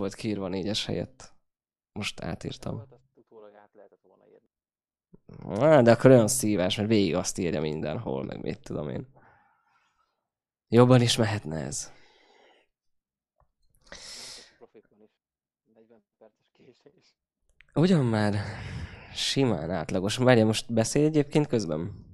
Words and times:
volt 0.00 0.14
kiírva 0.14 0.48
négyes 0.48 0.86
helyett. 0.86 1.32
Most 1.92 2.20
átírtam. 2.20 2.82
Á, 5.48 5.82
de 5.82 5.90
akkor 5.90 6.10
olyan 6.10 6.28
szívás, 6.28 6.76
mert 6.76 6.88
végig 6.88 7.14
azt 7.14 7.38
írja 7.38 7.60
mindenhol, 7.60 8.24
meg 8.24 8.42
mit 8.42 8.62
tudom 8.62 8.88
én. 8.88 9.06
Jobban 10.68 11.00
is 11.00 11.16
mehetne 11.16 11.56
ez. 11.56 11.92
Mondhatjuk 13.88 14.58
profikon 14.58 15.02
is. 15.02 15.10
40 15.74 16.02
perces 16.18 16.50
késés. 16.52 17.14
Ugyan 17.74 18.04
már 18.04 18.34
simán 19.14 19.70
átlagos. 19.70 20.16
Várja, 20.16 20.46
most 20.46 20.72
beszélj 20.72 21.04
egyébként 21.04 21.46
közben? 21.46 22.06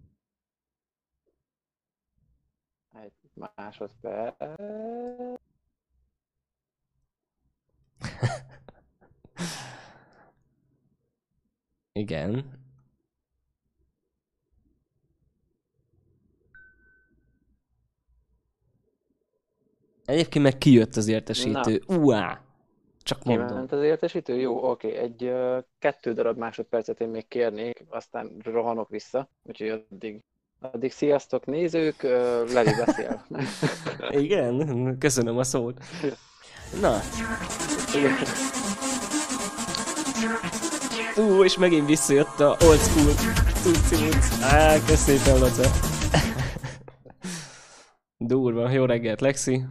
Egy 2.92 3.12
másodperc. 3.34 4.36
Igen. 11.92 12.64
Egyébként 20.04 20.44
meg 20.44 20.58
kijött 20.58 20.96
az 20.96 21.08
értesítő. 21.08 21.82
Uá! 21.86 22.40
Csak 23.02 23.24
mondom. 23.24 23.46
Kiment 23.46 23.72
az 23.72 23.82
értesítő? 23.82 24.40
Jó, 24.40 24.70
oké. 24.70 24.96
Egy 24.96 25.32
kettő 25.78 26.12
darab 26.12 26.38
másodpercet 26.38 27.00
én 27.00 27.08
még 27.08 27.28
kérnék, 27.28 27.84
aztán 27.88 28.36
rohanok 28.44 28.88
vissza. 28.88 29.28
Úgyhogy 29.42 29.68
addig, 29.68 30.22
addig 30.60 30.92
sziasztok 30.92 31.46
nézők, 31.46 32.02
Levi 32.52 32.70
beszél. 32.84 33.26
Igen, 34.10 34.96
köszönöm 34.98 35.38
a 35.38 35.44
szót. 35.44 35.80
Na, 36.80 37.00
Igen. 37.94 38.16
ú, 41.16 41.44
és 41.44 41.56
megint 41.56 41.86
visszajött 41.86 42.40
a 42.40 42.56
old 42.60 42.78
school 42.78 43.12
cucci 43.62 44.04
muc. 44.04 44.42
Á, 44.42 44.84
kösz 44.86 45.26
Laca. 45.26 45.70
Durva, 48.18 48.70
jó 48.70 48.84
reggelt, 48.84 49.20
Lexi. 49.20 49.64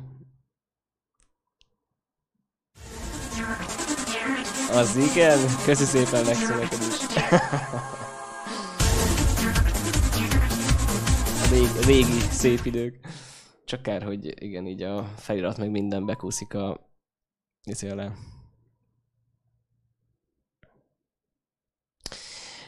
Az 4.72 4.96
igen, 4.96 5.40
köszi 5.66 5.84
szépen 5.84 6.26
Lexi 6.26 6.54
neked 6.54 6.80
is. 6.90 7.20
A 11.44 11.48
régi, 11.50 11.86
régi 11.86 12.20
szép 12.32 12.66
idők. 12.66 13.00
Csak 13.66 13.82
kár, 13.82 14.04
hogy 14.04 14.44
igen, 14.44 14.68
így 14.68 14.82
a 14.82 15.04
felirat 15.04 15.58
meg 15.58 15.70
minden 15.70 16.06
bekúszik 16.06 16.54
a 16.54 16.90
izé 17.64 17.90
alá. 17.90 18.12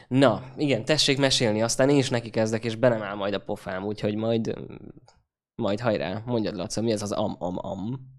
Na, 0.08 0.52
igen, 0.56 0.84
tessék 0.84 1.18
mesélni, 1.18 1.62
aztán 1.62 1.90
én 1.90 1.96
is 1.96 2.08
neki 2.08 2.30
kezdek, 2.30 2.64
és 2.64 2.76
be 2.76 2.88
nem 2.88 3.02
áll 3.02 3.14
majd 3.14 3.34
a 3.34 3.44
pofám, 3.44 3.84
úgyhogy 3.84 4.14
majd, 4.14 4.58
majd 5.54 5.80
hajrá, 5.80 6.22
mondjad 6.26 6.54
Laca, 6.54 6.80
mi 6.80 6.92
ez 6.92 7.02
az 7.02 7.12
am-am-am? 7.12 8.16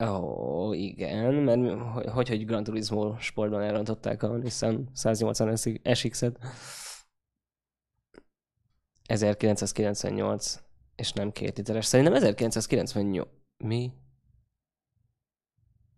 Ó, 0.00 0.72
igen, 0.72 1.34
mert 1.34 1.80
hogy, 2.12 2.28
hogy, 2.28 2.46
Gran 2.46 2.64
Turismo 2.64 3.18
sportban 3.18 3.62
elrontották 3.62 4.22
a 4.22 4.36
Nissan 4.36 4.90
180 4.92 5.56
SX-et. 5.94 6.38
1998, 9.06 10.60
és 10.96 11.12
nem 11.12 11.32
két 11.32 11.56
literes. 11.56 11.86
Szerintem 11.86 12.14
1998. 12.14 13.28
Mi? 13.56 13.92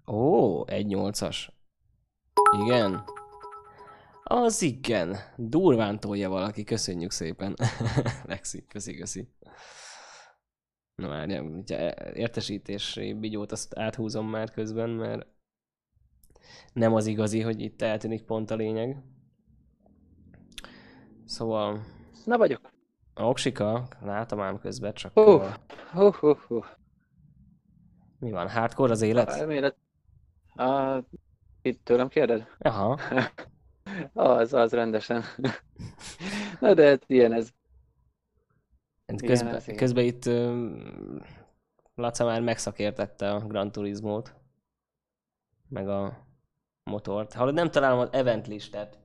Ó, 0.06 0.64
1.8-as. 0.64 1.48
Igen. 2.64 3.04
Az 4.22 4.62
igen. 4.62 5.16
Durván 5.36 6.00
tolja 6.00 6.28
valaki, 6.28 6.64
köszönjük 6.64 7.10
szépen. 7.10 7.56
Lexi, 8.24 8.66
köszi, 8.66 8.94
köszi. 8.94 9.28
Na 11.08 11.42
ugye 11.42 11.94
értesítési 12.14 13.12
bigyót 13.14 13.52
azt 13.52 13.78
áthúzom 13.78 14.28
már 14.28 14.50
közben, 14.50 14.90
mert 14.90 15.26
nem 16.72 16.94
az 16.94 17.06
igazi, 17.06 17.40
hogy 17.40 17.60
itt 17.60 17.82
eltűnik 17.82 18.22
pont 18.22 18.50
a 18.50 18.54
lényeg. 18.54 18.96
Szóval, 21.24 21.80
Na 22.24 22.36
vagyok. 22.38 22.70
a 23.14 23.22
oksika, 23.22 23.88
látom 24.00 24.40
ám 24.40 24.58
közben, 24.58 24.94
csak 24.94 25.12
Hú, 25.14 25.38
hú, 25.92 26.10
hú, 26.12 26.34
hú. 26.46 26.64
mi 28.18 28.30
van, 28.30 28.48
hardcore 28.48 28.92
az 28.92 29.02
élet? 29.02 29.28
Elmélet. 29.28 29.76
Ah, 30.54 31.04
itt 31.62 31.84
tőlem 31.84 32.08
kérded? 32.08 32.46
Aha, 32.58 32.98
Az, 34.12 34.52
az 34.52 34.72
rendesen. 34.72 35.22
Na 36.60 36.74
de 36.74 36.88
hát 36.88 37.04
ilyen 37.06 37.32
ez. 37.32 37.52
Igen, 39.20 39.28
közben, 39.28 39.54
ez 39.54 39.66
igen. 39.66 39.76
közben 39.76 40.04
itt 40.04 40.24
Laca 41.94 42.24
már 42.24 42.42
megszakértette 42.42 43.32
a 43.34 43.46
Gran 43.46 43.72
Turismo-t, 43.72 44.34
meg 45.68 45.88
a 45.88 46.26
motort. 46.84 47.32
Hallod, 47.32 47.54
nem 47.54 47.70
találom 47.70 47.98
az 47.98 48.12
event 48.12 48.46
listát. 48.46 48.98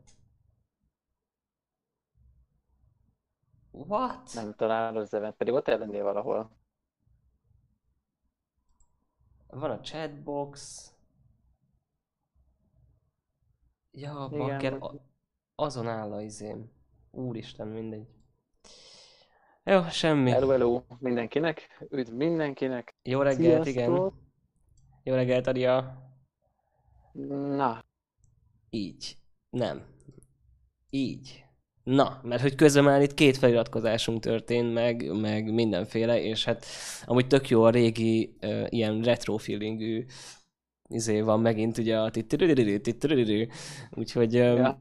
What? 3.71 4.33
Nem 4.33 4.53
találod 4.53 5.01
az 5.01 5.13
event, 5.13 5.35
pedig 5.35 5.53
ott 5.53 5.67
ellennél 5.67 6.03
valahol. 6.03 6.51
Van 9.47 9.71
a 9.71 9.79
chatbox. 9.79 10.91
Ja, 13.91 14.27
Igen, 14.31 14.47
bakker, 14.47 14.79
azon 15.55 15.87
áll 15.87 16.13
a 16.13 16.21
izém. 16.21 16.71
Úristen, 17.11 17.67
mindegy. 17.67 18.16
Jó, 19.69 19.83
semmi. 19.91 20.29
Hello, 20.31 20.49
hello 20.49 20.81
mindenkinek. 20.99 21.67
Üdv 21.89 22.13
mindenkinek. 22.13 22.95
Jó 23.03 23.21
reggelt, 23.21 23.67
igen. 23.67 23.85
Sziasztok. 23.85 24.13
Jó 25.03 25.13
reggelt, 25.13 25.47
Adia. 25.47 25.97
Na, 27.55 27.83
Így. 28.69 29.17
Nem. 29.49 29.85
Így. 30.89 31.45
Na, 31.83 32.19
mert 32.23 32.41
hogy 32.41 32.55
közben 32.55 32.83
már 32.83 33.01
itt 33.01 33.13
két 33.13 33.37
feliratkozásunk 33.37 34.19
történt, 34.21 34.73
meg, 34.73 35.19
meg 35.19 35.53
mindenféle, 35.53 36.21
és 36.21 36.45
hát 36.45 36.65
amúgy 37.05 37.27
tök 37.27 37.49
jó 37.49 37.63
a 37.63 37.69
régi 37.69 38.35
uh, 38.41 38.65
ilyen 38.69 39.01
retro 39.01 39.37
feelingű 39.37 40.05
izé 40.89 41.21
van 41.21 41.39
megint 41.39 41.77
ugye 41.77 41.99
a 41.99 42.09
titiririrí, 42.09 42.81
titiririrí. 42.81 43.49
úgyhogy 43.91 44.39
um, 44.39 44.55
ja. 44.55 44.79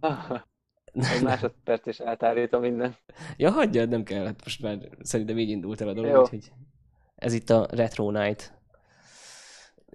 Egy 0.96 1.22
másodperc 1.22 1.86
is 1.86 2.00
átállítom 2.00 2.60
minden. 2.60 2.96
ja, 3.36 3.50
hagyjad, 3.50 3.88
nem 3.88 4.02
kell, 4.02 4.24
hát 4.24 4.40
most 4.44 4.62
már 4.62 4.78
szerintem 5.02 5.38
így 5.38 5.50
indult 5.50 5.80
el 5.80 5.88
a 5.88 5.92
dolog, 5.92 6.10
Jó. 6.10 6.20
úgyhogy 6.20 6.52
ez 7.16 7.32
itt 7.32 7.50
a 7.50 7.66
Retro 7.70 8.10
Night. 8.10 8.52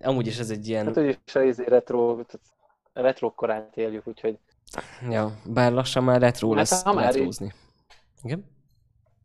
Amúgy 0.02 0.28
is 0.28 0.40
ez 0.40 0.50
egy 0.50 0.68
ilyen, 0.68 0.86
Hát 0.86 0.98
úgyis 0.98 1.18
a 1.36 1.42
izé 1.42 1.64
retro, 1.68 2.18
retro 2.94 3.32
korát 3.32 3.78
éljük, 3.78 4.08
úgyhogy 4.08 4.38
ja, 5.10 5.32
bár 5.46 5.72
lassan 5.72 6.04
már 6.04 6.22
retro 6.22 6.48
Hát, 6.50 6.58
lesz 6.58 6.84
ha 6.84 6.94
már 6.94 7.08
így- 7.10 7.14
retrózni. 7.16 7.54
Igen? 8.24 8.46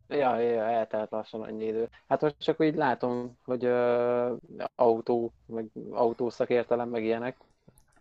Ja, 0.09 0.39
ja, 0.39 0.63
eltelt 0.63 1.11
lassan 1.11 1.43
annyi 1.43 1.65
idő. 1.65 1.89
Hát 2.09 2.21
most 2.21 2.35
csak 2.39 2.61
úgy 2.61 2.75
látom, 2.75 3.39
hogy 3.45 3.65
ö, 3.65 4.35
autó, 4.77 5.33
meg 5.47 5.67
autószakértelem, 5.91 6.89
meg 6.89 7.05
ilyenek. 7.05 7.37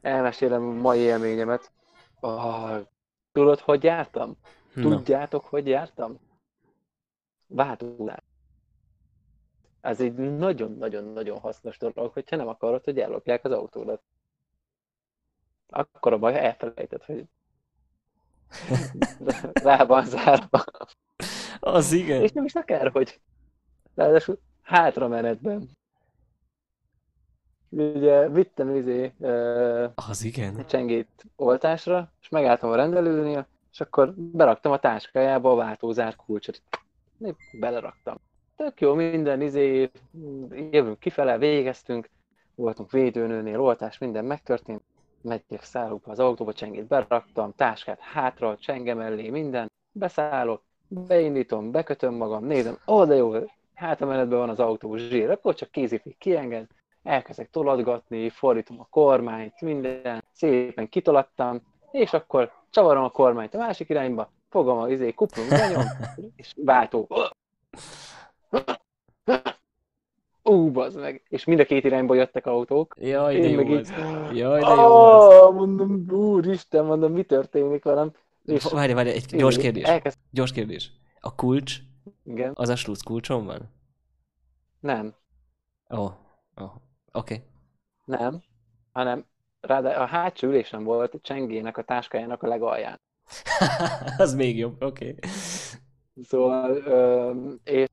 Elmesélem 0.02 0.68
a 0.68 0.72
mai 0.72 1.00
élményemet. 1.00 1.72
Oh, 2.20 2.80
tudod, 3.36 3.60
hogy 3.60 3.84
jártam? 3.84 4.38
Na. 4.74 4.82
Tudjátok, 4.82 5.46
hogy 5.46 5.68
jártam? 5.68 6.20
Váltózás. 7.48 8.24
Ez 9.82 10.02
egy 10.02 10.14
nagyon-nagyon-nagyon 10.14 11.40
hasznos 11.40 11.78
dolog, 11.78 12.14
hogyha 12.14 12.36
nem 12.36 12.48
akarod, 12.48 12.84
hogy 12.84 13.00
ellopják 13.00 13.46
az 13.46 13.52
autódat. 13.52 14.02
Akkor 15.70 16.14
a 16.14 16.18
baj, 16.18 16.34
ha 16.34 16.40
elfelejted, 16.40 17.04
hogy 17.04 17.26
rá 19.68 19.86
van 19.86 20.06
zárva. 20.06 20.64
Az 21.60 21.92
igen. 21.92 22.22
És 22.22 22.32
nem 22.32 22.46
is 22.46 22.56
akár, 22.56 22.92
hogy 22.92 23.20
ráadásul 23.96 24.40
hátra 24.62 25.08
menetben. 25.08 25.70
Ugye 27.70 28.30
vittem 28.30 28.76
izé 28.76 29.14
ö, 29.20 29.86
Az 29.96 30.24
igen. 30.24 30.66
csengét 30.68 31.26
oltásra, 31.36 32.12
és 32.22 32.30
megálltam 32.30 32.70
a 32.70 32.76
rendelőnél, 32.76 33.48
és 33.72 33.82
akkor 33.82 34.14
beraktam 34.16 34.72
a 34.72 34.80
táskájába 34.80 35.52
a 35.52 35.56
váltózár 35.56 36.16
kulcsot. 36.16 36.62
Épp 37.20 37.36
Beleraktam. 37.60 38.18
Tök 38.56 38.82
jó, 38.82 38.94
minden 38.94 39.42
izé, 39.42 39.92
jövünk 40.72 41.00
kifele, 41.00 41.38
végeztünk, 41.38 42.10
voltunk 42.56 42.92
védőnőnél, 42.92 43.62
oltás, 43.62 43.98
minden 43.98 44.26
megtörtént. 44.26 44.82
Megyek, 45.22 45.64
szállok 45.64 46.02
be 46.02 46.12
az 46.12 46.20
autóba, 46.20 46.54
csengét 46.54 46.88
beraktam, 46.88 47.54
táskát 47.56 48.00
hátra, 48.00 48.58
csenge 48.58 48.94
mellé, 48.94 49.30
minden. 49.30 49.72
Beszállok, 49.92 50.64
beindítom, 50.88 51.72
bekötöm 51.72 52.14
magam, 52.14 52.46
nézem, 52.46 52.78
ó, 52.88 52.94
oh, 52.94 53.08
de 53.08 53.16
jó, 53.16 53.34
hát 53.74 54.02
a 54.02 54.06
menetben 54.06 54.40
van 54.40 54.50
az 54.50 54.60
autó 54.60 54.96
zsír, 54.96 55.30
akkor 55.30 55.56
csak 55.56 55.72
kézifék 55.72 56.18
kienged, 56.18 56.68
elkezdek 57.06 57.50
tolatgatni, 57.50 58.30
fordítom 58.30 58.80
a 58.80 58.88
kormányt, 58.90 59.62
minden, 59.62 60.24
szépen 60.32 60.90
kitolattam, 60.90 61.62
és 61.92 62.14
akkor 62.14 62.52
csavarom 62.70 63.04
a 63.04 63.10
kormányt 63.10 63.54
a 63.54 63.58
másik 63.58 63.90
irányba, 63.90 64.32
fogom 64.50 64.78
a 64.78 64.90
izé, 64.90 65.14
kuplung, 65.14 65.50
benyom, 65.50 65.84
és 66.36 66.54
váltó. 66.56 67.08
Ú, 70.44 70.72
bazd 70.72 71.00
meg. 71.00 71.24
És 71.30 71.44
mind 71.44 71.60
a 71.60 71.66
két 71.66 71.84
irányba 71.84 72.16
jöttek 72.16 72.46
autók. 72.46 72.96
Jaj, 73.00 73.40
de 73.40 73.48
Én 73.48 73.60
jó 73.60 73.62
így, 73.62 73.72
az. 73.72 73.94
Jaj, 74.34 74.62
de 74.62 74.68
jó. 74.68 75.46
"Á, 75.46 75.50
mondom, 75.50 76.06
úristen, 76.12 76.86
mondom, 76.86 77.12
mi 77.12 77.24
történik 77.24 77.84
velem? 77.84 78.12
És 78.46 78.64
Várj, 78.64 78.94
várj, 78.94 79.10
egy 79.10 79.26
gyors 79.26 79.58
kérdés. 79.58 79.84
Elkezd... 79.84 80.18
Gyors 80.32 80.52
kérdés. 80.52 80.92
A 81.20 81.36
kulcs, 81.36 81.78
Igen, 82.24 82.52
az 82.56 82.70
a 82.70 82.76
slusz 82.76 83.02
kulcson 83.02 83.46
van? 83.46 83.74
nem, 84.80 85.16
Ó, 85.96 85.98
oh, 86.04 86.12
oh. 86.56 86.72
Oké. 87.16 87.44
nem, 88.06 88.42
hanem 88.92 89.26
ráadásul 89.60 90.02
a 90.02 90.06
hátsó 90.06 90.48
ülésen 90.48 90.84
volt 90.84 91.14
a 91.14 91.20
csengének, 91.22 91.78
a 91.78 91.84
táskájának 91.84 92.44
a 92.44 92.48
legalján. 92.48 93.02
az 94.18 94.34
még 94.34 94.58
jobb, 94.58 94.82
oké. 94.82 95.16
Szóval, 96.24 96.76
ö, 96.76 97.34
és 97.64 97.90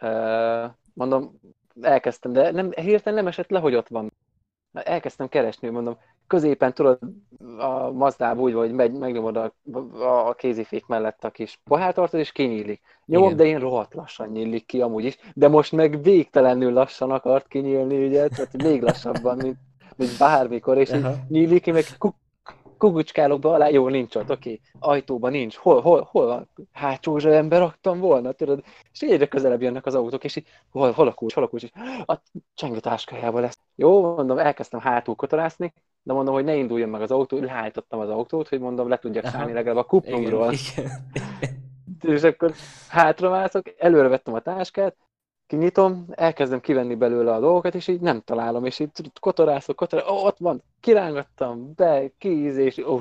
ö, 0.00 0.66
mondom, 0.94 1.40
elkezdtem, 1.80 2.32
de 2.32 2.50
nem, 2.50 2.70
hirtelen 2.70 3.18
nem 3.18 3.26
esett 3.26 3.50
le, 3.50 3.58
hogy 3.58 3.74
ott 3.74 3.88
van. 3.88 4.12
Elkezdtem 4.72 5.28
keresni, 5.28 5.68
mondom, 5.68 5.98
középen 6.26 6.74
tudod, 6.74 6.98
a 7.58 7.90
Mazdába 7.90 8.40
úgy 8.40 8.52
van, 8.52 8.66
hogy 8.66 8.74
megy, 8.74 8.92
megnyomod 8.92 9.36
a, 9.36 9.52
a, 10.28 10.34
kézifék 10.34 10.86
mellett 10.86 11.24
a 11.24 11.30
kis 11.30 11.60
pohártartót, 11.64 12.20
és 12.20 12.32
kinyílik. 12.32 12.80
Nyomom, 13.04 13.26
Igen. 13.26 13.36
de 13.36 13.44
én 13.44 13.58
rohadt 13.58 13.94
lassan 13.94 14.28
nyílik 14.28 14.66
ki 14.66 14.80
amúgy 14.80 15.04
is, 15.04 15.18
de 15.34 15.48
most 15.48 15.72
meg 15.72 16.02
végtelenül 16.02 16.72
lassan 16.72 17.10
akart 17.10 17.48
kinyílni, 17.48 18.06
ugye, 18.06 18.28
tehát 18.28 18.62
még 18.62 18.82
lassabban, 18.82 19.36
mint, 19.36 19.56
mint 19.96 20.18
bármikor, 20.18 20.78
és 20.78 20.92
így 20.92 21.04
Aha. 21.04 21.14
nyílik, 21.28 21.66
én 21.66 21.74
meg 21.74 21.84
kuk, 21.98 22.14
kukucskálok 22.78 23.40
be 23.40 23.48
alá, 23.48 23.68
jó, 23.68 23.88
nincs 23.88 24.14
ott, 24.14 24.30
oké, 24.30 24.60
ajtóban 24.78 25.30
nincs, 25.30 25.56
hol, 25.56 25.80
hol, 25.80 26.08
hol 26.10 26.26
van, 26.26 26.48
hátsó 26.72 27.18
zsebembe 27.18 27.58
raktam 27.58 27.98
volna, 27.98 28.32
tudod, 28.32 28.62
és 28.92 29.00
egyre 29.00 29.26
közelebb 29.26 29.62
jönnek 29.62 29.86
az 29.86 29.94
autók, 29.94 30.24
és 30.24 30.36
így, 30.36 30.46
hol, 30.70 30.90
hol 30.90 31.08
a 31.08 31.12
kulcs, 31.12 31.34
hol 31.34 31.44
a 31.44 31.48
kulcs, 31.48 31.62
és 31.62 31.70
a 32.06 32.22
csengő 32.54 32.80
táskájában 32.80 33.40
lesz. 33.40 33.58
Jó, 33.74 34.14
mondom, 34.14 34.38
elkezdtem 34.38 34.80
hátul 34.80 35.14
kotorászni, 35.14 35.72
de 36.06 36.12
mondom, 36.12 36.34
hogy 36.34 36.44
ne 36.44 36.56
induljon 36.56 36.88
meg 36.88 37.02
az 37.02 37.10
autó, 37.10 37.38
leállítottam 37.38 38.00
az 38.00 38.08
autót, 38.08 38.48
hogy 38.48 38.60
mondom, 38.60 38.88
le 38.88 38.98
tudjak 38.98 39.26
szállni 39.26 39.52
legalább 39.52 39.76
a 39.76 39.86
Igen, 39.90 40.14
kuplungról. 40.14 40.52
igen. 40.52 40.90
És 42.14 42.22
akkor 42.22 42.52
hátramászok, 42.88 43.74
előre 43.78 44.08
vettem 44.08 44.34
a 44.34 44.40
táskát, 44.40 44.96
kinyitom, 45.46 46.06
elkezdem 46.10 46.60
kivenni 46.60 46.94
belőle 46.94 47.32
a 47.34 47.40
dolgokat, 47.40 47.74
és 47.74 47.88
így 47.88 48.00
nem 48.00 48.20
találom, 48.20 48.64
és 48.64 48.78
így 48.78 48.90
kotorászok, 49.20 49.76
kotorászok, 49.76 50.24
ott 50.24 50.38
van, 50.38 50.62
kirángattam, 50.80 51.72
be, 51.74 52.10
kíz, 52.18 52.56
és 52.56 52.78
ó, 52.78 53.00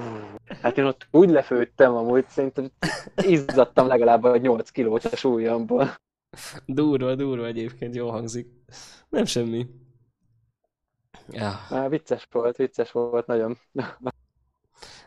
hát 0.61 0.77
én 0.77 0.85
ott 0.85 1.07
úgy 1.11 1.29
lefőttem 1.29 1.95
amúgy, 1.95 2.25
szerintem 2.27 2.71
izzadtam 3.15 3.87
legalább 3.87 4.23
a 4.23 4.37
8 4.37 4.69
kilót 4.69 5.05
a 5.05 5.15
súlyomból. 5.15 5.95
Durva, 6.65 7.15
durva 7.15 7.45
egyébként, 7.45 7.95
jó 7.95 8.09
hangzik. 8.09 8.47
Nem 9.09 9.25
semmi. 9.25 9.67
Ja, 11.29 11.51
Á, 11.69 11.87
vicces 11.87 12.27
volt, 12.31 12.55
vicces 12.57 12.91
volt 12.91 13.25
nagyon. 13.27 13.57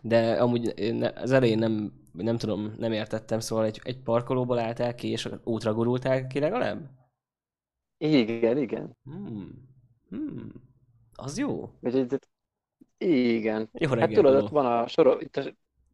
de 0.02 0.42
amúgy 0.42 0.74
az 1.14 1.32
elején 1.32 1.58
nem, 1.58 1.92
nem 2.12 2.36
tudom, 2.38 2.74
nem 2.78 2.92
értettem, 2.92 3.40
szóval 3.40 3.64
egy, 3.64 3.80
egy 3.84 3.98
parkolóból 3.98 4.58
álltál 4.58 4.94
ki, 4.94 5.08
és 5.10 5.28
útra 5.44 5.74
gurultál 5.74 6.26
ki 6.26 6.38
legalább? 6.38 6.90
Igen, 7.98 8.58
igen. 8.58 8.96
Hmm. 9.04 9.68
Hmm. 10.08 10.52
Az 11.14 11.38
jó. 11.38 11.70
Úgyhogy, 11.80 12.18
igen. 12.98 13.68
Jó 13.72 13.88
Hát 13.88 13.98
reggel, 13.98 14.14
tudod, 14.14 14.32
Dolo. 14.32 14.44
ott 14.44 14.50
van 14.50 14.66
a, 14.66 14.86
sorok, 14.86 15.22
itt 15.22 15.36
a 15.36 15.42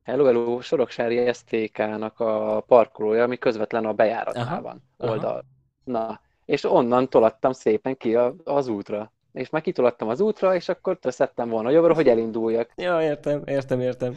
Hello, 0.05 0.25
hello, 0.25 0.61
Soroksári 0.61 1.33
STK-nak 1.33 2.21
a 2.21 2.61
parkolója, 2.67 3.23
ami 3.23 3.37
közvetlen 3.39 3.85
a 3.85 3.93
bejáratnál 3.93 4.45
Aha, 4.47 4.63
van, 4.63 4.83
aha. 4.97 5.13
oldal. 5.13 5.45
Na, 5.85 6.21
és 6.45 6.65
onnan 6.65 7.09
tolattam 7.09 7.53
szépen 7.53 7.97
ki 7.97 8.15
a, 8.15 8.35
az 8.45 8.69
útra. 8.69 9.13
És 9.35 9.51
már 9.51 9.63
kitolattam 9.63 10.09
az 10.09 10.21
útra, 10.21 10.55
és 10.55 10.69
akkor 10.69 10.99
szedtem 11.03 11.49
volna 11.49 11.71
jobbra, 11.71 11.95
hogy 11.95 12.09
elinduljak. 12.09 12.73
Ja, 12.77 13.03
értem, 13.03 13.43
értem, 13.47 13.81
értem. 13.81 14.17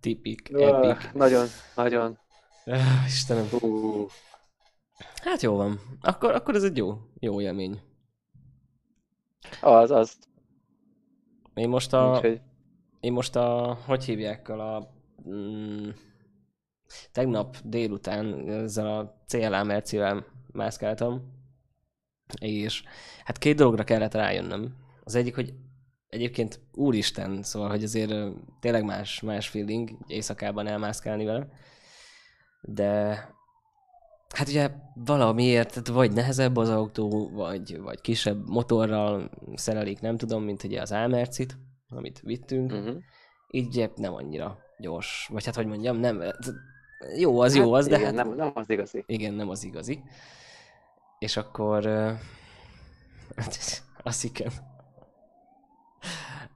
Tipik, 0.00 0.50
epic. 0.52 1.04
Öh, 1.04 1.12
Nagyon, 1.12 1.46
nagyon. 1.74 2.18
Ah, 2.64 3.04
Istenem. 3.06 3.46
Hú. 3.50 4.06
Hát 5.22 5.42
jó 5.42 5.56
van. 5.56 5.80
Akkor, 6.00 6.34
akkor 6.34 6.54
ez 6.54 6.62
egy 6.62 6.76
jó, 6.76 6.98
jó 7.20 7.40
élmény. 7.40 7.80
Az, 9.60 9.90
az. 9.90 10.16
Én 11.54 11.68
most 11.68 11.92
a, 11.92 12.12
Úgyhogy, 12.14 12.40
én 13.00 13.12
most 13.12 13.36
a, 13.36 13.78
hogy 13.86 14.04
hívják 14.04 14.48
a, 14.48 14.92
mm, 15.28 15.88
tegnap 17.12 17.56
délután 17.64 18.48
ezzel 18.48 18.98
a 18.98 19.22
CLA 19.26 19.62
Mercivel 19.64 20.24
mászkáltam, 20.52 21.41
és 22.40 22.82
hát 23.24 23.38
két 23.38 23.56
dologra 23.56 23.84
kellett 23.84 24.14
rájönnöm. 24.14 24.74
Az 25.04 25.14
egyik, 25.14 25.34
hogy 25.34 25.54
egyébként 26.08 26.60
úristen, 26.72 27.42
szóval, 27.42 27.68
hogy 27.68 27.82
azért 27.82 28.14
tényleg 28.60 28.84
más, 28.84 29.20
más 29.20 29.48
feeling 29.48 29.90
éjszakában 30.06 30.66
elmászkálni 30.66 31.24
vele, 31.24 31.48
de 32.60 33.14
hát 34.34 34.48
ugye 34.48 34.70
valamiért, 34.94 35.68
tehát 35.68 35.88
vagy 35.88 36.12
nehezebb 36.12 36.56
az 36.56 36.68
autó, 36.68 37.30
vagy, 37.32 37.78
vagy 37.80 38.00
kisebb 38.00 38.48
motorral 38.48 39.30
szerelik, 39.54 40.00
nem 40.00 40.16
tudom, 40.16 40.44
mint 40.44 40.64
ugye 40.64 40.80
az 40.80 40.92
Almercit, 40.92 41.58
amit 41.88 42.20
vittünk, 42.20 42.72
uh-huh. 42.72 42.96
így 43.50 43.66
ugye 43.66 43.88
nem 43.94 44.14
annyira 44.14 44.58
gyors, 44.78 45.28
vagy 45.32 45.44
hát 45.44 45.54
hogy 45.54 45.66
mondjam, 45.66 45.96
nem, 45.96 46.22
jó 47.16 47.40
az, 47.40 47.56
jó 47.56 47.72
az, 47.72 47.86
de 47.86 47.96
igen, 47.96 48.16
hát 48.16 48.24
nem, 48.24 48.34
nem 48.34 48.50
az 48.54 48.70
igazi. 48.70 49.04
igen, 49.06 49.34
nem 49.34 49.48
az 49.48 49.64
igazi. 49.64 50.02
És 51.22 51.36
akkor... 51.36 51.86
ö, 51.86 52.12
azt 54.02 54.24
igen. 54.24 54.52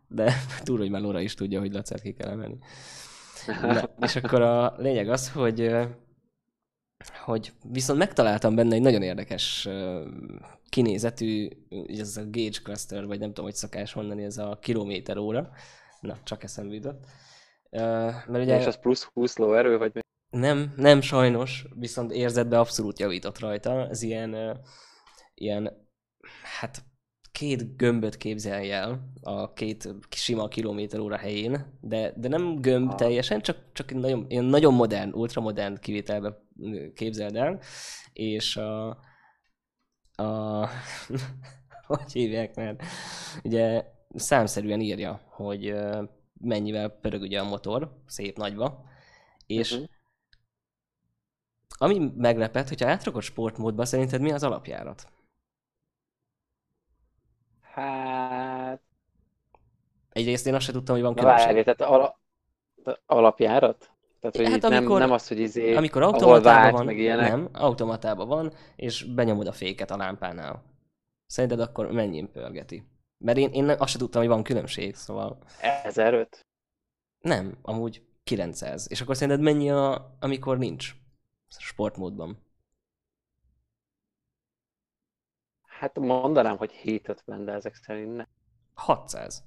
De 0.08 0.32
túl, 0.62 0.78
hogy 0.78 0.90
már 0.90 1.00
Lora 1.00 1.20
is 1.20 1.34
tudja, 1.34 1.60
hogy 1.60 1.72
Lacert 1.72 2.02
ki 2.02 2.12
kell 2.12 2.30
emelni. 2.30 2.58
És 4.00 4.16
akkor 4.16 4.42
a 4.42 4.74
lényeg 4.76 5.08
az, 5.08 5.32
hogy 5.32 5.86
hogy 7.24 7.52
viszont 7.62 7.98
megtaláltam 7.98 8.54
benne 8.54 8.74
egy 8.74 8.80
nagyon 8.80 9.02
érdekes 9.02 9.68
kinézetű, 10.68 11.48
ez 11.86 12.16
a 12.16 12.30
gauge 12.30 12.58
cluster, 12.62 13.06
vagy 13.06 13.18
nem 13.18 13.28
tudom, 13.28 13.44
hogy 13.44 13.54
szokás 13.54 13.94
mondani, 13.94 14.22
ez 14.22 14.38
a 14.38 14.58
kilométer 14.60 15.16
óra. 15.16 15.50
Na, 16.00 16.18
csak 16.24 16.42
eszembe 16.42 16.74
jutott. 16.74 17.04
Mert 17.70 18.28
ugye... 18.28 18.58
És 18.58 18.66
az 18.66 18.80
plusz 18.80 19.04
20 19.04 19.36
lóerő, 19.36 19.78
vagy 19.78 19.94
mi? 19.94 20.00
Nem, 20.30 20.72
nem 20.76 21.00
sajnos, 21.00 21.66
viszont 21.74 22.12
érzetbe 22.12 22.58
abszolút 22.58 22.98
javított 22.98 23.38
rajta. 23.38 23.88
Ez 23.88 24.02
ilyen, 24.02 24.60
ilyen, 25.34 25.88
hát 26.58 26.84
két 27.32 27.76
gömböt 27.76 28.16
képzelj 28.16 28.72
el 28.72 29.12
a 29.22 29.52
két 29.52 29.94
sima 30.10 30.48
kilométer 30.48 31.00
óra 31.00 31.16
helyén, 31.16 31.78
de, 31.80 32.12
de 32.16 32.28
nem 32.28 32.60
gömb 32.60 32.90
Ah. 32.90 32.96
teljesen, 32.96 33.40
csak, 33.40 33.56
csak 33.72 33.94
nagyon, 33.94 34.24
ilyen 34.28 34.44
nagyon 34.44 34.74
modern, 34.74 35.12
ultramodern 35.12 35.80
kivételbe 35.80 36.42
képzeld 36.94 37.36
el, 37.36 37.60
és 38.12 38.56
a, 38.56 38.88
a 40.12 40.68
hogy 41.86 42.12
hívják 42.12 42.54
már, 42.54 42.76
ugye 43.44 43.84
számszerűen 44.14 44.80
írja, 44.80 45.20
hogy 45.28 45.74
mennyivel 46.40 46.88
pörög 46.88 47.20
ugye 47.20 47.40
a 47.40 47.48
motor, 47.48 48.02
szép 48.06 48.36
nagyba, 48.36 48.84
és 49.46 49.74
Mhm. 49.74 49.82
Ami 51.78 52.12
meglepett, 52.16 52.68
hogyha 52.68 52.88
átrakod 52.88 53.22
sportmódba, 53.22 53.84
szerinted 53.84 54.20
mi 54.20 54.32
az 54.32 54.42
alapjárat? 54.42 55.08
Hát, 57.62 58.80
Egyrészt 60.10 60.46
én 60.46 60.54
azt 60.54 60.64
sem 60.64 60.74
tudtam, 60.74 60.94
hogy 60.94 61.04
van 61.04 61.14
különbség. 61.14 61.46
várj, 61.46 61.62
tehát 61.62 61.80
ala, 61.80 62.18
alapjárat? 63.06 63.90
Tehát, 64.20 64.36
hogy 64.36 64.48
Hát 64.62 64.64
amikor- 64.64 64.98
nem, 64.98 65.06
nem 65.08 65.16
az, 65.16 65.28
hogy 65.28 65.38
izé, 65.38 65.74
Amikor 65.74 66.02
automatában 66.02 66.42
vált, 66.62 66.72
van, 66.72 66.84
meg 66.84 66.98
ilyenek. 66.98 67.30
nem, 67.30 67.48
automatában 67.52 68.28
van, 68.28 68.52
és 68.76 69.04
benyomod 69.14 69.46
a 69.46 69.52
féket 69.52 69.90
a 69.90 69.96
lámpánál. 69.96 70.62
Szerinted 71.26 71.60
akkor 71.60 71.92
mennyin 71.92 72.30
pörgeti? 72.32 72.84
Mert 73.18 73.38
én, 73.38 73.50
én 73.52 73.68
azt 73.70 73.88
sem 73.90 74.00
tudtam, 74.00 74.20
hogy 74.20 74.30
van 74.30 74.42
különbség, 74.42 74.94
szóval 74.94 75.38
1005. 75.82 76.46
nem, 77.20 77.58
amúgy 77.62 78.02
900. 78.24 78.86
És 78.90 79.00
akkor 79.00 79.16
szerinted 79.16 79.42
mennyi, 79.44 79.70
a, 79.70 80.16
amikor 80.20 80.58
nincs 80.58 80.94
sportmódban? 81.48 82.44
Hát 85.62 85.98
mondanám, 85.98 86.56
hogy 86.56 86.72
750, 86.72 87.44
de 87.44 87.52
ezek 87.52 87.74
szerint 87.74 88.16
nem. 88.16 88.26
600. 88.74 89.44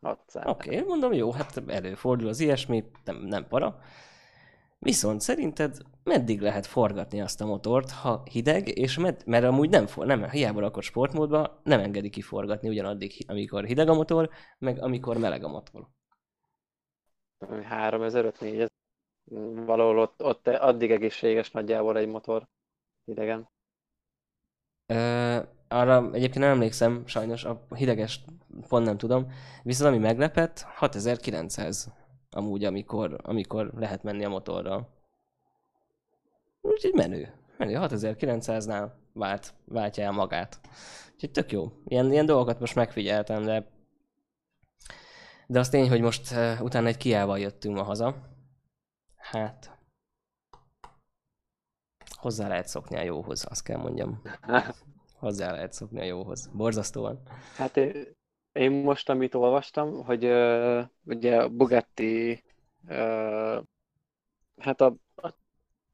600. 0.00 0.46
Oké, 0.46 0.68
okay, 0.76 0.88
mondom, 0.88 1.12
jó, 1.12 1.32
hát 1.32 1.62
előfordul 1.66 2.28
az 2.28 2.40
ilyesmi, 2.40 2.84
nem, 3.04 3.16
nem 3.16 3.48
para. 3.48 3.80
Viszont 4.78 5.20
szerinted 5.20 5.78
meddig 6.02 6.40
lehet 6.40 6.66
forgatni 6.66 7.20
azt 7.20 7.40
a 7.40 7.46
motort, 7.46 7.90
ha 7.90 8.22
hideg, 8.30 8.78
és 8.78 8.98
med, 8.98 9.22
mert 9.26 9.44
amúgy 9.44 9.70
nem, 9.70 9.86
for, 9.86 10.06
nem 10.06 10.30
hiába 10.30 10.60
rakott 10.60 10.82
sportmódba, 10.82 11.60
nem 11.62 11.80
engedi 11.80 12.10
kiforgatni 12.10 12.68
ugyanaddig, 12.68 13.24
amikor 13.28 13.64
hideg 13.64 13.88
a 13.88 13.94
motor, 13.94 14.30
meg 14.58 14.82
amikor 14.82 15.18
meleg 15.18 15.44
a 15.44 15.48
motor. 15.48 15.88
3000-4000, 17.40 18.68
valahol 19.66 19.98
ott, 19.98 20.22
ott 20.22 20.48
addig 20.48 20.90
egészséges 20.90 21.50
nagyjából 21.50 21.96
egy 21.96 22.08
motor 22.08 22.48
hidegen. 23.04 23.48
Ö, 24.86 25.38
arra 25.68 26.10
egyébként 26.12 26.44
nem 26.44 26.50
emlékszem, 26.50 27.06
sajnos 27.06 27.44
a 27.44 27.66
hideges 27.74 28.24
pont 28.68 28.84
nem 28.84 28.96
tudom, 28.96 29.32
viszont 29.62 29.94
ami 29.94 30.02
meglepett, 30.02 30.60
6900 30.60 31.92
amúgy, 32.30 32.64
amikor, 32.64 33.16
amikor 33.22 33.70
lehet 33.76 34.02
menni 34.02 34.24
a 34.24 34.28
motorral. 34.28 34.88
Úgyhogy 36.60 36.92
menő. 36.92 37.34
Menő, 37.56 37.78
6900-nál 37.80 38.88
vált, 39.12 39.54
váltja 39.64 40.04
el 40.04 40.12
magát. 40.12 40.60
Úgyhogy 41.14 41.30
tök 41.30 41.52
jó. 41.52 41.72
Ilyen, 41.84 42.12
ilyen 42.12 42.26
dolgokat 42.26 42.60
most 42.60 42.74
megfigyeltem, 42.74 43.42
de 43.42 43.72
de 45.46 45.58
az 45.58 45.68
tény, 45.68 45.88
hogy 45.88 46.00
most 46.00 46.30
uh, 46.30 46.62
utána 46.62 46.86
egy 46.86 46.96
kiával 46.96 47.38
jöttünk 47.38 47.76
ma 47.76 47.82
haza. 47.82 48.33
Hát, 49.24 49.78
hozzá 52.10 52.48
lehet 52.48 52.66
szokni 52.66 52.96
a 52.96 53.02
jóhoz, 53.02 53.46
azt 53.48 53.62
kell 53.62 53.78
mondjam. 53.78 54.22
Hozzá 55.18 55.52
lehet 55.52 55.72
szokni 55.72 56.00
a 56.00 56.04
jóhoz. 56.04 56.50
Borzasztóan. 56.52 57.22
Hát 57.56 57.76
én, 57.76 58.06
én 58.52 58.70
most, 58.72 59.08
amit 59.08 59.34
olvastam, 59.34 60.04
hogy 60.04 60.24
uh, 60.24 60.84
ugye 61.04 61.42
a 61.42 61.48
Bugatti, 61.48 62.44
uh, 62.88 63.62
hát 64.56 64.80
a, 64.80 64.96
a 65.14 65.34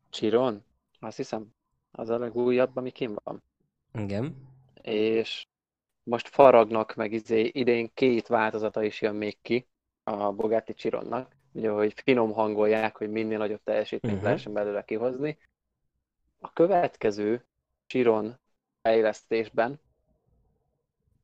Chiron, 0.09 0.65
azt 1.01 1.17
hiszem, 1.17 1.55
az 1.91 2.09
a 2.09 2.19
legújabb, 2.19 2.77
ami 2.77 2.91
kim 2.91 3.17
van. 3.25 3.43
Igen. 3.93 4.49
És 4.83 5.47
most 6.03 6.29
faragnak 6.29 6.95
meg 6.95 7.13
izé, 7.13 7.51
idén 7.53 7.91
két 7.95 8.27
változata 8.27 8.83
is 8.83 9.01
jön 9.01 9.15
még 9.15 9.41
ki 9.43 9.67
a 10.03 10.33
Bugatti 10.33 10.75
Chironnak, 10.75 11.39
ugye, 11.53 11.71
hogy 11.71 12.01
finom 12.05 12.33
hangolják, 12.33 12.97
hogy 12.97 13.11
minél 13.11 13.39
nagyobb 13.39 13.61
teljesítményt 13.65 14.15
uh-huh. 14.15 14.29
lehessen 14.29 14.53
belőle 14.53 14.85
kihozni. 14.85 15.39
A 16.39 16.53
következő 16.53 17.45
Chiron 17.87 18.39
fejlesztésben 18.83 19.81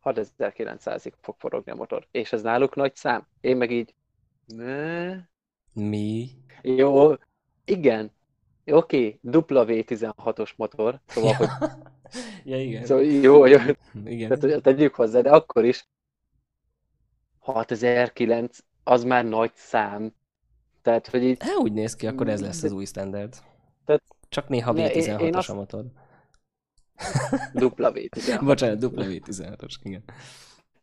6900-ig 0.05 1.13
fog 1.21 1.35
forogni 1.39 1.73
a 1.73 1.75
motor. 1.75 2.07
És 2.11 2.33
ez 2.33 2.43
náluk 2.43 2.75
nagy 2.75 2.95
szám. 2.95 3.27
Én 3.41 3.57
meg 3.57 3.71
így... 3.71 3.95
Ne? 4.47 5.17
Mi? 5.73 6.29
Jó, 6.63 7.13
igen. 7.65 8.11
Oké, 8.65 9.19
dupla 9.21 9.65
V16-os 9.69 10.57
motor, 10.57 11.01
szóval, 11.07 11.35
hogy 11.35 11.49
ja, 12.53 12.63
igen. 12.63 12.85
szóval 12.85 13.05
jó, 13.05 13.47
jó, 13.47 13.59
igen. 14.05 14.39
tehát 14.39 14.63
tegyük 14.63 14.95
hozzá, 14.95 15.21
de 15.21 15.31
akkor 15.31 15.65
is 15.65 15.89
6009 17.39 18.59
az 18.89 19.05
már 19.05 19.25
nagy 19.25 19.51
szám. 19.55 20.15
Tehát, 20.83 21.07
hogy 21.09 21.23
így, 21.23 21.43
Hát 21.43 21.57
úgy 21.57 21.73
néz 21.73 21.95
ki, 21.97 22.07
akkor 22.07 22.29
ez 22.29 22.41
lesz 22.41 22.63
az 22.63 22.73
új 22.73 22.85
standard. 22.85 23.35
Tehát- 23.85 24.03
Csak 24.29 24.49
néha 24.49 24.73
Ne, 24.73 24.91
én- 24.93 25.03
én 25.03 25.19
V16-os 25.19 25.37
azt- 25.37 25.49
a 25.51 25.55
motor. 25.55 25.85
dupla 27.53 27.93
V16. 27.95 28.41
Bocsánat, 28.45 28.79
dupla 28.79 29.05
V16-os, 29.07 29.75
igen. 29.83 30.05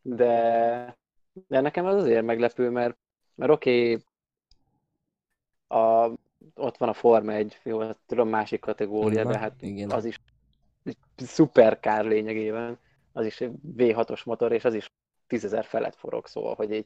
De, 0.01 0.97
de 1.47 1.61
nekem 1.61 1.85
az 1.85 1.95
azért 2.03 2.25
meglepő, 2.25 2.69
mert, 2.69 2.97
mert 3.35 3.51
oké, 3.51 4.03
a, 5.67 6.07
ott 6.55 6.77
van 6.77 6.89
a 6.89 6.93
Forma 6.93 7.31
1, 7.33 7.59
jó, 7.63 7.79
hát 7.79 7.97
tudom, 8.05 8.29
másik 8.29 8.59
kategória, 8.59 9.23
Na, 9.23 9.31
de 9.31 9.37
hát 9.37 9.61
igen. 9.61 9.91
az 9.91 10.05
is 10.05 10.19
egy 10.83 10.97
szuper 11.15 11.79
kár 11.79 12.05
lényegében. 12.05 12.79
Az 13.11 13.25
is 13.25 13.41
egy 13.41 13.51
V6-os 13.77 14.25
motor, 14.25 14.51
és 14.51 14.65
az 14.65 14.73
is 14.73 14.91
10.000 15.29 15.63
felett 15.67 15.95
forog, 15.95 16.27
szóval, 16.27 16.55
hogy 16.55 16.71
egy 16.71 16.85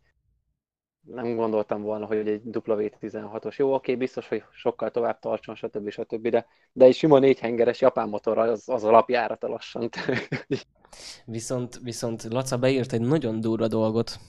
nem 1.08 1.36
gondoltam 1.36 1.82
volna, 1.82 2.06
hogy 2.06 2.28
egy 2.28 2.42
W16-os. 2.52 3.56
Jó, 3.58 3.74
oké, 3.74 3.96
biztos, 3.96 4.28
hogy 4.28 4.44
sokkal 4.52 4.92
tovább 4.92 5.20
tartson, 5.20 5.56
stb. 5.56 5.90
stb. 5.90 6.28
De, 6.28 6.48
de 6.72 6.86
egy 6.86 6.96
sima 6.96 7.20
négyhengeres 7.20 7.82
japán 7.82 8.10
motor 8.10 8.38
az, 8.38 8.70
az 8.70 8.84
alapjárata 8.84 9.48
lassan. 9.48 9.90
Viszont, 11.26 11.80
viszont 11.84 12.24
Laca 12.24 12.58
beírt 12.58 12.94
egy 12.94 13.02
nagyon 13.02 13.40
durva 13.42 13.68
dolgot. 13.68 14.20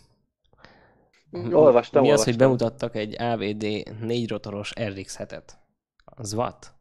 olvastam, 1.52 2.02
Mi 2.02 2.10
az, 2.10 2.20
olvastam. 2.20 2.24
hogy 2.24 2.36
bemutattak 2.36 2.94
egy 2.94 3.20
AVD 3.22 3.62
négy 4.00 4.28
rotoros 4.28 4.72
RX-7-et? 4.80 5.48
Az 6.04 6.34
what? 6.34 6.74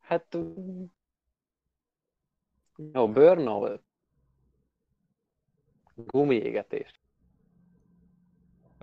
Hát... 0.00 0.36
mm, 0.36 0.84
Jó, 2.92 3.08
burnout. 3.12 3.82
Gumiégetés. 5.96 6.90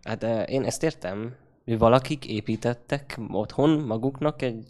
Hát 0.04 0.24
eh, 0.24 0.50
én 0.50 0.64
ezt 0.64 0.84
értem, 0.84 1.36
hogy 1.66 1.78
valakik 1.78 2.26
építettek 2.26 3.20
otthon 3.32 3.70
maguknak 3.70 4.42
egy... 4.42 4.68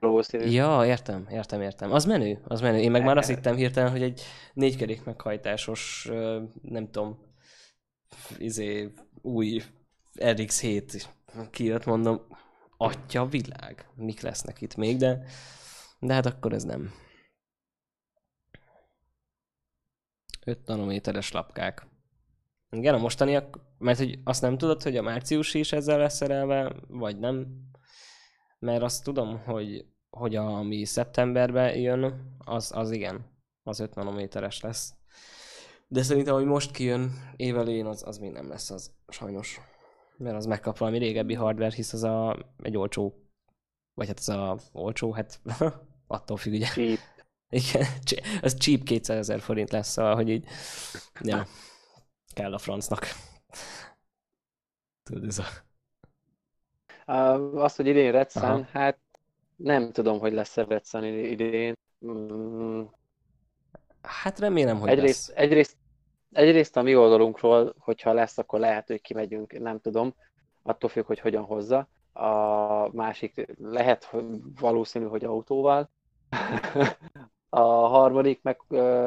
Valószínű. 0.00 0.44
Ja, 0.44 0.86
értem, 0.86 1.26
értem, 1.30 1.60
értem. 1.60 1.92
Az 1.92 2.04
menő, 2.04 2.38
az 2.44 2.60
menő. 2.60 2.78
Én 2.78 2.90
meg 2.90 3.04
már 3.04 3.16
azt 3.16 3.28
hittem 3.28 3.56
hirtelen, 3.56 3.90
hogy 3.90 4.02
egy 4.02 4.22
négykerék 4.54 5.04
meghajtásos, 5.04 6.08
nem 6.62 6.90
tudom, 6.90 7.18
izé, 8.38 8.92
új 9.22 9.62
RX-7 10.18 11.04
kijött, 11.50 11.84
mondom, 11.84 12.20
atya 12.76 13.26
világ, 13.26 13.86
mik 13.94 14.20
lesznek 14.20 14.60
itt 14.60 14.76
még, 14.76 14.96
de, 14.96 15.24
de 15.98 16.14
hát 16.14 16.26
akkor 16.26 16.52
ez 16.52 16.64
nem. 16.64 16.90
5 20.46 20.66
nanométeres 20.66 21.32
lapkák. 21.32 21.86
Igen, 22.70 22.94
a 22.94 22.98
mostaniak, 22.98 23.58
mert 23.78 23.98
hogy 23.98 24.18
azt 24.24 24.42
nem 24.42 24.58
tudod, 24.58 24.82
hogy 24.82 24.96
a 24.96 25.02
márciusi 25.02 25.58
is 25.58 25.72
ezzel 25.72 25.98
lesz 25.98 26.16
szerelve, 26.16 26.72
vagy 26.88 27.18
nem? 27.18 27.46
Mert 28.58 28.82
azt 28.82 29.04
tudom, 29.04 29.38
hogy, 29.38 29.84
hogy 30.10 30.36
a, 30.36 30.56
ami 30.56 30.84
szeptemberben 30.84 31.76
jön, 31.76 32.34
az, 32.44 32.72
az 32.74 32.90
igen, 32.90 33.24
az 33.62 33.80
5 33.80 33.94
nanométeres 33.94 34.60
lesz. 34.60 34.94
De 35.88 36.02
szerintem, 36.02 36.34
hogy 36.34 36.44
most 36.44 36.70
kijön 36.70 37.10
évelén, 37.36 37.86
az, 37.86 38.02
az 38.06 38.18
még 38.18 38.30
nem 38.30 38.48
lesz 38.48 38.70
az, 38.70 38.92
sajnos. 39.08 39.60
Mert 40.16 40.36
az 40.36 40.46
megkap 40.46 40.78
valami 40.78 40.98
régebbi 40.98 41.34
hardware, 41.34 41.74
hisz 41.74 41.92
az 41.92 42.02
a, 42.02 42.36
egy 42.62 42.76
olcsó, 42.76 43.14
vagy 43.94 44.06
hát 44.06 44.18
az 44.18 44.28
a 44.28 44.58
olcsó, 44.72 45.12
hát 45.12 45.40
attól 46.06 46.36
függ, 46.36 46.52
ugye. 46.52 46.66
Cheap. 46.66 46.98
Igen, 47.52 47.86
az 48.42 48.54
cheap 48.58 48.82
200 48.82 49.18
ezer 49.18 49.40
forint 49.40 49.70
lesz, 49.70 49.88
szóval, 49.88 50.14
hogy 50.14 50.28
így, 50.28 50.44
ja, 51.20 51.46
kell 52.34 52.52
a 52.54 52.58
francnak. 52.58 53.06
Tudod, 55.02 55.24
ez 55.24 55.38
a... 55.38 55.44
Azt, 57.54 57.76
hogy 57.76 57.86
idén 57.86 58.12
Red 58.12 58.30
Sun, 58.30 58.42
Aha. 58.42 58.66
hát 58.72 58.98
nem 59.56 59.92
tudom, 59.92 60.18
hogy 60.18 60.32
lesz-e 60.32 60.64
Red 60.64 60.86
Sun 60.86 61.04
id- 61.04 61.40
idén. 61.40 61.74
Mm, 62.06 62.82
Hát 64.02 64.38
remélem, 64.38 64.78
hogy 64.78 64.88
egyrészt, 64.88 65.28
lesz. 65.28 65.36
egyrészt, 65.36 65.76
egyrészt 66.32 66.76
a 66.76 66.82
mi 66.82 66.96
oldalunkról, 66.96 67.74
hogyha 67.78 68.12
lesz, 68.12 68.38
akkor 68.38 68.58
lehet, 68.60 68.86
hogy 68.86 69.00
kimegyünk, 69.00 69.58
nem 69.58 69.80
tudom. 69.80 70.14
Attól 70.62 70.90
függ, 70.90 71.06
hogy 71.06 71.18
hogyan 71.20 71.44
hozza. 71.44 71.88
A 72.12 72.88
másik 72.96 73.46
lehet, 73.58 74.04
hogy 74.04 74.24
valószínű, 74.60 75.04
hogy 75.04 75.24
autóval. 75.24 75.90
A 77.54 77.60
harmadik 77.86 78.42
meg, 78.42 78.60
ö, 78.68 79.04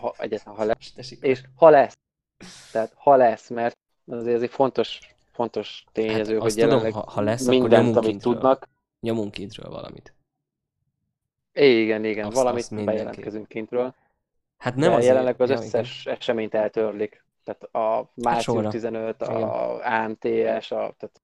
ha, 0.00 0.14
egyáltalán, 0.18 0.58
ha 0.58 0.64
lesz. 0.64 1.12
És 1.20 1.42
ha 1.56 1.70
lesz, 1.70 1.96
tehát 2.72 2.92
ha 2.96 3.16
lesz, 3.16 3.48
mert 3.48 3.76
azért 4.06 4.36
ez 4.36 4.42
egy 4.42 4.50
fontos, 4.50 5.00
fontos 5.32 5.84
tényező, 5.92 6.16
Hát 6.18 6.26
hogy 6.26 6.36
azt 6.36 6.54
tudom, 6.54 6.68
jelenleg 6.68 6.92
ha, 6.92 7.10
ha 7.10 7.20
lesz, 7.20 7.46
akkor 7.46 7.60
mindent, 7.60 7.84
nyomunk 7.84 8.04
amit 8.04 8.22
tudnak. 8.22 8.68
Nyomunk 9.00 9.30
kintről 9.30 9.70
valamit. 9.70 10.14
Igen, 11.52 12.04
igen, 12.04 12.26
Azt- 12.26 12.36
valamit 12.36 12.62
azt 12.62 12.84
bejelentkezünk 12.84 13.48
kintről. 13.48 13.94
Hát 14.56 14.74
Nem 14.74 14.88
de 14.88 14.94
azért... 14.94 15.06
jelenleg 15.06 15.40
az 15.40 15.50
ja, 15.50 15.56
összes 15.56 16.06
eseményt 16.06 16.54
eltörlik. 16.54 17.24
Tehát 17.44 17.62
a 17.62 18.10
március 18.14 18.56
sorra. 18.56 18.68
15, 18.68 19.22
Igen. 19.22 19.42
a 19.42 19.74
AMTS, 19.86 20.70
a, 20.70 20.94
tehát 20.98 21.22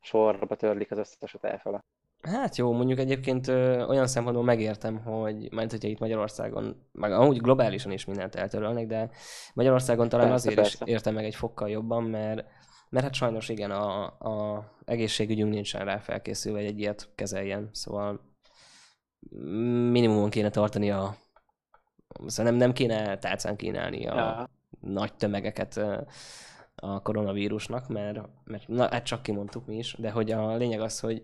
sorba 0.00 0.56
törlik 0.56 0.90
az 0.90 0.98
összeset 0.98 1.44
elfele. 1.44 1.84
Hát 2.22 2.56
jó, 2.56 2.72
mondjuk 2.72 2.98
egyébként 2.98 3.48
ö, 3.48 3.86
olyan 3.86 4.06
szempontból 4.06 4.44
megértem, 4.44 4.98
hogy, 5.02 5.52
mert 5.52 5.70
hogyha 5.70 5.88
itt 5.88 5.98
Magyarországon, 5.98 6.86
meg 6.92 7.12
amúgy 7.12 7.40
globálisan 7.40 7.92
is 7.92 8.04
mindent 8.04 8.34
eltörölnek, 8.34 8.86
de 8.86 9.10
Magyarországon 9.54 10.08
talán 10.08 10.28
Persze, 10.28 10.48
azért 10.48 10.66
is 10.66 10.76
persze. 10.76 10.92
értem 10.92 11.14
meg 11.14 11.24
egy 11.24 11.34
fokkal 11.34 11.68
jobban, 11.70 12.02
mert, 12.04 12.44
mert 12.88 13.04
hát 13.04 13.14
sajnos 13.14 13.48
igen, 13.48 13.70
a, 13.70 14.04
a 14.04 14.64
egészségügyünk 14.84 15.52
nincsen 15.52 15.84
rá 15.84 15.98
felkészülve, 15.98 16.58
hogy 16.58 16.68
egy 16.68 16.78
ilyet 16.80 17.08
kezeljen, 17.14 17.68
szóval 17.72 18.20
minimumon 19.90 20.30
kéne 20.30 20.50
tartani 20.50 20.90
a 20.90 21.16
Szóval 22.26 22.50
nem, 22.50 22.60
nem 22.60 22.72
kéne 22.72 23.18
tálcán 23.18 23.56
kínálni 23.56 24.06
a 24.06 24.14
Ja. 24.14 24.50
nagy 24.80 25.14
tömegeket 25.14 25.80
a 26.74 27.02
koronavírusnak, 27.02 27.88
mert, 27.88 28.20
mert 28.44 28.68
na, 28.68 28.88
hát 28.90 29.04
csak 29.04 29.22
kimondtuk 29.22 29.66
mi 29.66 29.76
is, 29.76 29.94
de 29.98 30.10
hogy 30.10 30.30
a 30.30 30.56
lényeg 30.56 30.80
az, 30.80 31.00
hogy, 31.00 31.22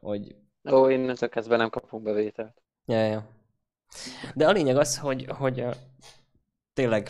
hogy 0.00 0.36
Ó, 0.70 0.90
én 0.90 1.10
ezek 1.10 1.30
kezdve 1.30 1.56
nem 1.56 1.70
kapunk 1.70 2.02
bevételt. 2.02 2.62
Ja, 2.84 3.04
ja. 3.04 3.28
De 4.34 4.46
a 4.46 4.52
lényeg 4.52 4.76
az, 4.76 4.98
hogy, 4.98 5.26
hogy 5.28 5.64
tényleg 6.72 7.08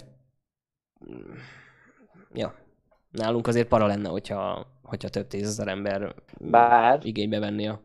ja, 2.32 2.54
nálunk 3.10 3.46
azért 3.46 3.68
para 3.68 3.86
lenne, 3.86 4.08
hogyha, 4.08 4.66
hogyha 4.82 5.08
több 5.08 5.26
tízezer 5.26 5.68
ember 5.68 6.14
Bár, 6.40 7.04
igénybe 7.04 7.38
venni 7.38 7.68
a... 7.68 7.80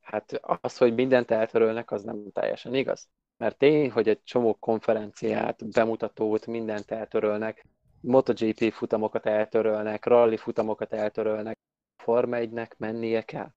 hát 0.00 0.40
az, 0.60 0.76
hogy 0.76 0.94
mindent 0.94 1.30
eltörölnek, 1.30 1.90
az 1.90 2.02
nem 2.02 2.30
teljesen 2.32 2.74
igaz. 2.74 3.08
Mert 3.36 3.58
tény, 3.58 3.90
hogy 3.90 4.08
egy 4.08 4.22
csomó 4.22 4.54
konferenciát, 4.54 5.70
bemutatót, 5.70 6.46
mindent 6.46 6.90
eltörölnek, 6.90 7.66
MotoGP 8.00 8.72
futamokat 8.72 9.26
eltörölnek, 9.26 10.04
rally 10.04 10.36
futamokat 10.36 10.92
eltörölnek, 10.92 11.58
Forma 12.02 12.36
1-nek 12.40 12.76
mennie 12.76 13.22
kell. 13.22 13.52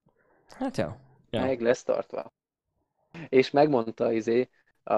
Hát 0.48 0.76
ja. 0.76 0.96
ja. 1.30 1.40
Meg 1.40 1.60
lesz 1.60 1.82
tartva. 1.82 2.32
És 3.28 3.50
megmondta 3.50 4.12
izé, 4.12 4.48
a, 4.82 4.94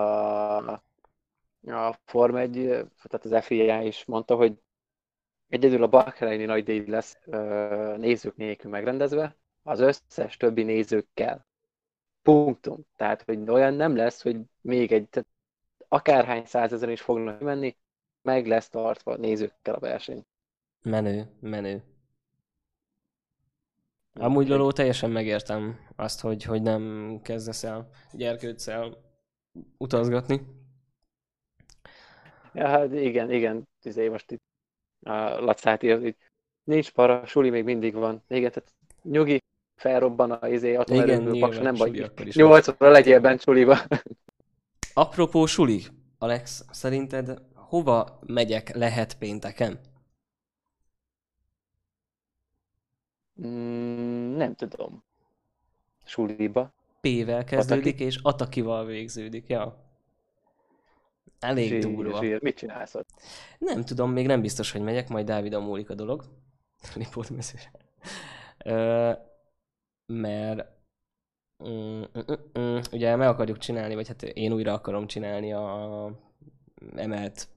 a 1.67 1.99
Forma 2.05 2.39
1, 2.39 2.53
tehát 2.53 3.25
az 3.25 3.45
FIA 3.45 3.83
is 3.83 4.05
mondta, 4.05 4.37
hogy 4.37 4.59
egyedül 5.49 5.83
a 5.83 5.89
Bahreini 5.89 6.45
nagy 6.45 6.65
díj 6.65 6.87
lesz 6.87 7.19
nézők 7.97 8.37
nélkül 8.37 8.71
megrendezve, 8.71 9.37
az 9.63 9.81
összes 9.81 10.37
többi 10.37 10.63
nézőkkel. 10.63 11.47
Punktum. 12.23 12.87
Tehát, 12.97 13.23
hogy 13.23 13.51
olyan 13.51 13.75
nem 13.75 13.97
lesz, 13.97 14.23
hogy 14.23 14.41
még 14.61 14.93
egy, 14.93 15.09
tehát 15.09 15.29
akárhány 15.89 16.45
százezer 16.45 16.89
is 16.89 17.01
fognak 17.01 17.41
menni, 17.41 17.77
meg 18.23 18.47
lesz 18.47 18.69
tartva 18.69 19.17
nézőkkel 19.17 19.75
a 19.75 19.79
verseny. 19.79 20.27
Menő, 20.83 21.37
menő. 21.41 21.83
Amúgy 24.19 24.49
Loló 24.49 24.73
teljesen 24.73 25.11
megértem 25.11 25.79
azt, 25.97 26.21
hogy, 26.21 26.43
hogy 26.43 26.63
nem 26.63 27.15
kezdesz 27.23 27.65
el 27.65 27.89
gyerkőccel 28.13 28.97
utazgatni. 29.77 30.41
Ja, 32.53 32.67
hát 32.67 32.93
igen, 32.93 33.31
igen, 33.31 33.69
izé 33.83 34.09
most 34.09 34.31
itt 34.31 34.43
a 35.03 35.13
Lacát 35.41 35.83
írt, 35.83 36.01
hogy 36.01 36.17
nincs 36.65 36.91
para, 36.91 37.27
suli 37.27 37.51
még 37.51 37.65
mindig 37.65 37.95
van. 37.95 38.23
Igen, 38.29 38.51
tehát 38.51 38.75
nyugi, 39.03 39.43
felrobban 39.77 40.31
a 40.31 40.49
izé, 40.49 40.75
atomerőmű 40.75 41.31
nyilván, 41.31 41.51
paks, 41.51 41.59
nem 41.59 41.75
is. 42.27 42.35
Nyolcra 42.35 42.91
legyél 42.91 43.21
bent 43.21 43.41
suliba. 43.41 43.79
Apropó 44.95 45.47
suli, 45.47 45.83
Alex, 46.19 46.65
szerinted 46.71 47.43
hova 47.55 48.19
megyek 48.27 48.75
lehet 48.75 49.19
pénteken? 49.19 49.81
Mm, 53.47 54.08
nem 54.39 54.55
tudom. 54.55 55.03
Suliba. 56.05 56.73
P-vel 57.01 57.45
kezdődik, 57.45 58.01
és 58.01 58.19
Atakival 58.23 58.85
végződik, 58.85 59.47
ja. 59.49 59.87
Elég 61.39 61.69
Zsír, 61.69 61.79
durva. 61.79 62.19
zsír. 62.19 62.43
Mit 62.43 62.57
csinálsz 62.57 62.95
ott? 62.95 63.09
Nem 63.59 63.85
tudom, 63.85 64.13
még 64.13 64.27
nem 64.27 64.41
biztos, 64.41 64.73
hogy 64.73 64.81
megyek, 64.81 65.09
majd 65.09 65.27
Dávidon 65.27 65.63
múlik 65.63 65.91
a 65.91 65.95
dolog. 65.95 66.25
Riportmezőre. 66.95 67.71
Ö, 68.65 69.13
mert 70.07 70.67
mm, 71.65 71.71
mm, 71.71 72.03
mm, 72.31 72.61
mm, 72.61 72.79
ugye 72.93 73.17
meg 73.17 73.29
akarjuk 73.29 73.59
csinálni, 73.59 73.95
vagy 73.95 74.09
hát 74.09 74.23
én 74.23 74.53
újra 74.53 74.73
akarom 74.73 75.07
csinálni 75.07 75.53
a 75.53 76.11
emelt 76.97 77.49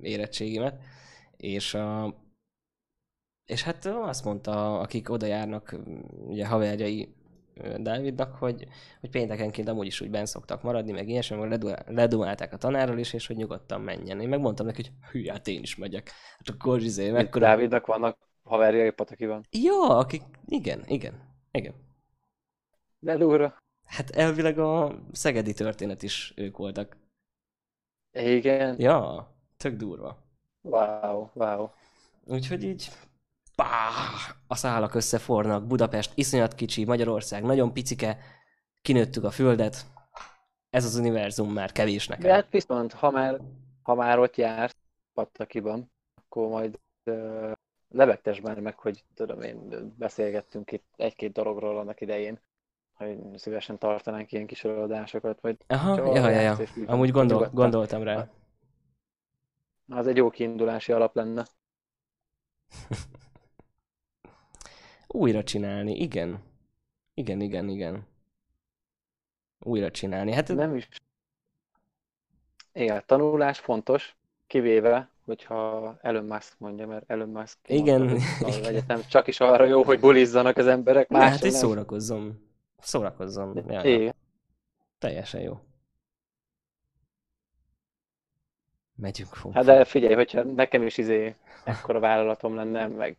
érettségimet, 0.00 0.80
és 1.36 1.74
a, 1.74 2.14
és 3.48 3.62
hát 3.62 3.84
azt 3.84 4.24
mondta, 4.24 4.80
akik 4.80 5.10
oda 5.10 5.26
járnak, 5.26 5.76
ugye 6.26 6.46
haverjai 6.46 7.14
Dávidnak, 7.76 8.34
hogy, 8.34 8.66
hogy 9.00 9.10
péntekenként 9.10 9.68
amúgy 9.68 9.86
is 9.86 10.00
úgy 10.00 10.10
benn 10.10 10.24
szoktak 10.24 10.62
maradni, 10.62 10.92
meg 10.92 11.08
ilyesmi, 11.08 11.36
meg 11.36 11.48
ledu- 11.50 11.84
ledumálták 11.86 12.52
a 12.52 12.56
tanárral 12.56 12.98
is, 12.98 13.12
és 13.12 13.26
hogy 13.26 13.36
nyugodtan 13.36 13.80
menjen. 13.80 14.20
Én 14.20 14.28
megmondtam 14.28 14.66
neki, 14.66 14.82
hogy 14.82 14.92
hű, 15.10 15.26
hát 15.26 15.46
én 15.46 15.62
is 15.62 15.76
megyek. 15.76 16.10
Hát 16.38 16.48
akkor 16.48 16.82
izé, 16.82 17.10
mekkora... 17.10 17.46
Dávidnak 17.46 17.86
vannak 17.86 18.18
haverjai 18.42 18.90
Patakiban. 18.90 19.46
Ja, 19.50 19.96
akik... 19.98 20.22
Igen, 20.46 20.82
igen, 20.86 21.14
igen. 21.50 21.74
De 22.98 23.16
durva. 23.16 23.56
Hát 23.84 24.10
elvileg 24.10 24.58
a 24.58 24.98
szegedi 25.12 25.52
történet 25.52 26.02
is 26.02 26.32
ők 26.36 26.56
voltak. 26.56 26.96
Igen. 28.12 28.80
Ja, 28.80 29.28
tök 29.56 29.76
durva. 29.76 30.22
Wow, 30.60 31.28
wow. 31.32 31.68
Úgyhogy 32.24 32.64
így... 32.64 32.90
Pá, 33.62 33.90
a 34.46 34.54
szálak 34.54 34.94
összefornak, 34.94 35.66
Budapest 35.66 36.12
iszonyat 36.14 36.54
kicsi, 36.54 36.84
Magyarország 36.84 37.42
nagyon 37.42 37.72
picike, 37.72 38.18
kinőttük 38.82 39.24
a 39.24 39.30
földet, 39.30 39.86
ez 40.70 40.84
az 40.84 40.96
univerzum 40.96 41.52
már 41.52 41.72
kevés 41.72 42.06
De 42.06 42.16
nekem. 42.16 42.30
hát 42.30 42.50
viszont, 42.50 42.92
ha 42.92 43.10
már, 43.10 43.40
ha 43.82 43.94
már 43.94 44.18
ott 44.18 44.36
jársz 44.36 44.76
Patakiban, 45.14 45.90
akkor 46.14 46.48
majd 46.48 46.78
uh, 47.04 47.52
lebegtes 47.88 48.40
már 48.40 48.60
meg, 48.60 48.78
hogy 48.78 49.04
tudom 49.14 49.40
én, 49.40 49.94
beszélgettünk 49.96 50.72
itt 50.72 50.86
egy-két 50.96 51.32
dologról 51.32 51.78
annak 51.78 52.00
idején, 52.00 52.40
hogy 52.94 53.18
szívesen 53.34 53.78
tartanánk 53.78 54.32
ilyen 54.32 54.46
kis 54.46 54.64
előadásokat, 54.64 55.40
vagy 55.40 55.56
Aha, 55.66 56.14
ja, 56.14 56.28
ja, 56.28 56.40
ja. 56.40 56.56
Amúgy 56.86 57.10
gondol, 57.10 57.36
nyugodtan. 57.36 57.54
gondoltam 57.54 58.02
rá. 58.02 58.28
Az 59.88 60.06
egy 60.06 60.16
jó 60.16 60.30
kiindulási 60.30 60.92
alap 60.92 61.14
lenne. 61.14 61.46
Újra 65.08 65.42
csinálni, 65.42 66.00
igen. 66.00 66.42
Igen, 67.14 67.40
igen, 67.40 67.68
igen. 67.68 68.06
Újra 69.58 69.90
csinálni. 69.90 70.32
Hát 70.32 70.48
Nem 70.48 70.76
is. 70.76 70.88
Igen, 72.72 73.02
tanulás 73.06 73.58
fontos, 73.58 74.16
kivéve, 74.46 75.10
hogyha 75.24 75.96
Elon 76.00 76.24
Musk 76.24 76.54
mondja, 76.58 76.86
mert 76.86 77.10
Elon 77.10 77.28
Musk 77.28 77.58
Igen, 77.66 78.00
mondta, 78.00 78.24
igen. 78.38 78.48
az 78.60 78.66
egyetem 78.66 79.00
csak 79.08 79.26
is 79.26 79.40
arra 79.40 79.64
jó, 79.64 79.84
hogy 79.84 80.00
bulizzanak 80.00 80.56
az 80.56 80.66
emberek, 80.66 81.08
más 81.08 81.30
hát 81.30 81.40
hogy 81.40 81.50
szórakozzon. 81.50 82.46
Szórakozzon. 82.78 83.64
Ja. 83.68 83.82
Igen. 83.82 84.14
Teljesen 84.98 85.40
jó. 85.40 85.58
Megyünk 89.00 89.34
fog. 89.34 89.52
Hát 89.52 89.64
de 89.64 89.84
figyelj, 89.84 90.14
hogyha 90.14 90.42
nekem 90.42 90.82
is 90.82 90.98
izé 90.98 91.34
ekkora 91.64 92.00
vállalatom 92.00 92.54
lenne, 92.54 92.86
meg 92.86 93.16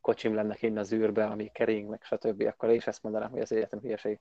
kocsim 0.00 0.34
lenne 0.34 0.54
kint 0.54 0.78
az 0.78 0.92
űrbe, 0.92 1.26
ami 1.26 1.50
kering, 1.52 1.88
meg 1.88 2.02
stb., 2.02 2.40
akkor 2.40 2.68
én 2.68 2.74
is 2.74 2.86
ezt 2.86 3.02
mondanám, 3.02 3.30
hogy 3.30 3.40
az 3.40 3.52
egyetem 3.52 3.80
hülyeség. 3.80 4.18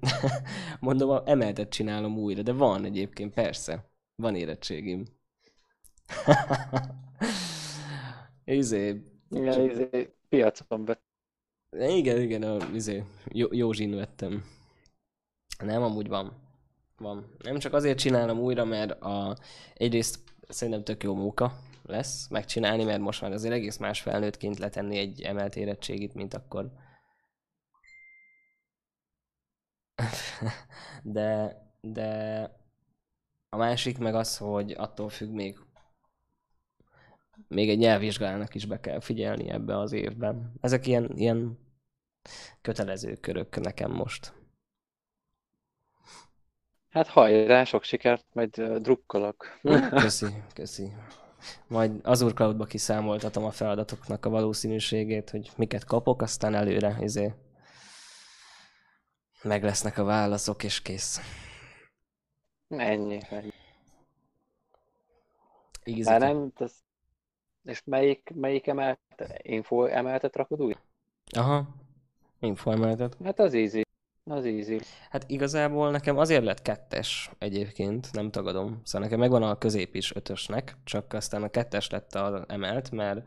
Mondom, 0.80 1.10
a 1.10 1.22
emeltet 1.26 1.68
csinálom 1.68 2.18
újra, 2.18 2.42
de 2.42 2.52
van 2.52 2.84
egyébként, 2.84 3.34
persze. 3.34 3.84
Van 4.16 4.34
érettségim. 4.34 5.04
izé, 8.44 9.02
Igen, 9.30 9.70
izé, 9.70 10.14
piacon 10.28 10.84
vett. 10.84 11.02
igen, 11.78 12.20
igen, 12.20 12.42
a, 12.42 12.56
izé, 12.72 13.04
jó, 13.24 13.46
Józsin 13.50 13.94
vettem. 13.94 14.44
Nem, 15.58 15.82
amúgy 15.82 16.08
van. 16.08 16.43
Van. 16.96 17.36
Nem 17.38 17.58
csak 17.58 17.72
azért 17.72 17.98
csinálom 17.98 18.38
újra, 18.38 18.64
mert 18.64 18.90
a, 18.90 19.36
egyrészt 19.74 20.18
szerintem 20.48 20.84
tök 20.84 21.02
jó 21.02 21.14
munka 21.14 21.58
lesz 21.82 22.28
megcsinálni, 22.28 22.84
mert 22.84 23.00
most 23.00 23.20
már 23.20 23.32
azért 23.32 23.54
egész 23.54 23.76
más 23.76 24.00
felnőttként 24.00 24.58
letenni 24.58 24.98
egy 24.98 25.22
emelt 25.22 25.56
érettségit, 25.56 26.14
mint 26.14 26.34
akkor. 26.34 26.72
De, 31.02 31.56
de 31.80 32.50
a 33.48 33.56
másik 33.56 33.98
meg 33.98 34.14
az, 34.14 34.36
hogy 34.36 34.72
attól 34.72 35.08
függ 35.08 35.30
még 35.30 35.58
még 37.48 37.68
egy 37.68 37.78
nyelvvizsgának 37.78 38.54
is 38.54 38.66
be 38.66 38.80
kell 38.80 39.00
figyelni 39.00 39.48
ebbe 39.48 39.78
az 39.78 39.92
évben. 39.92 40.52
Ezek 40.60 40.86
ilyen, 40.86 41.10
ilyen 41.16 41.58
kötelező 42.60 43.14
körök 43.14 43.60
nekem 43.60 43.90
most. 43.90 44.43
Hát 46.94 47.06
hajrá, 47.06 47.64
sok 47.64 47.82
sikert, 47.82 48.24
majd 48.32 48.58
uh, 48.58 48.76
drukkolok. 48.76 49.46
Köszi, 50.02 50.26
köszi. 50.54 50.92
Majd 51.66 52.00
Azure 52.02 52.34
Cloudba 52.34 52.64
kiszámoltatom 52.64 53.44
a 53.44 53.50
feladatoknak 53.50 54.26
a 54.26 54.30
valószínűségét, 54.30 55.30
hogy 55.30 55.50
miket 55.56 55.84
kapok, 55.84 56.22
aztán 56.22 56.54
előre 56.54 56.96
izé 57.00 57.32
meg 59.44 59.62
lesznek 59.62 59.98
a 59.98 60.04
válaszok, 60.04 60.62
és 60.62 60.82
kész. 60.82 61.20
Ennyi. 62.68 63.20
ennyi. 63.30 63.52
Már 66.04 66.20
nem, 66.20 66.52
ez... 66.58 66.72
És 67.62 67.82
melyik, 67.84 68.32
melyik 68.34 68.66
emelt, 68.66 69.00
info 69.42 69.84
emeltet 69.84 70.36
rakod 70.36 70.62
úgy? 70.62 70.78
Aha. 71.36 71.66
Informáltat. 72.38 73.16
Hát 73.24 73.38
az 73.38 73.54
easy. 73.54 73.83
Az 74.30 74.44
easy. 74.44 74.80
Hát 75.10 75.24
igazából 75.30 75.90
nekem 75.90 76.18
azért 76.18 76.44
lett 76.44 76.62
kettes 76.62 77.30
egyébként, 77.38 78.12
nem 78.12 78.30
tagadom. 78.30 78.80
Szóval 78.84 79.00
nekem 79.00 79.18
megvan 79.18 79.42
a 79.42 79.58
közép 79.58 79.94
is 79.94 80.14
ötösnek, 80.14 80.76
csak 80.84 81.12
aztán 81.12 81.42
a 81.42 81.48
kettes 81.48 81.90
lett 81.90 82.14
az 82.14 82.44
emelt, 82.46 82.90
mert 82.90 83.26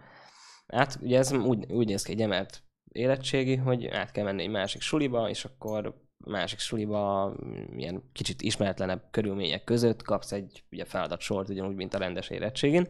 hát 0.67 0.97
ugye 1.01 1.17
ez 1.17 1.33
úgy, 1.33 1.71
úgy 1.71 1.87
néz 1.87 2.03
ki 2.03 2.11
egy 2.11 2.21
emelt 2.21 2.63
érettségi, 2.91 3.55
hogy 3.55 3.87
át 3.87 4.11
kell 4.11 4.23
menni 4.23 4.43
egy 4.43 4.49
másik 4.49 4.81
suliba, 4.81 5.29
és 5.29 5.45
akkor 5.45 6.05
másik 6.25 6.59
suliba 6.59 7.33
ilyen 7.75 8.03
kicsit 8.13 8.41
ismeretlenebb 8.41 9.07
körülmények 9.11 9.63
között 9.63 10.01
kapsz 10.01 10.31
egy 10.31 10.63
ugye 10.71 10.85
feladatsort, 10.85 11.49
ugyanúgy, 11.49 11.75
mint 11.75 11.93
a 11.93 11.97
rendes 11.97 12.29
érettségén. 12.29 12.87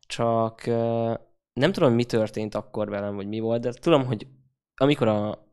Csak 0.00 0.66
nem 1.52 1.72
tudom, 1.72 1.92
mi 1.92 2.04
történt 2.04 2.54
akkor 2.54 2.88
velem, 2.88 3.14
vagy 3.14 3.28
mi 3.28 3.40
volt, 3.40 3.60
de 3.60 3.72
tudom, 3.72 4.04
hogy 4.04 4.26
amikor 4.76 5.08
a, 5.08 5.50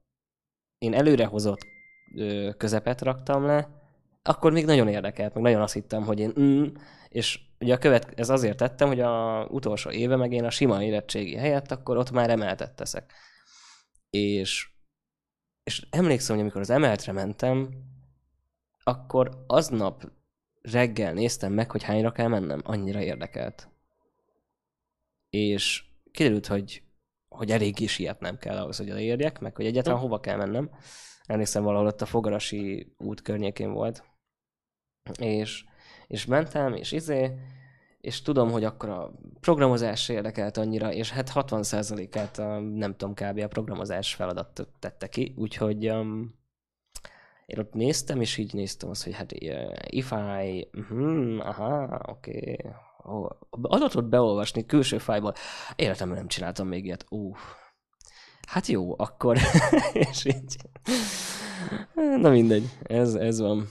én 0.80 0.94
előrehozott 0.94 1.68
közepet 2.58 3.02
raktam 3.02 3.46
le, 3.46 3.70
akkor 4.24 4.52
még 4.52 4.66
nagyon 4.66 4.88
érdekelt, 4.88 5.34
meg 5.34 5.44
nagyon 5.44 5.62
azt 5.62 5.74
hittem, 5.74 6.04
hogy 6.04 6.20
én 6.20 6.34
mm, 6.40 6.66
és 7.10 7.40
ugye 7.60 7.74
a 7.74 7.78
követ, 7.78 8.20
ez 8.20 8.30
azért 8.30 8.58
tettem, 8.58 8.88
hogy 8.88 9.00
a 9.00 9.46
utolsó 9.46 9.90
éve 9.90 10.16
meg 10.16 10.32
én 10.32 10.46
a 10.46 10.50
sima 10.50 10.84
érettségi 10.84 11.36
helyett, 11.36 11.72
akkor 11.72 11.98
ott 11.98 12.12
már 12.12 12.30
emeltet 12.30 12.76
teszek. 12.76 13.14
És, 14.10 14.70
és 15.64 15.88
emlékszem, 15.90 16.36
hogy 16.36 16.44
amikor 16.44 16.62
az 16.62 16.70
emeltre 16.70 17.12
mentem, 17.12 17.70
akkor 18.84 19.44
aznap 19.48 20.12
reggel 20.62 21.14
néztem 21.14 21.54
meg, 21.54 21.72
hogy 21.72 21.84
hányra 21.84 22.12
kell 22.12 22.28
mennem. 22.28 22.62
Annyira 22.64 23.02
érdekelt. 23.02 23.70
És 25.30 25.84
kiderült, 26.12 26.48
hogy, 26.48 26.84
hogy 27.30 27.52
eléggé 27.52 27.86
sietnem 27.86 28.38
kell 28.38 28.58
ahhoz, 28.58 28.78
hogy 28.78 28.90
odaérjek, 28.90 29.40
meg 29.40 29.56
hogy 29.56 29.66
egyáltalán 29.66 30.00
hova 30.00 30.20
kell 30.20 30.38
mennem. 30.38 30.70
Emlékszem, 31.26 31.64
valahol 31.64 31.88
ott 31.88 32.02
a 32.02 32.06
Fogarasi 32.06 32.94
út 32.98 33.22
környékén 33.22 33.72
volt. 33.72 34.04
És, 35.20 35.66
és 36.08 36.26
mentem, 36.26 36.74
és 36.74 36.92
izé, 36.92 37.32
és 38.02 38.22
tudom, 38.22 38.52
hogy 38.52 38.64
akkor 38.64 38.90
a 38.90 39.12
programozás 39.40 40.10
érdekelt 40.10 40.58
annyira, 40.58 40.94
és 40.94 41.12
hát 41.12 41.32
60%-át 41.34 42.38
a, 42.38 42.60
nem 42.60 42.96
tudom, 42.96 43.14
kb. 43.14 43.40
a 43.40 43.48
programozás 43.48 44.16
feladat 44.16 44.68
tette 44.80 45.08
ki, 45.08 45.34
úgyhogy 45.38 45.90
um, 45.90 46.38
én 47.46 47.60
ott 47.60 47.74
néztem, 47.74 48.22
és 48.22 48.38
így 48.38 48.54
néztem 48.54 48.90
azt, 48.90 49.04
hogy 49.04 49.16
hát 49.16 49.32
uh, 49.32 49.74
if 49.86 50.12
I, 50.42 50.70
uh-huh, 50.74 51.48
aha, 51.48 52.02
oké, 52.08 52.40
okay. 52.40 52.72
Adatot 53.62 54.10
beolvasni 54.10 54.66
külső 54.66 54.98
fájból, 54.98 55.34
életemben 55.76 56.18
nem 56.18 56.28
csináltam 56.28 56.68
még 56.68 56.86
ilyet, 56.86 57.06
uh, 57.10 57.38
hát 58.48 58.68
jó, 58.68 58.94
akkor, 58.98 59.38
és 60.12 60.26
így, 60.26 60.56
na 62.22 62.30
mindegy, 62.30 62.70
ez, 62.84 63.14
ez 63.14 63.40
van. 63.40 63.68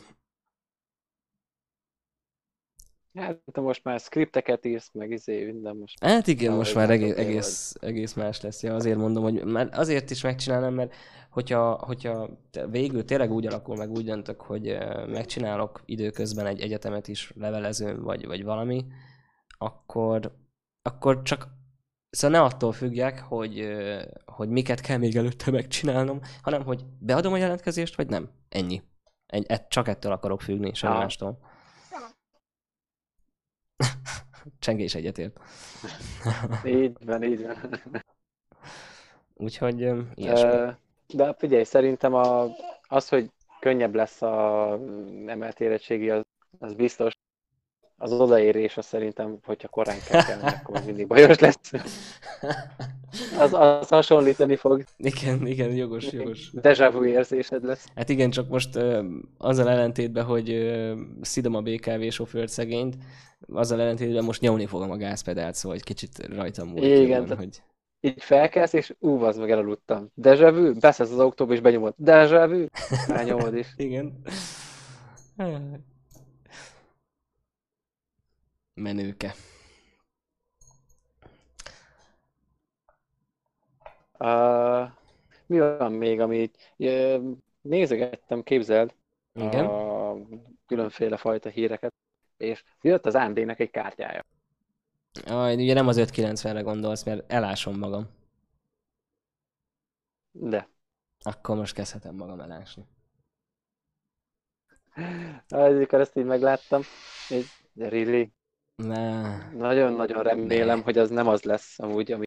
Hát 3.14 3.60
most 3.60 3.84
már 3.84 4.00
skripteket 4.00 4.64
írsz, 4.64 4.90
meg 4.92 5.10
izé, 5.10 5.44
minden 5.44 5.76
most. 5.76 6.04
Hát 6.04 6.26
igen, 6.26 6.52
most 6.52 6.74
már 6.74 6.90
egész, 6.90 7.16
egész, 7.16 7.76
egész 7.80 8.14
más 8.14 8.40
lesz. 8.40 8.62
Ja, 8.62 8.74
azért 8.74 8.98
mondom, 8.98 9.22
hogy 9.22 9.44
már 9.44 9.68
azért 9.72 10.10
is 10.10 10.22
megcsinálom, 10.22 10.74
mert 10.74 10.94
hogyha, 11.30 11.84
hogyha 11.86 12.28
végül 12.70 13.04
tényleg 13.04 13.32
úgy 13.32 13.46
alakul, 13.46 13.76
meg 13.76 13.90
úgy 13.90 14.04
döntök, 14.04 14.40
hogy 14.40 14.78
megcsinálok 15.06 15.82
időközben 15.84 16.46
egy 16.46 16.60
egyetemet 16.60 17.08
is 17.08 17.32
levelezőn, 17.36 18.02
vagy, 18.02 18.26
vagy 18.26 18.44
valami, 18.44 18.86
akkor, 19.58 20.32
akkor 20.82 21.22
csak 21.22 21.56
Szóval 22.10 22.40
ne 22.40 22.44
attól 22.44 22.72
függjek, 22.72 23.20
hogy, 23.20 23.76
hogy 24.26 24.48
miket 24.48 24.80
kell 24.80 24.96
még 24.96 25.16
előtte 25.16 25.50
megcsinálnom, 25.50 26.20
hanem 26.42 26.64
hogy 26.64 26.84
beadom 26.98 27.32
a 27.32 27.36
jelentkezést, 27.36 27.96
vagy 27.96 28.08
nem. 28.08 28.30
Ennyi. 28.48 28.82
Egy, 29.26 29.68
csak 29.68 29.88
ettől 29.88 30.12
akarok 30.12 30.40
függni, 30.40 30.74
semmi 30.74 30.96
mástól. 30.96 31.38
Csengés 34.58 34.94
egyetért. 34.94 35.40
így 36.64 36.96
van, 37.04 37.22
így 37.22 37.42
van. 37.42 37.56
Úgyhogy 39.34 39.80
ilyesmi. 40.14 40.72
De 41.06 41.34
figyelj, 41.38 41.64
szerintem 41.64 42.14
a, 42.14 42.46
az, 42.82 43.08
hogy 43.08 43.30
könnyebb 43.60 43.94
lesz 43.94 44.22
a 44.22 44.72
emelt 45.26 45.60
érettségi, 45.60 46.10
az, 46.10 46.22
az 46.58 46.74
biztos. 46.74 47.17
Az 48.00 48.12
odaérés, 48.12 48.76
az 48.76 48.86
szerintem, 48.86 49.38
hogyha 49.44 49.68
korán 49.68 49.96
kell 50.08 50.24
kelni, 50.24 50.46
akkor 50.46 50.84
mindig 50.84 51.06
bajos 51.06 51.38
lesz. 51.38 51.72
Az, 53.38 53.52
az 53.52 53.88
hasonlítani 53.88 54.56
fog. 54.56 54.84
Igen, 54.96 55.46
igen, 55.46 55.72
jogos, 55.72 56.12
jogos. 56.12 56.50
Deja 56.52 56.90
vu 56.90 57.04
érzésed 57.04 57.64
lesz. 57.64 57.86
Hát 57.94 58.08
igen, 58.08 58.30
csak 58.30 58.48
most 58.48 58.76
uh, 58.76 59.04
azzal 59.38 59.70
ellentétben, 59.70 60.24
hogy 60.24 60.50
uh, 60.50 60.98
szidom 61.20 61.54
a 61.54 61.60
BKV 61.60 62.08
sofőrt 62.08 62.48
szegényt, 62.48 62.96
azzal 63.48 63.80
ellentétben 63.80 64.24
most 64.24 64.40
nyomni 64.40 64.66
fogom 64.66 64.90
a 64.90 64.96
gázpedált, 64.96 65.54
szóval 65.54 65.76
egy 65.76 65.84
kicsit 65.84 66.26
rajtam 66.34 66.68
múlt. 66.68 66.84
Igen, 66.84 67.26
van, 67.26 67.36
hogy... 67.36 67.62
így 68.00 68.22
felkelsz, 68.22 68.72
és 68.72 68.94
ú, 68.98 69.22
az 69.22 69.36
meg 69.36 69.50
elaludtam. 69.50 70.10
Deja 70.14 70.52
vu, 70.52 70.72
beszélsz 70.74 71.10
az 71.10 71.18
autóba, 71.18 71.52
és 71.52 71.60
benyomod. 71.60 71.94
Deja 71.96 72.48
vu, 72.48 72.64
elnyomod 73.08 73.56
is. 73.56 73.74
Igen. 73.86 74.22
Menőke. 78.78 79.34
Uh, 84.18 84.90
mi 85.46 85.58
van 85.58 85.92
még, 85.92 86.20
amit 86.20 86.74
uh, 86.76 87.36
nézegettem, 87.60 88.42
képzeld, 88.42 88.94
Igen? 89.32 89.64
a 89.64 90.16
különféle 90.66 91.16
fajta 91.16 91.48
híreket, 91.48 91.94
és 92.36 92.64
jött 92.80 93.06
az 93.06 93.14
AMD-nek 93.14 93.60
egy 93.60 93.70
kártyája. 93.70 94.24
Aj, 95.26 95.54
ugye 95.54 95.74
nem 95.74 95.88
az 95.88 95.96
590-re 96.00 96.60
gondolsz, 96.60 97.04
mert 97.04 97.32
elásom 97.32 97.78
magam. 97.78 98.08
De. 100.30 100.68
Akkor 101.20 101.56
most 101.56 101.74
kezdhetem 101.74 102.14
magam 102.14 102.40
elásni. 102.40 102.84
Amikor 105.48 106.00
ezt 106.00 106.16
így 106.16 106.24
megláttam, 106.24 106.82
de 107.72 107.88
really? 107.88 108.32
Nagyon-nagyon 109.56 110.22
remélem, 110.22 110.78
ne. 110.78 110.84
hogy 110.84 110.98
az 110.98 111.10
nem 111.10 111.28
az 111.28 111.42
lesz 111.42 111.78
amúgy, 111.78 112.12
ami... 112.12 112.24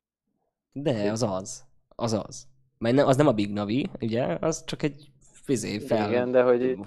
De, 0.71 1.11
az 1.11 1.23
az. 1.23 1.65
Az 1.95 2.13
az. 2.13 2.47
Mert 2.77 2.95
ne, 2.95 3.05
az 3.05 3.17
nem 3.17 3.27
a 3.27 3.33
Big 3.33 3.53
Navi, 3.53 3.89
ugye? 3.99 4.37
Az 4.41 4.63
csak 4.65 4.83
egy 4.83 5.11
fizé 5.19 5.79
fel... 5.79 6.09
Igen, 6.09 6.31
de 6.31 6.43
hogy... 6.43 6.77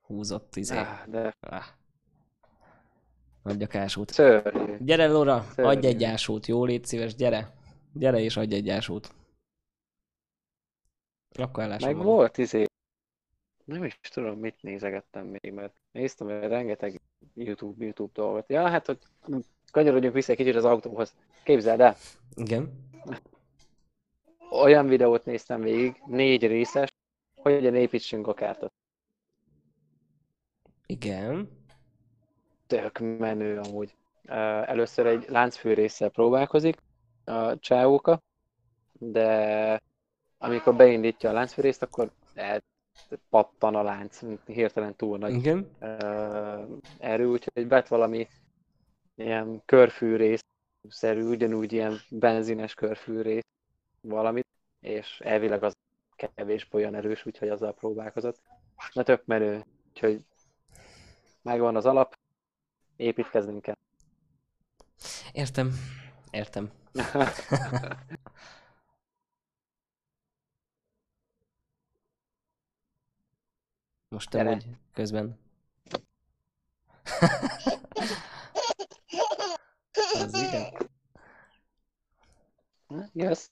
Húzott 0.00 0.56
izé. 0.56 0.76
Ah, 0.76 1.06
de... 1.06 1.36
Ah. 1.40 1.64
Adjak 3.42 3.74
ásút. 3.74 4.10
Szörnyű. 4.10 4.76
Gyere 4.80 5.06
Laura, 5.06 5.46
Szörnyű. 5.54 5.70
adj 5.70 5.86
egy 5.86 6.04
ásút, 6.04 6.46
jó 6.46 6.64
légy 6.64 6.84
szíves, 6.84 7.14
gyere. 7.14 7.54
Gyere 7.92 8.18
és 8.20 8.36
adj 8.36 8.54
egy 8.54 8.68
ásút. 8.68 9.14
Akkor 11.38 11.62
ellásom 11.62 11.88
Meg 11.88 11.96
magam. 11.96 12.12
volt 12.12 12.38
izé. 12.38 12.65
Nem 13.66 13.84
is 13.84 13.98
tudom, 14.00 14.38
mit 14.38 14.62
nézegettem 14.62 15.26
még, 15.26 15.52
mert 15.52 15.74
néztem 15.92 16.26
hogy 16.26 16.48
rengeteg 16.48 17.00
YouTube, 17.34 17.84
YouTube 17.84 18.12
dolgot. 18.14 18.48
Ja, 18.48 18.68
hát 18.68 18.86
hogy 18.86 18.98
kanyarodjunk 19.70 20.14
vissza 20.14 20.30
egy 20.30 20.36
kicsit 20.36 20.54
az 20.54 20.64
autóhoz. 20.64 21.14
Képzeld 21.42 21.80
el. 21.80 21.96
Igen. 22.34 22.90
Olyan 24.50 24.86
videót 24.86 25.24
néztem 25.24 25.60
végig, 25.60 26.02
négy 26.06 26.46
részes, 26.46 26.88
hogy 27.34 27.52
hogyan 27.52 27.74
építsünk 27.74 28.26
a 28.26 28.34
kártot. 28.34 28.72
Igen. 30.86 31.64
Tök 32.66 32.98
menő 32.98 33.58
amúgy. 33.58 33.96
Először 34.66 35.06
egy 35.06 35.28
láncfűrészsel 35.28 36.08
próbálkozik 36.08 36.76
a 37.24 37.58
csáóka, 37.58 38.22
de 38.92 39.82
amikor 40.38 40.76
beindítja 40.76 41.30
a 41.30 41.32
láncfűrészt, 41.32 41.82
akkor 41.82 42.12
pattan 43.30 43.74
a 43.74 43.82
lánc, 43.82 44.20
hirtelen 44.44 44.94
túl 44.94 45.18
nagy 45.18 45.34
Igen. 45.34 45.70
erő, 46.98 47.26
úgyhogy 47.26 47.66
bet 47.66 47.88
valami 47.88 48.28
ilyen 49.14 49.62
körfűrész 49.64 50.44
szerű, 50.88 51.22
ugyanúgy 51.22 51.72
ilyen 51.72 51.96
benzines 52.10 52.74
körfűrész 52.74 53.46
valamit, 54.00 54.46
és 54.80 55.20
elvileg 55.20 55.62
az 55.62 55.76
kevés 56.16 56.68
olyan 56.72 56.94
erős, 56.94 57.26
úgyhogy 57.26 57.48
azzal 57.48 57.74
próbálkozott. 57.74 58.40
Na 58.92 59.02
tök 59.02 59.24
menő, 59.24 59.64
úgyhogy 59.88 60.20
megvan 61.42 61.76
az 61.76 61.86
alap, 61.86 62.14
építkeznünk 62.96 63.62
kell. 63.62 63.76
Értem, 65.32 65.72
értem. 66.30 66.70
Most 74.08 74.30
te 74.30 74.44
vagy 74.44 74.66
közben. 74.92 75.38
Az 80.22 80.34
igen. 80.34 80.90
Yes. 83.12 83.48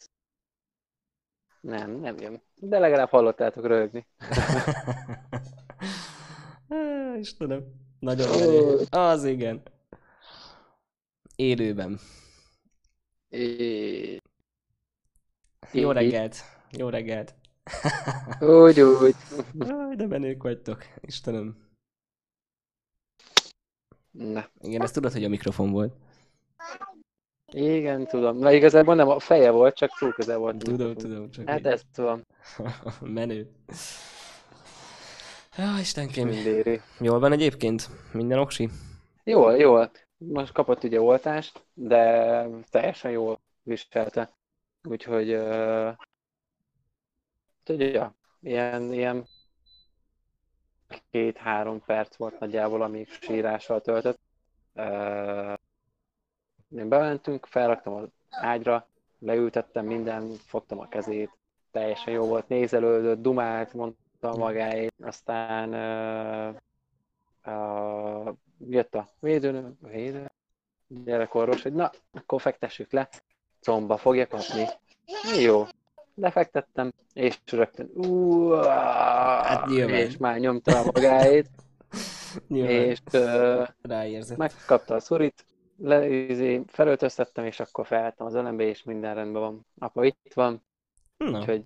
Nem, 1.61 1.91
nem 1.91 2.19
jön. 2.19 2.43
De 2.55 2.79
legalább 2.79 3.09
hallottátok 3.09 3.67
rögni. 3.67 4.07
Á, 6.69 7.17
Istenem. 7.19 7.65
Nagyon 7.99 8.29
menő. 8.29 8.85
Az 8.91 9.25
igen. 9.25 9.63
Élőben. 11.37 11.99
É... 13.29 14.21
Jó 15.73 15.91
reggelt. 15.91 16.37
Jó 16.71 16.89
reggelt. 16.89 17.35
Úgy, 18.41 18.81
úgy. 18.81 19.15
Aj, 19.59 19.95
de 19.97 20.07
menők 20.07 20.43
vagytok. 20.43 20.85
Istenem. 21.01 21.57
Na, 24.11 24.49
Igen, 24.61 24.83
ezt 24.83 24.95
tudod, 24.95 25.13
hogy 25.13 25.25
a 25.25 25.29
mikrofon 25.29 25.71
volt. 25.71 25.95
igen, 27.53 28.07
tudom. 28.07 28.39
Na 28.39 28.53
igazából 28.53 28.95
nem 28.95 29.09
a 29.09 29.19
feje 29.19 29.51
volt, 29.51 29.77
csak 29.77 29.99
túl 29.99 30.13
közel 30.13 30.39
volt. 30.39 30.59
Tudom, 30.59 30.95
tudom, 30.95 31.31
csak 31.31 31.49
Hát 31.49 31.59
így. 31.59 31.67
ezt 31.67 31.87
tudom, 31.93 32.23
Menő. 33.01 33.51
Ja, 35.57 35.79
Istenkém. 35.81 36.29
mindéri. 36.29 36.81
Jól 37.01 37.19
van 37.19 37.33
egyébként? 37.33 37.89
Minden 38.13 38.39
oksi? 38.39 38.69
Jól, 39.25 39.57
jól. 39.57 39.91
Most 40.17 40.53
kapott 40.53 40.85
ugye 40.85 41.01
oltást, 41.01 41.65
de 41.75 42.47
teljesen 42.71 43.11
jól 43.11 43.41
viselte. 43.63 44.33
Úgyhogy, 44.89 45.35
uh, 45.35 45.95
tudja, 47.65 48.15
ilyen, 48.41 48.93
ilyen 48.93 49.27
két-három 51.11 51.85
perc 51.85 52.17
volt 52.17 52.39
nagyjából, 52.39 52.83
amíg 52.83 53.09
sírással 53.09 53.81
töltött. 53.81 54.19
Uh, 54.75 55.55
én 56.77 56.89
bementünk, 56.89 57.47
felraktam 57.47 57.95
az 57.95 58.09
ágyra, 58.31 58.89
leültettem 59.19 59.87
minden, 59.87 60.33
fogtam 60.47 60.79
a 60.79 60.89
kezét, 60.89 61.31
teljesen 61.71 62.13
jó 62.13 62.27
volt, 62.27 62.49
nézelődött, 62.49 63.23
dumált, 63.23 63.73
mondta 63.73 64.37
magáét, 64.37 64.95
aztán 65.03 65.69
uh, 65.69 66.57
uh, 67.47 68.35
jött 68.59 68.95
a 68.95 69.09
védőnő, 69.21 69.73
védő, 69.81 70.31
gyerekorvos, 70.87 71.63
hogy 71.63 71.73
na, 71.73 71.91
akkor 72.13 72.41
fektessük 72.41 72.93
le, 72.93 73.09
comba 73.61 73.97
fogja 73.97 74.27
kapni. 74.27 74.65
Jó, 75.41 75.65
lefektettem, 76.15 76.93
és 77.13 77.39
rögtön, 77.51 77.91
ú, 77.95 78.51
Hát 78.53 79.71
és 79.71 80.17
már 80.17 80.39
nyomta 80.39 80.79
a 80.81 80.85
magáét, 80.85 81.51
és 82.49 82.99
uh, 83.13 84.37
megkapta 84.37 84.95
a 84.95 85.01
szurit, 85.01 85.45
le, 85.77 86.09
izé, 86.09 86.63
felöltöztettem, 86.67 87.45
és 87.45 87.61
akkor 87.61 87.87
felvettem 87.87 88.27
az 88.27 88.35
ölembe, 88.35 88.65
és 88.65 88.83
minden 88.83 89.15
rendben 89.15 89.43
van. 89.43 89.67
Apa 89.79 90.05
itt 90.05 90.33
van, 90.35 90.63
Na. 91.17 91.39
úgyhogy 91.39 91.65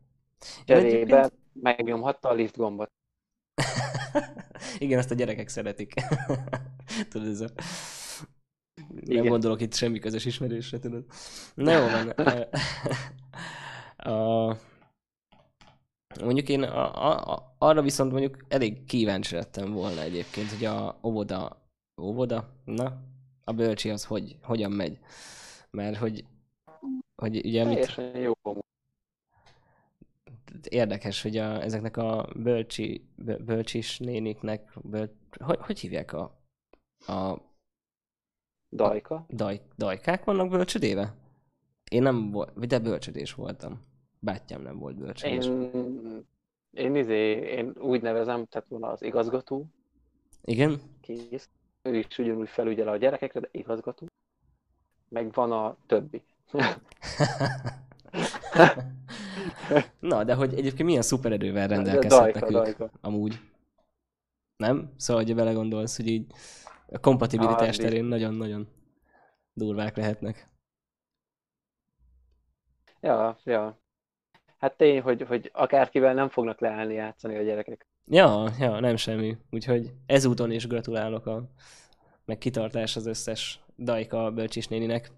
cserébe 0.65 0.87
egyébként- 0.89 1.33
megnyomhatta 1.53 2.29
a 2.29 2.33
lift 2.33 2.57
gombot. 2.57 2.91
Igen, 4.79 4.99
azt 4.99 5.11
a 5.11 5.15
gyerekek 5.15 5.49
szeretik. 5.49 5.95
tudod, 7.11 7.29
ez 7.29 7.41
a... 7.41 7.49
Nem 8.89 9.17
Igen. 9.17 9.27
gondolok 9.27 9.61
itt 9.61 9.75
semmi 9.75 9.99
közös 9.99 10.25
ismerősre, 10.25 10.79
tudod. 10.79 11.05
Na 11.55 11.73
jó 11.73 11.87
van. 11.87 12.15
A... 14.09 14.57
Mondjuk 16.21 16.49
én 16.49 16.63
a, 16.63 17.07
a, 17.07 17.33
a, 17.33 17.55
arra 17.59 17.83
viszont 17.83 18.11
mondjuk 18.11 18.45
elég 18.49 18.85
kíváncsi 18.85 19.35
lettem 19.35 19.73
volna 19.73 20.01
egyébként, 20.01 20.51
hogy 20.51 20.65
a 20.65 20.99
óvoda, 21.03 21.63
óvoda, 22.01 22.49
na, 22.65 23.03
a 23.45 23.53
bölcsi 23.53 23.91
az 23.91 24.05
hogy, 24.05 24.37
hogyan 24.43 24.73
megy. 24.73 24.99
Mert 25.71 25.97
hogy, 25.97 26.25
hogy 27.23 27.37
ugye 27.37 27.65
mit, 27.65 28.01
jó. 28.15 28.33
érdekes, 30.69 31.23
hogy 31.23 31.37
a, 31.37 31.63
ezeknek 31.63 31.97
a 31.97 32.29
bölcsi, 32.37 33.09
bö- 33.17 33.45
bölcsis 33.45 33.99
néniknek, 33.99 34.73
böl, 34.83 35.11
hogy, 35.45 35.59
hogy 35.61 35.81
hívják 35.81 36.13
a, 36.13 36.41
a 37.07 37.47
Dajka. 38.71 39.27
daj, 39.29 39.61
dajkák 39.77 40.25
vannak 40.25 40.49
bölcsödébe? 40.49 41.15
Én 41.91 42.03
nem 42.03 42.31
volt, 42.31 42.67
de 42.67 42.79
bölcsödés 42.79 43.35
voltam. 43.35 43.88
Bátyám 44.21 44.63
nem 44.63 44.79
volt 44.79 44.97
bölcsödés. 44.97 45.47
Én, 45.47 46.27
én, 46.71 46.95
izé, 46.95 47.31
én 47.33 47.73
úgy 47.79 48.03
nevezem, 48.03 48.47
tehát 48.47 48.69
van 48.69 48.83
az 48.83 49.03
igazgató, 49.03 49.67
Igen? 50.45 50.81
kész. 51.01 51.49
Ő 51.83 51.97
is 51.97 52.19
ugyanúgy 52.19 52.49
felügyel 52.49 52.89
a 52.89 52.97
gyerekekre, 52.97 53.41
de 53.41 53.49
igazgató. 53.51 54.07
Meg 55.09 55.33
van 55.33 55.53
a 55.53 55.77
többi. 55.87 56.23
Na, 60.01 60.25
de 60.25 60.35
hogy 60.35 60.55
egyébként 60.55 60.85
milyen 60.89 61.03
szupererővel 61.03 61.69
De 61.69 61.75
rendelkezhetnek 61.75 62.43
Dajka, 62.49 62.69
ők 62.69 62.77
dajka. 62.79 62.91
amúgy. 63.01 63.41
Nem? 64.57 64.93
Szóval, 64.97 65.23
hogyha 65.23 65.37
belegondolsz, 65.37 65.97
hogy 65.97 66.07
így 66.07 66.27
a 66.87 66.99
kompatibilitás 66.99 67.77
Ah, 67.79 67.85
terén 67.85 68.05
nagyon-nagyon 68.05 68.69
durvák 69.53 69.97
lehetnek. 69.97 70.49
Ja, 73.01 73.39
ja. 73.45 73.79
Hát 74.59 74.77
tény, 74.77 75.01
hogy, 75.01 75.23
hogy 75.23 75.51
akárkivel 75.55 76.15
nem 76.15 76.29
fognak 76.29 76.61
leállni 76.61 76.95
játszani 76.95 77.37
a 77.37 77.43
gyerekek. 77.43 77.87
Ja, 78.05 78.49
ja, 78.59 78.81
nem 78.81 78.97
semmi. 78.97 79.37
Úgyhogy 79.51 79.93
ezúton 80.07 80.51
is 80.51 80.67
gratulálok 80.67 81.27
a 81.27 81.51
meg 82.25 82.39
kitartás 82.39 82.97
az 82.97 83.07
összes 83.07 83.61
Dajka 83.77 84.31
bölcsis 84.31 84.69
néninek. 84.69 85.11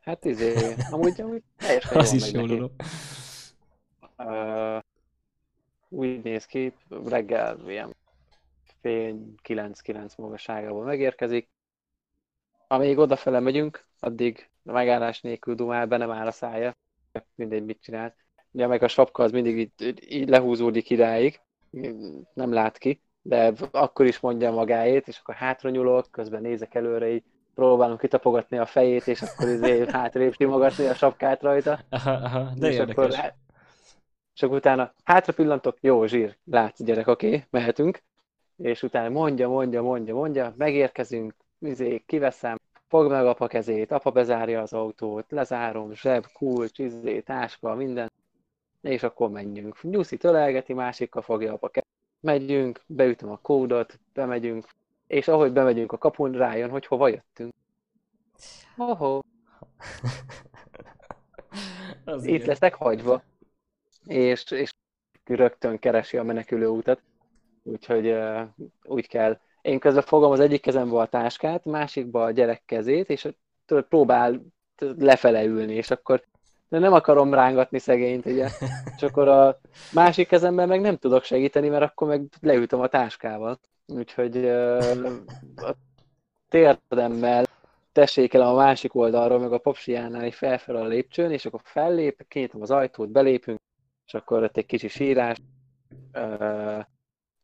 Hát 0.00 0.24
izé, 0.24 0.74
amúgy, 0.90 1.20
amúgy 1.20 1.42
teljesen 1.56 1.96
Az 2.00 2.12
jól 2.12 2.20
is 2.20 2.30
megy 2.30 2.34
jó 2.34 2.40
neki. 2.40 2.54
dolog. 2.54 2.72
Ö, 4.16 4.78
úgy 5.88 6.22
néz 6.22 6.46
ki, 6.46 6.72
reggel 7.04 7.68
ilyen 7.68 7.96
fél 8.80 9.18
kilenc-kilenc 9.42 10.14
magasságában 10.14 10.84
megérkezik. 10.84 11.48
Amíg 12.66 12.98
odafele 12.98 13.40
megyünk, 13.40 13.86
addig 13.98 14.50
megállás 14.62 15.20
nélkül 15.20 15.54
dumál, 15.54 15.86
be 15.86 15.96
nem 15.96 16.10
áll 16.10 16.26
a 16.26 16.30
szája. 16.30 16.76
Mindegy, 17.34 17.64
mit 17.64 17.82
csinál. 17.82 18.14
Ugye 18.50 18.66
meg 18.66 18.82
a 18.82 18.88
sapka 18.88 19.22
az 19.22 19.32
mindig 19.32 19.58
így, 19.58 20.04
így 20.12 20.28
lehúzódik 20.28 20.90
idáig, 20.90 21.40
nem 22.34 22.52
lát 22.52 22.78
ki, 22.78 23.02
de 23.22 23.52
akkor 23.70 24.06
is 24.06 24.20
mondja 24.20 24.50
magáét, 24.50 25.08
és 25.08 25.18
akkor 25.18 25.34
hátra 25.34 25.70
nyúlok, 25.70 26.10
közben 26.10 26.42
nézek 26.42 26.74
előre, 26.74 27.12
így 27.12 27.24
próbálom 27.54 27.96
kitapogatni 27.96 28.58
a 28.58 28.66
fejét, 28.66 29.06
és 29.06 29.22
akkor 29.22 29.48
izé 29.48 29.84
hátrébb 29.90 30.34
simogatni 30.34 30.86
a 30.86 30.94
sapkát 30.94 31.42
rajta. 31.42 31.78
Aha, 31.90 32.10
aha, 32.10 32.52
de 32.56 32.68
és 32.68 32.74
érdekes. 32.74 33.04
akkor, 33.04 33.12
hát- 33.14 33.36
és 34.34 34.42
akkor 34.42 34.56
utána 34.56 34.94
hátra 35.04 35.32
pillantok, 35.32 35.76
jó, 35.80 36.06
zsír, 36.06 36.36
látsz 36.44 36.82
gyerek, 36.82 37.06
oké, 37.06 37.26
okay, 37.26 37.44
mehetünk. 37.50 38.02
És 38.56 38.82
utána 38.82 39.08
mondja, 39.08 39.48
mondja, 39.48 39.82
mondja, 39.82 40.14
mondja, 40.14 40.54
megérkezünk, 40.56 41.34
izé, 41.58 42.02
kiveszem, 42.06 42.58
fogd 42.92 43.10
meg 43.10 43.26
apa 43.26 43.46
kezét, 43.46 43.92
apa 43.92 44.10
bezárja 44.10 44.60
az 44.60 44.72
autót, 44.72 45.30
lezárom, 45.30 45.94
zseb, 45.94 46.26
kulcs, 46.32 46.78
izé, 46.78 47.20
táska, 47.20 47.74
minden. 47.74 48.12
És 48.80 49.02
akkor 49.02 49.30
menjünk. 49.30 49.82
Nyuszi 49.82 50.16
tölelgeti, 50.16 50.72
másikkal 50.72 51.22
fogja 51.22 51.52
apa 51.52 51.68
kezét. 51.68 51.90
Megyünk, 52.20 52.82
beütöm 52.86 53.30
a 53.30 53.36
kódot, 53.36 54.00
bemegyünk, 54.12 54.66
és 55.06 55.28
ahogy 55.28 55.52
bemegyünk 55.52 55.92
a 55.92 55.98
kapun, 55.98 56.32
rájön, 56.32 56.70
hogy 56.70 56.86
hova 56.86 57.08
jöttünk. 57.08 57.52
Oho, 58.76 59.20
Az 62.04 62.24
itt 62.24 62.34
igen. 62.34 62.46
leszek 62.46 62.74
hagyva. 62.74 63.22
És, 64.04 64.50
és 64.50 64.70
rögtön 65.24 65.78
keresi 65.78 66.16
a 66.16 66.22
menekülő 66.22 66.66
utat. 66.66 67.02
Úgyhogy 67.62 68.06
uh, 68.06 68.48
úgy 68.82 69.08
kell. 69.08 69.40
Én 69.62 69.78
közben 69.78 70.02
fogom 70.02 70.30
az 70.30 70.40
egyik 70.40 70.60
kezembe 70.60 70.96
a 70.96 71.06
táskát, 71.06 71.64
másikba 71.64 72.24
a 72.24 72.30
gyerek 72.30 72.62
kezét, 72.66 73.10
és 73.10 73.28
tudod, 73.66 73.84
próbál 73.84 74.40
lefele 74.78 75.44
ülni, 75.44 75.74
és 75.74 75.90
akkor 75.90 76.24
de 76.72 76.78
nem 76.78 76.92
akarom 76.92 77.34
rángatni 77.34 77.78
szegényt, 77.78 78.26
ugye. 78.26 78.48
És 78.96 79.02
akkor 79.02 79.28
a 79.28 79.60
másik 79.92 80.28
kezemben 80.28 80.68
meg 80.68 80.80
nem 80.80 80.96
tudok 80.96 81.24
segíteni, 81.24 81.68
mert 81.68 81.82
akkor 81.82 82.08
meg 82.08 82.22
leültem 82.40 82.80
a 82.80 82.86
táskával. 82.86 83.60
Úgyhogy 83.86 84.46
a 85.56 85.74
térdemmel 86.48 87.44
tessékelem 87.92 88.48
a 88.48 88.54
másik 88.54 88.94
oldalról, 88.94 89.38
meg 89.38 89.52
a 89.52 89.58
popsiánál 89.58 90.24
így 90.24 90.34
felfel 90.34 90.76
a 90.76 90.86
lépcsőn, 90.86 91.30
és 91.30 91.46
akkor 91.46 91.60
fellép, 91.64 92.24
kinyitom 92.28 92.62
az 92.62 92.70
ajtót, 92.70 93.10
belépünk, 93.10 93.60
és 94.06 94.14
akkor 94.14 94.42
ott 94.42 94.56
egy 94.56 94.66
kicsi 94.66 94.88
sírás, 94.88 95.36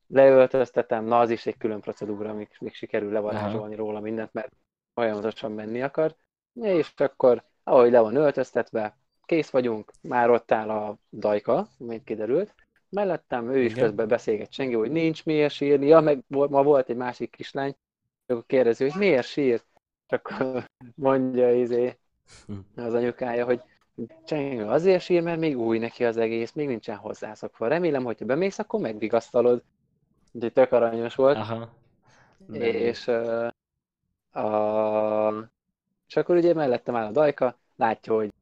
leöltöztetem, 0.08 1.04
na 1.04 1.18
az 1.18 1.30
is 1.30 1.46
egy 1.46 1.56
külön 1.56 1.80
procedúra, 1.80 2.34
még, 2.34 2.48
még 2.60 2.74
sikerül 2.74 3.12
levarázsolni 3.12 3.74
róla 3.74 4.00
mindent, 4.00 4.32
mert 4.32 4.52
folyamatosan 4.94 5.52
menni 5.52 5.82
akar, 5.82 6.16
és 6.60 6.92
akkor, 6.96 7.44
ahogy 7.62 7.90
le 7.90 8.00
van 8.00 8.16
öltöztetve, 8.16 8.96
kész 9.24 9.50
vagyunk, 9.50 9.90
már 10.02 10.30
ott 10.30 10.52
áll 10.52 10.70
a 10.70 10.98
dajka, 11.12 11.68
mint 11.78 12.04
kiderült, 12.04 12.54
mellettem 12.88 13.50
ő 13.50 13.62
is 13.62 13.72
Igen. 13.72 13.84
közben 13.84 14.08
beszélget 14.08 14.52
senki, 14.52 14.74
hogy 14.74 14.90
nincs 14.90 15.24
miért 15.24 15.52
sírni, 15.52 15.86
ja, 15.86 16.00
meg 16.00 16.24
ma 16.28 16.62
volt 16.62 16.88
egy 16.88 16.96
másik 16.96 17.30
kislány, 17.30 17.76
akkor 18.26 18.44
kérdezi, 18.46 18.88
hogy 18.88 18.98
miért 18.98 19.26
sír, 19.26 19.62
és 20.06 20.12
akkor 20.18 20.64
mondja 20.94 21.54
izé, 21.54 21.98
Hm. 22.46 22.80
az 22.80 22.94
anyukája, 22.94 23.44
hogy 23.44 23.60
Csengő 24.24 24.64
azért 24.64 25.02
sír, 25.02 25.22
mert 25.22 25.40
még 25.40 25.58
új 25.58 25.78
neki 25.78 26.04
az 26.04 26.16
egész, 26.16 26.52
még 26.52 26.66
nincsen 26.66 26.96
hozzászokva. 26.96 27.68
Remélem, 27.68 28.04
hogyha 28.04 28.24
bemész, 28.24 28.58
akkor 28.58 28.80
megvigasztalod. 28.80 29.62
Úgyhogy 30.32 30.52
tök 30.52 30.72
aranyos 30.72 31.14
volt. 31.14 31.36
Aha. 31.36 31.68
De- 32.46 32.58
És, 32.66 33.06
uh, 33.06 33.48
a... 34.44 35.50
és 36.06 36.16
akkor 36.16 36.36
ugye 36.36 36.54
mellettem 36.54 36.96
áll 36.96 37.06
a 37.06 37.10
dajka, 37.10 37.58
látja, 37.76 38.14
hogy 38.14 38.32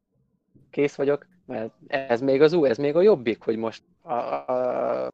kész 0.69 0.95
vagyok, 0.95 1.27
mert 1.45 1.73
ez 1.87 2.21
még 2.21 2.41
az 2.41 2.53
új, 2.53 2.69
ez 2.69 2.77
még 2.77 2.95
a 2.95 3.01
jobbik, 3.01 3.43
hogy 3.43 3.57
most 3.57 3.83
a, 4.01 4.13
a, 4.13 5.11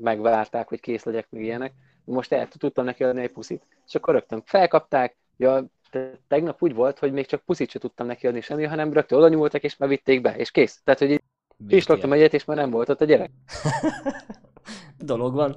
megvárták, 0.00 0.68
hogy 0.68 0.80
kész 0.80 1.04
legyek, 1.04 1.26
meg 1.30 1.42
ilyenek. 1.42 1.72
Most 2.04 2.32
el 2.32 2.48
tudtam 2.48 2.84
neki 2.84 3.04
adni 3.04 3.22
egy 3.22 3.32
puszit. 3.32 3.66
És 3.86 3.94
akkor 3.94 4.14
rögtön 4.14 4.42
felkapták, 4.44 5.16
ja, 5.36 5.64
te- 5.90 6.18
tegnap 6.28 6.62
úgy 6.62 6.74
volt, 6.74 6.98
hogy 6.98 7.12
még 7.12 7.26
csak 7.26 7.40
puszit 7.42 7.70
sem 7.70 7.80
tudtam 7.80 8.06
neki 8.06 8.26
adni 8.26 8.40
semmi, 8.40 8.64
hanem 8.64 8.92
rögtön 8.92 9.18
oda 9.18 9.28
nyúltak, 9.28 9.62
és 9.62 9.76
már 9.76 9.88
vitték 9.88 10.20
be, 10.20 10.36
és 10.36 10.50
kész. 10.50 10.80
Tehát, 10.84 11.00
hogy 11.00 11.10
így 11.10 11.22
pislogtam 11.66 12.12
egyet, 12.12 12.34
és 12.34 12.44
már 12.44 12.56
nem 12.56 12.70
volt 12.70 12.88
ott 12.88 13.00
a 13.00 13.04
gyerek. 13.04 13.30
Dolog 14.98 15.34
van. 15.34 15.56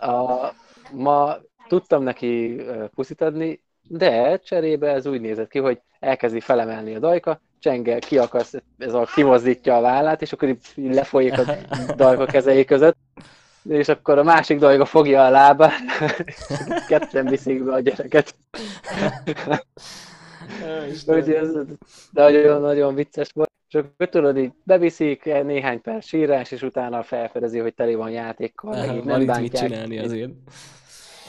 A, 0.00 0.52
ma 0.92 1.36
tudtam 1.68 2.02
neki 2.02 2.62
puszit 2.94 3.20
adni, 3.20 3.62
de 3.88 4.38
cserébe 4.38 4.88
ez 4.92 5.06
úgy 5.06 5.20
nézett 5.20 5.48
ki, 5.48 5.58
hogy 5.58 5.80
elkezdi 6.00 6.40
felemelni 6.40 6.94
a 6.94 6.98
dajka, 6.98 7.40
csengel, 7.58 7.98
kiakasz, 7.98 8.54
ez 8.78 8.94
a 8.94 9.08
kimozdítja 9.14 9.76
a 9.76 9.80
vállát, 9.80 10.22
és 10.22 10.32
akkor 10.32 10.48
így 10.48 10.58
lefolyik 10.76 11.38
a 11.38 11.44
dajka 11.96 12.24
kezei 12.24 12.64
között, 12.64 12.96
és 13.68 13.88
akkor 13.88 14.18
a 14.18 14.22
másik 14.22 14.58
dajka 14.58 14.84
fogja 14.84 15.24
a 15.24 15.30
lábát, 15.30 15.80
ketten 16.88 17.26
viszik 17.26 17.64
be 17.64 17.72
a 17.72 17.80
gyereket. 17.80 18.34
Úgyhogy 20.90 21.30
ez 21.30 21.48
nagyon-nagyon 22.10 22.94
vicces 22.94 23.30
volt. 23.34 23.52
És 23.74 23.80
akkor 23.80 24.08
tudod, 24.08 24.36
így 24.36 24.52
beviszik, 24.64 25.24
néhány 25.24 25.80
perc 25.80 26.06
sírás, 26.06 26.50
és 26.50 26.62
utána 26.62 27.02
felfedezi, 27.02 27.58
hogy 27.58 27.74
tele 27.74 27.96
van 27.96 28.10
játékkal, 28.10 28.74
így 28.76 28.86
Van 28.86 28.96
nem 29.04 29.20
itt 29.20 29.26
mit 29.26 29.26
bántják. 29.26 29.68
csinálni 29.68 29.98
azért. 29.98 30.32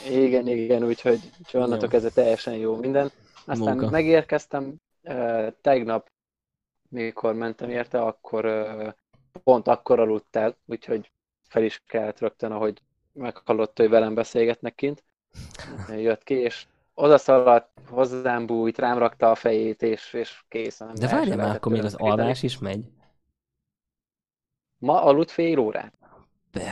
Igen, 0.09 0.47
igen, 0.47 0.83
úgyhogy 0.83 1.19
úgyhogy 1.39 1.61
onnantól 1.61 1.89
kezdve 1.89 2.09
teljesen 2.09 2.53
jó 2.53 2.75
minden. 2.75 3.11
Aztán 3.45 3.77
Munka. 3.77 3.89
megérkeztem, 3.89 4.73
uh, 5.03 5.47
tegnap, 5.61 6.11
mikor 6.89 7.33
mentem 7.33 7.69
érte, 7.69 8.01
akkor 8.01 8.45
uh, 8.45 8.87
pont 9.43 9.67
akkor 9.67 9.99
aludt 9.99 10.35
el, 10.35 10.55
úgyhogy 10.65 11.11
fel 11.47 11.63
is 11.63 11.81
kellett 11.87 12.19
rögtön, 12.19 12.51
ahogy 12.51 12.81
meghallott, 13.13 13.77
hogy 13.77 13.89
velem 13.89 14.13
beszélgetnek 14.13 14.75
kint. 14.75 15.03
Jött 15.97 16.23
ki, 16.23 16.33
és 16.33 16.65
odaszaladt, 16.95 17.81
hozzám 17.89 18.45
bújt, 18.45 18.77
rám 18.77 18.97
rakta 18.97 19.31
a 19.31 19.35
fejét, 19.35 19.81
és, 19.81 20.13
és 20.13 20.43
készen. 20.47 20.93
De 20.93 21.07
várjál 21.07 21.37
már, 21.37 21.55
akkor 21.55 21.71
még 21.71 21.83
az 21.83 21.95
alvás 21.95 22.43
is 22.43 22.59
megy? 22.59 22.85
Ma 24.77 25.03
aludt 25.03 25.31
fél 25.31 25.59
órát. 25.59 25.93
Be, 26.51 26.71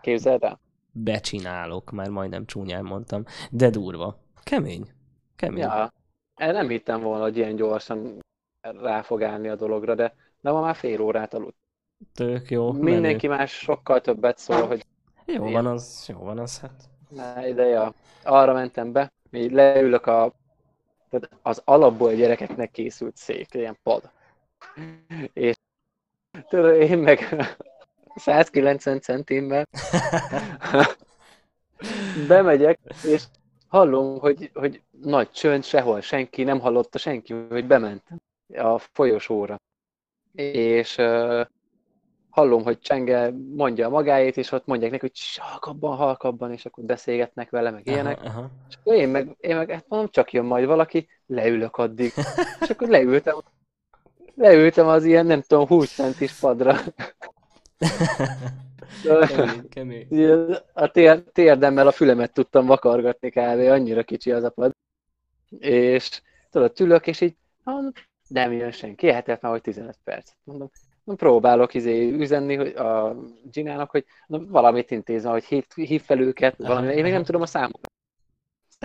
Képzeld 0.00 0.42
el? 0.42 0.60
becsinálok, 0.92 1.90
már 1.90 2.08
majdnem 2.08 2.46
csúnyán 2.46 2.84
mondtam. 2.84 3.24
De 3.50 3.70
durva. 3.70 4.18
Kemény. 4.42 4.92
Kemény. 5.36 5.58
Ja, 5.58 5.92
nem 6.36 6.68
hittem 6.68 7.00
volna, 7.00 7.22
hogy 7.22 7.36
ilyen 7.36 7.56
gyorsan 7.56 8.18
rá 8.60 9.02
fog 9.02 9.22
állni 9.22 9.48
a 9.48 9.56
dologra, 9.56 9.94
de, 9.94 10.14
de 10.40 10.50
ma 10.50 10.60
már 10.60 10.74
fél 10.74 11.00
órát 11.00 11.34
aludt. 11.34 11.56
Tök 12.14 12.50
jó. 12.50 12.72
Mindenki 12.72 13.26
más 13.26 13.52
sokkal 13.52 14.00
többet 14.00 14.38
szól, 14.38 14.66
hogy 14.66 14.86
menő. 15.26 15.38
Jó 15.38 15.48
ilyen. 15.48 15.62
van 15.62 15.72
az, 15.72 16.06
jó 16.08 16.18
van 16.18 16.38
az, 16.38 16.60
hát. 16.60 16.88
na, 17.08 17.46
ide, 17.46 17.64
ja. 17.64 17.94
arra 18.24 18.52
mentem 18.52 18.92
be, 18.92 19.12
így 19.32 19.52
leülök 19.52 20.06
a, 20.06 20.32
tehát 21.10 21.30
az 21.42 21.62
alapból 21.64 22.14
gyerekeknek 22.14 22.70
készült 22.70 23.16
szék, 23.16 23.54
ilyen 23.54 23.78
pad. 23.82 24.10
És 25.32 25.56
tudod, 26.48 26.80
én 26.80 26.98
meg 26.98 27.18
190 28.14 29.00
centimmel 29.00 29.66
bemegyek, 32.28 32.78
és 33.04 33.24
hallom, 33.68 34.18
hogy, 34.18 34.50
hogy 34.54 34.82
nagy 34.90 35.30
csönd, 35.30 35.64
sehol 35.64 36.00
senki, 36.00 36.42
nem 36.42 36.60
hallotta 36.60 36.98
senki, 36.98 37.32
hogy 37.32 37.66
bementem 37.66 38.18
a 38.56 38.78
folyosóra. 38.78 39.60
És 40.32 40.96
uh, 40.98 41.46
hallom, 42.30 42.62
hogy 42.62 42.78
Csenge 42.80 43.30
mondja 43.54 43.86
a 43.86 43.90
magáét, 43.90 44.36
és 44.36 44.52
ott 44.52 44.66
mondják 44.66 44.90
neki, 44.90 45.00
hogy 45.00 45.12
"Cs, 45.12 45.38
halkabban, 45.38 45.96
halkabban, 45.96 46.52
és 46.52 46.66
akkor 46.66 46.84
beszélgetnek 46.84 47.50
vele, 47.50 47.70
meg 47.70 47.86
ilyenek. 47.86 48.20
Aha. 48.24 48.50
És 48.68 48.74
akkor 48.80 48.94
én 48.94 49.08
meg, 49.08 49.36
én 49.40 49.56
meg 49.56 49.70
hát 49.70 49.84
mondom, 49.88 50.08
csak 50.10 50.32
jön 50.32 50.44
majd 50.44 50.66
valaki, 50.66 51.08
leülök 51.26 51.76
addig. 51.76 52.12
És 52.60 52.70
akkor 52.70 52.88
leültem, 52.88 53.36
leültem 54.34 54.86
az 54.86 55.04
ilyen, 55.04 55.26
nem 55.26 55.40
tudom, 55.40 55.66
20 55.66 55.94
centis 55.94 56.32
padra. 56.32 56.76
kemény, 59.26 59.68
kemény. 59.68 60.06
A 60.72 60.90
tér, 60.90 61.22
térdemmel 61.32 61.86
a 61.86 61.92
fülemet 61.92 62.32
tudtam 62.32 62.66
vakargatni 62.66 63.30
kb. 63.30 63.68
annyira 63.70 64.02
kicsi 64.02 64.32
az 64.32 64.44
a 64.44 64.50
pad. 64.50 64.72
És 65.58 66.22
tudod, 66.50 66.80
ülök, 66.80 67.06
és 67.06 67.20
így 67.20 67.36
nem 68.28 68.52
jön 68.52 68.70
senki, 68.70 69.08
eltelt 69.08 69.40
már 69.40 69.52
hogy 69.52 69.60
15 69.60 69.98
perc. 70.04 70.32
Mondom, 70.44 70.70
próbálok 71.04 71.74
izé 71.74 72.10
üzenni 72.10 72.54
hogy 72.54 72.74
a 72.74 73.16
Ginának, 73.50 73.90
hogy 73.90 74.04
na, 74.26 74.46
valamit 74.46 74.90
intézem, 74.90 75.32
hogy 75.32 75.44
hív, 75.44 75.64
hív 75.74 76.02
fel 76.02 76.20
őket, 76.20 76.56
valami, 76.56 76.94
én 76.94 77.02
még 77.02 77.12
nem 77.12 77.24
tudom 77.24 77.42
a 77.42 77.46
számokat. 77.46 77.92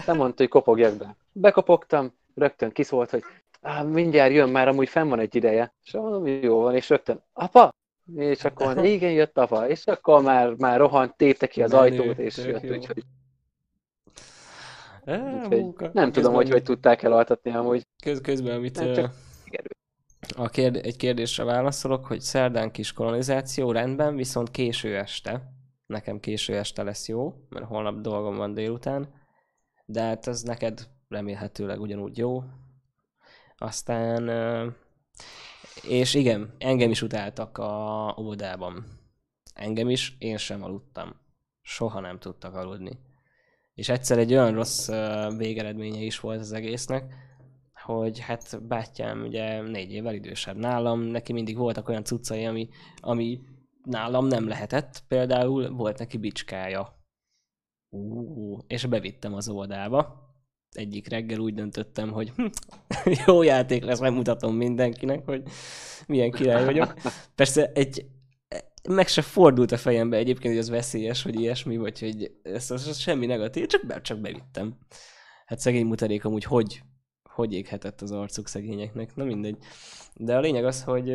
Nem 0.06 0.18
mondta, 0.18 0.42
hogy 0.42 0.52
kopogjak 0.52 0.98
be. 0.98 1.16
Bekopogtam, 1.32 2.14
rögtön 2.36 2.72
kiszólt, 2.72 3.10
hogy 3.10 3.24
ah, 3.62 3.88
mindjárt 3.88 4.34
jön, 4.34 4.50
már 4.50 4.68
amúgy 4.68 4.90
fenn 4.90 5.10
van 5.10 5.20
egy 5.20 5.36
ideje. 5.36 5.74
És 5.84 5.94
mondom, 5.94 6.28
jó 6.28 6.60
van, 6.60 6.76
és 6.76 6.90
rögtön, 6.90 7.24
apa! 7.34 7.74
És 8.16 8.44
akkor 8.44 8.66
mondta, 8.66 8.84
igen, 8.84 9.12
jött 9.12 9.38
apa, 9.38 9.68
és 9.68 9.86
akkor 9.86 10.22
már, 10.22 10.54
már 10.58 10.80
rohant, 10.80 11.16
tépte 11.18 11.48
ki 11.48 11.64
az 11.64 11.72
Menő, 11.72 11.84
ajtót, 11.84 12.18
és 12.18 12.38
jött, 12.38 12.62
jó. 12.62 12.76
úgyhogy, 12.76 13.04
Á, 15.06 15.44
úgyhogy 15.48 15.90
nem 15.94 16.12
tudom, 16.12 16.34
hogy 16.34 16.50
hogy 16.50 16.64
tudták 16.64 17.04
elaltatni 17.04 17.52
amúgy. 17.52 17.88
Köz, 18.04 18.22
közben, 18.22 18.56
amit 18.56 18.80
Nem, 18.80 18.94
csak. 18.94 19.14
A 20.36 20.50
kérd, 20.50 20.76
egy 20.76 20.96
kérdésre 20.96 21.44
válaszolok, 21.44 22.06
hogy 22.06 22.22
szerdán 22.22 22.72
kis 22.72 22.94
kolonizáció 22.94 23.72
rendben, 23.72 24.16
viszont 24.16 24.52
késő 24.52 24.98
este. 24.98 25.54
Nekem 25.86 26.20
késő 26.20 26.58
este 26.58 26.84
lesz 26.84 27.08
jó, 27.08 27.34
mert 27.50 27.66
holnap 27.66 28.00
dolgom 28.00 28.36
van 28.36 28.54
délután. 28.54 29.14
De 29.86 30.02
hát 30.02 30.28
ez 30.28 30.42
neked 30.42 30.88
remélhetőleg 31.08 31.82
ugyanúgy 31.82 32.18
jó. 32.18 32.44
Aztán... 33.58 34.30
És 35.88 36.14
igen, 36.14 36.56
engem 36.58 36.90
is 36.90 37.02
utáltak 37.02 37.58
a 37.58 38.16
óvodában. 38.20 38.86
Engem 39.54 39.90
is, 39.90 40.16
én 40.20 40.38
sem 40.38 40.64
aludtam. 40.64 41.16
Soha 41.62 42.00
nem 42.00 42.20
tudtak 42.20 42.54
aludni. 42.54 43.00
És 43.74 43.90
egyszer 43.90 44.18
egy 44.18 44.32
olyan 44.32 44.54
rossz 44.54 44.88
végeredménye 45.38 46.00
is 46.00 46.20
volt 46.20 46.40
az 46.40 46.52
egésznek, 46.52 47.14
hogy 47.86 48.20
hát 48.20 48.68
bátyám 48.68 49.22
ugye 49.22 49.62
négy 49.62 49.92
évvel 49.92 50.14
idősebb 50.14 50.58
nálam, 50.58 51.02
neki 51.02 51.34
mindig 51.34 51.58
voltak 51.58 51.90
olyan 51.90 52.04
cuccai, 52.04 52.46
ami, 52.46 52.70
ami 53.02 53.40
nálam 53.84 54.28
nem 54.28 54.48
lehetett. 54.48 55.04
Például 55.08 55.70
volt 55.70 55.98
neki 55.98 56.18
bicskája. 56.18 57.04
Ú, 57.90 58.58
és 58.68 58.86
bevittem 58.86 59.34
az 59.34 59.50
oldába. 59.50 60.24
Egyik 60.72 61.08
reggel 61.08 61.40
úgy 61.40 61.54
döntöttem, 61.54 62.12
hogy 62.12 62.32
hm, 62.36 62.46
jó 63.26 63.42
játék 63.42 63.84
lesz, 63.84 64.00
megmutatom 64.00 64.56
mindenkinek, 64.56 65.26
hogy 65.26 65.44
milyen 66.08 66.32
király 66.32 66.66
vagyok. 66.66 66.94
Persze 67.36 67.72
egy, 67.72 68.06
meg 68.90 69.08
se 69.08 69.22
fordult 69.22 69.72
a 69.72 69.78
fejembe 69.78 70.18
egyébként, 70.18 70.54
hogy 70.54 70.64
az 70.64 70.70
veszélyes, 70.70 71.24
hogy 71.24 71.40
ilyesmi, 71.40 71.78
vagy 71.78 72.00
hogy 72.00 72.32
ez, 72.44 72.72
ez, 72.72 72.88
ez 72.88 72.98
semmi 72.98 73.26
negatív, 73.26 73.66
csak, 73.66 73.86
be, 73.86 74.02
csak 74.02 74.20
bevittem. 74.20 74.78
Hát 75.46 75.60
szegény 75.60 75.86
mutarék 75.86 76.26
amúgy 76.26 76.44
hogy, 76.44 76.82
hogy 77.36 77.54
éghetett 77.54 78.02
az 78.02 78.12
arcuk 78.12 78.48
szegényeknek, 78.48 79.16
na 79.16 79.24
mindegy. 79.24 79.58
De 80.16 80.36
a 80.36 80.40
lényeg 80.40 80.66
az, 80.66 80.84
hogy, 80.84 81.14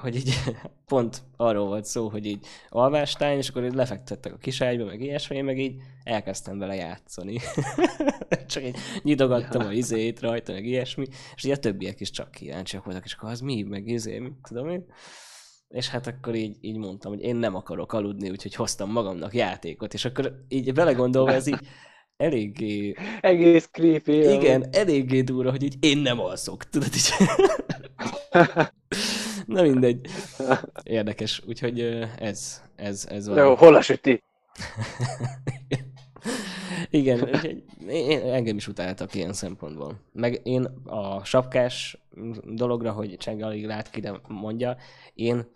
hogy 0.00 0.16
így 0.16 0.34
pont 0.86 1.22
arról 1.36 1.66
volt 1.66 1.84
szó, 1.84 2.08
hogy 2.08 2.26
így 2.26 2.46
alvástán, 2.68 3.36
és 3.36 3.48
akkor 3.48 3.64
így 3.64 3.74
lefektettek 3.74 4.32
a 4.32 4.38
kiságyba, 4.38 4.84
meg 4.84 5.00
ilyesmi, 5.00 5.40
meg 5.40 5.58
így 5.58 5.80
elkezdtem 6.04 6.58
vele 6.58 6.74
játszani. 6.74 7.38
csak 8.46 8.62
így 8.62 8.76
nyitogattam 9.02 9.66
a 9.66 9.72
izét 9.72 10.20
rajta, 10.20 10.52
meg 10.52 10.66
ilyesmi, 10.66 11.06
és 11.34 11.44
így 11.44 11.52
a 11.52 11.56
többiek 11.56 12.00
is 12.00 12.10
csak 12.10 12.30
kíváncsiak 12.30 12.84
voltak, 12.84 13.04
és 13.04 13.14
akkor 13.14 13.30
az 13.30 13.40
mi, 13.40 13.62
meg 13.62 13.86
izé, 13.86 14.18
mit 14.18 14.34
tudom 14.48 14.68
én. 14.68 14.84
És 15.68 15.88
hát 15.88 16.06
akkor 16.06 16.34
így, 16.34 16.56
így 16.60 16.76
mondtam, 16.76 17.12
hogy 17.12 17.22
én 17.22 17.36
nem 17.36 17.54
akarok 17.54 17.92
aludni, 17.92 18.30
úgyhogy 18.30 18.54
hoztam 18.54 18.90
magamnak 18.90 19.34
játékot, 19.34 19.94
és 19.94 20.04
akkor 20.04 20.44
így 20.48 20.72
belegondolva 20.72 21.32
ez 21.32 21.46
így 21.46 21.68
eléggé, 22.24 22.94
Egész 23.20 23.68
creepy. 23.72 24.32
igen, 24.32 24.66
eléggé 24.72 25.20
durva, 25.20 25.50
hogy 25.50 25.62
így 25.62 25.76
én 25.80 25.98
nem 25.98 26.20
alszok, 26.20 26.64
tudod 26.64 26.88
így. 26.94 27.10
Na 29.46 29.62
mindegy. 29.62 30.06
Érdekes, 30.82 31.42
úgyhogy 31.46 31.80
ez, 32.18 32.62
ez, 32.76 33.06
ez 33.10 33.28
van. 33.28 33.36
Jó, 33.36 33.54
hol 33.54 33.74
a 33.74 33.80
süti? 33.80 34.22
Igen, 36.90 37.20
úgyhogy 37.20 37.62
én, 37.88 38.20
engem 38.20 38.56
is 38.56 38.68
utáltak 38.68 39.14
ilyen 39.14 39.32
szempontból. 39.32 40.00
Meg 40.12 40.40
én 40.42 40.64
a 40.84 41.24
sapkás 41.24 41.98
dologra, 42.44 42.92
hogy 42.92 43.16
Cseng 43.16 43.42
alig 43.42 43.66
lát 43.66 43.90
ki, 43.90 44.00
de 44.00 44.20
mondja, 44.28 44.76
én 45.14 45.46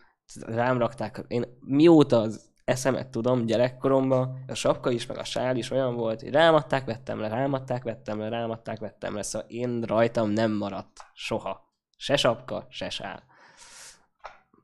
rám 0.47 0.79
rakták, 0.79 1.25
én 1.29 1.45
mióta 1.61 2.21
az 2.21 2.48
eszemet 2.69 3.09
tudom 3.09 3.47
gyerekkoromban, 3.47 4.45
a 4.47 4.55
sapka 4.55 4.91
is, 4.91 5.07
meg 5.07 5.19
a 5.19 5.25
sál 5.25 5.57
is 5.57 5.71
olyan 5.71 5.95
volt, 5.95 6.21
hogy 6.21 6.31
rámadták, 6.31 6.85
vettem 6.85 7.21
le, 7.21 7.29
rámadták, 7.29 7.83
vettem 7.83 8.19
le, 8.19 8.29
rámadták, 8.29 8.79
vettem 8.79 9.15
le, 9.15 9.23
szóval 9.23 9.49
én 9.49 9.83
rajtam 9.83 10.31
nem 10.31 10.53
maradt 10.53 11.01
soha. 11.13 11.67
Se 11.97 12.17
sapka, 12.17 12.67
se 12.71 12.91
sál. 12.91 13.23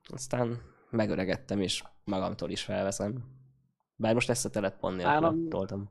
Aztán 0.09 0.61
megöregettem, 0.91 1.61
és 1.61 1.83
magamtól 2.05 2.51
is 2.51 2.63
felveszem. 2.63 3.25
Bár 3.97 4.15
most 4.15 4.31
ezt 4.31 4.45
a 4.45 4.51
telet 4.51 4.77
pont 4.77 5.03
Nálam- 5.03 5.49
toltam. 5.49 5.91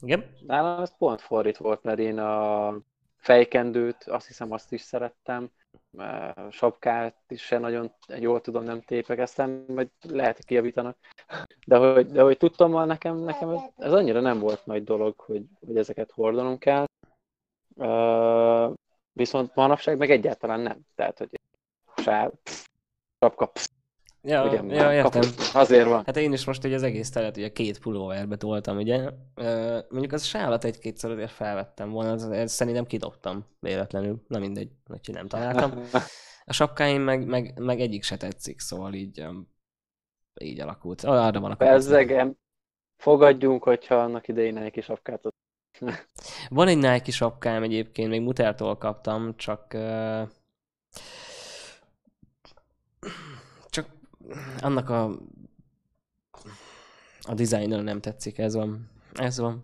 Igen? 0.00 0.24
Nálam 0.46 0.82
ez 0.82 0.96
pont 0.98 1.20
fordít 1.20 1.56
volt, 1.56 1.82
mert 1.82 1.98
én 1.98 2.18
a 2.18 2.74
fejkendőt, 3.16 4.04
azt 4.04 4.26
hiszem 4.26 4.52
azt 4.52 4.72
is 4.72 4.80
szerettem, 4.80 5.50
sapkát 6.50 7.16
is 7.28 7.42
se 7.42 7.58
nagyon 7.58 7.92
jól 8.18 8.40
tudom, 8.40 8.64
nem 8.64 8.80
tépegeztem, 8.80 9.64
vagy 9.66 9.90
lehet, 10.00 10.36
hogy 10.36 10.44
kijavítanak. 10.44 10.96
De 11.66 11.76
hogy, 11.76 12.06
de 12.06 12.22
hogy 12.22 12.36
tudtam, 12.36 12.70
már 12.70 12.86
nekem, 12.86 13.16
nekem 13.16 13.48
ez, 13.48 13.60
ez 13.76 13.92
annyira 13.92 14.20
nem 14.20 14.38
volt 14.38 14.66
nagy 14.66 14.84
dolog, 14.84 15.20
hogy, 15.20 15.44
hogy 15.66 15.76
ezeket 15.76 16.10
hordanom 16.10 16.58
kell. 16.58 16.84
Uh, 17.74 18.74
viszont 19.12 19.54
manapság 19.54 19.98
meg 19.98 20.10
egyáltalán 20.10 20.60
nem. 20.60 20.80
Tehát, 20.94 21.18
hogy 21.18 21.40
pff, 21.94 22.66
sapka, 23.20 23.46
pff, 23.46 23.66
Ja, 24.28 24.46
ugye, 24.46 24.74
ja, 24.74 24.92
értem. 24.92 25.20
kapus, 25.20 25.54
azért 25.54 25.88
van. 25.88 26.02
Hát 26.06 26.16
én 26.16 26.32
is 26.32 26.44
most 26.44 26.64
ugye 26.64 26.74
az 26.74 26.82
egész 26.82 27.10
telet 27.10 27.36
ugye 27.36 27.52
két 27.52 27.78
pulóverbe 27.78 28.36
toltam, 28.36 28.76
ugye. 28.76 29.10
Mondjuk 29.88 30.12
az 30.12 30.24
sálat 30.24 30.64
egy-kétszer 30.64 31.10
azért 31.10 31.30
felvettem 31.30 31.90
volna, 31.90 32.12
az, 32.12 32.30
ezt 32.30 32.54
szerintem 32.54 32.86
kidobtam 32.86 33.46
véletlenül. 33.60 34.22
Na 34.26 34.38
mindegy, 34.38 34.70
úgyhogy 34.88 35.14
nem 35.14 35.28
találtam. 35.28 35.82
A 36.44 36.52
sapkáim 36.52 37.02
meg, 37.02 37.26
meg, 37.26 37.60
meg 37.60 37.80
egyik 37.80 38.02
se 38.02 38.16
tetszik, 38.16 38.60
szóval 38.60 38.94
így, 38.94 39.26
így 40.40 40.60
alakult. 40.60 41.04
Arra 41.04 41.40
van 41.40 41.50
a. 41.50 41.54
Bezzegem, 41.54 42.36
fogadjunk, 42.96 43.62
hogyha 43.62 43.94
annak 43.94 44.28
idején 44.28 44.56
egy 44.56 44.72
kis 44.72 44.84
sapkát. 44.84 45.22
Van 46.48 46.68
egy 46.68 46.78
Nike 46.78 47.10
sapkám 47.10 47.62
egyébként, 47.62 48.10
még 48.10 48.20
Mutártól 48.20 48.76
kaptam, 48.76 49.36
csak... 49.36 49.66
csak 52.42 52.56
annak 54.60 54.88
a... 54.88 55.10
A 57.22 57.34
dizájnra 57.34 57.80
nem 57.80 58.00
tetszik, 58.00 58.38
ez 58.38 58.54
van. 58.54 58.90
Ez 59.14 59.38
van. 59.38 59.62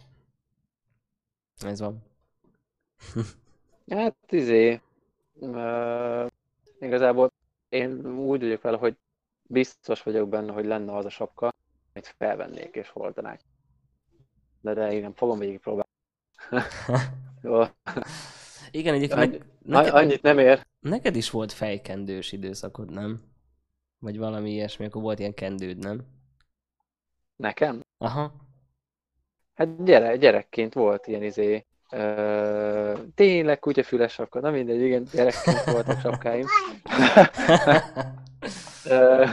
Ez 1.65 1.81
van. 1.81 2.03
Hát, 3.89 4.17
izé, 4.29 4.81
uh, 5.35 6.27
igazából 6.81 7.33
én 7.69 8.07
úgy 8.07 8.41
vagyok 8.41 8.63
vele, 8.63 8.77
hogy 8.77 8.97
biztos 9.43 10.03
vagyok 10.03 10.29
benne, 10.29 10.53
hogy 10.53 10.65
lenne 10.65 10.97
az 10.97 11.05
a 11.05 11.09
sapka, 11.09 11.53
amit 11.93 12.15
felvennék 12.19 12.75
és 12.75 12.89
hordanák. 12.89 13.41
De, 14.61 14.75
de 14.75 14.93
én 14.93 15.03
nem 15.03 15.15
fogom 15.15 15.39
végig 15.39 15.59
próbálni. 15.61 15.89
Jó, 17.43 17.63
Igen, 18.71 18.95
egyébként 18.95 19.21
Annyi- 19.21 19.43
neked, 19.63 19.95
annyit 19.95 20.23
nem 20.23 20.39
ér. 20.39 20.67
neked 20.81 21.17
is 21.17 21.31
volt 21.31 21.53
fejkendős 21.53 22.33
időszakod, 22.33 22.91
nem? 22.91 23.23
Vagy 23.99 24.19
valami 24.19 24.51
ilyesmi, 24.51 24.85
akkor 24.85 25.03
volt 25.03 25.19
ilyen 25.19 25.35
kendőd, 25.35 25.79
nem? 25.79 26.01
Nekem? 27.37 27.81
Aha. 27.99 28.33
Hát 29.55 29.85
gyere, 29.85 30.17
gyerekként 30.17 30.75
volt 30.75 31.07
ilyen 31.07 31.23
izé, 31.23 31.65
uh, 31.93 32.99
tényleg 33.15 33.59
kutyafüles 33.59 34.13
sapka, 34.13 34.41
na 34.41 34.51
mindegy, 34.51 34.81
igen, 34.81 35.07
gyerekként 35.13 35.65
voltak 35.65 36.01
sapkáim. 36.01 36.47
Ö, 38.85 39.25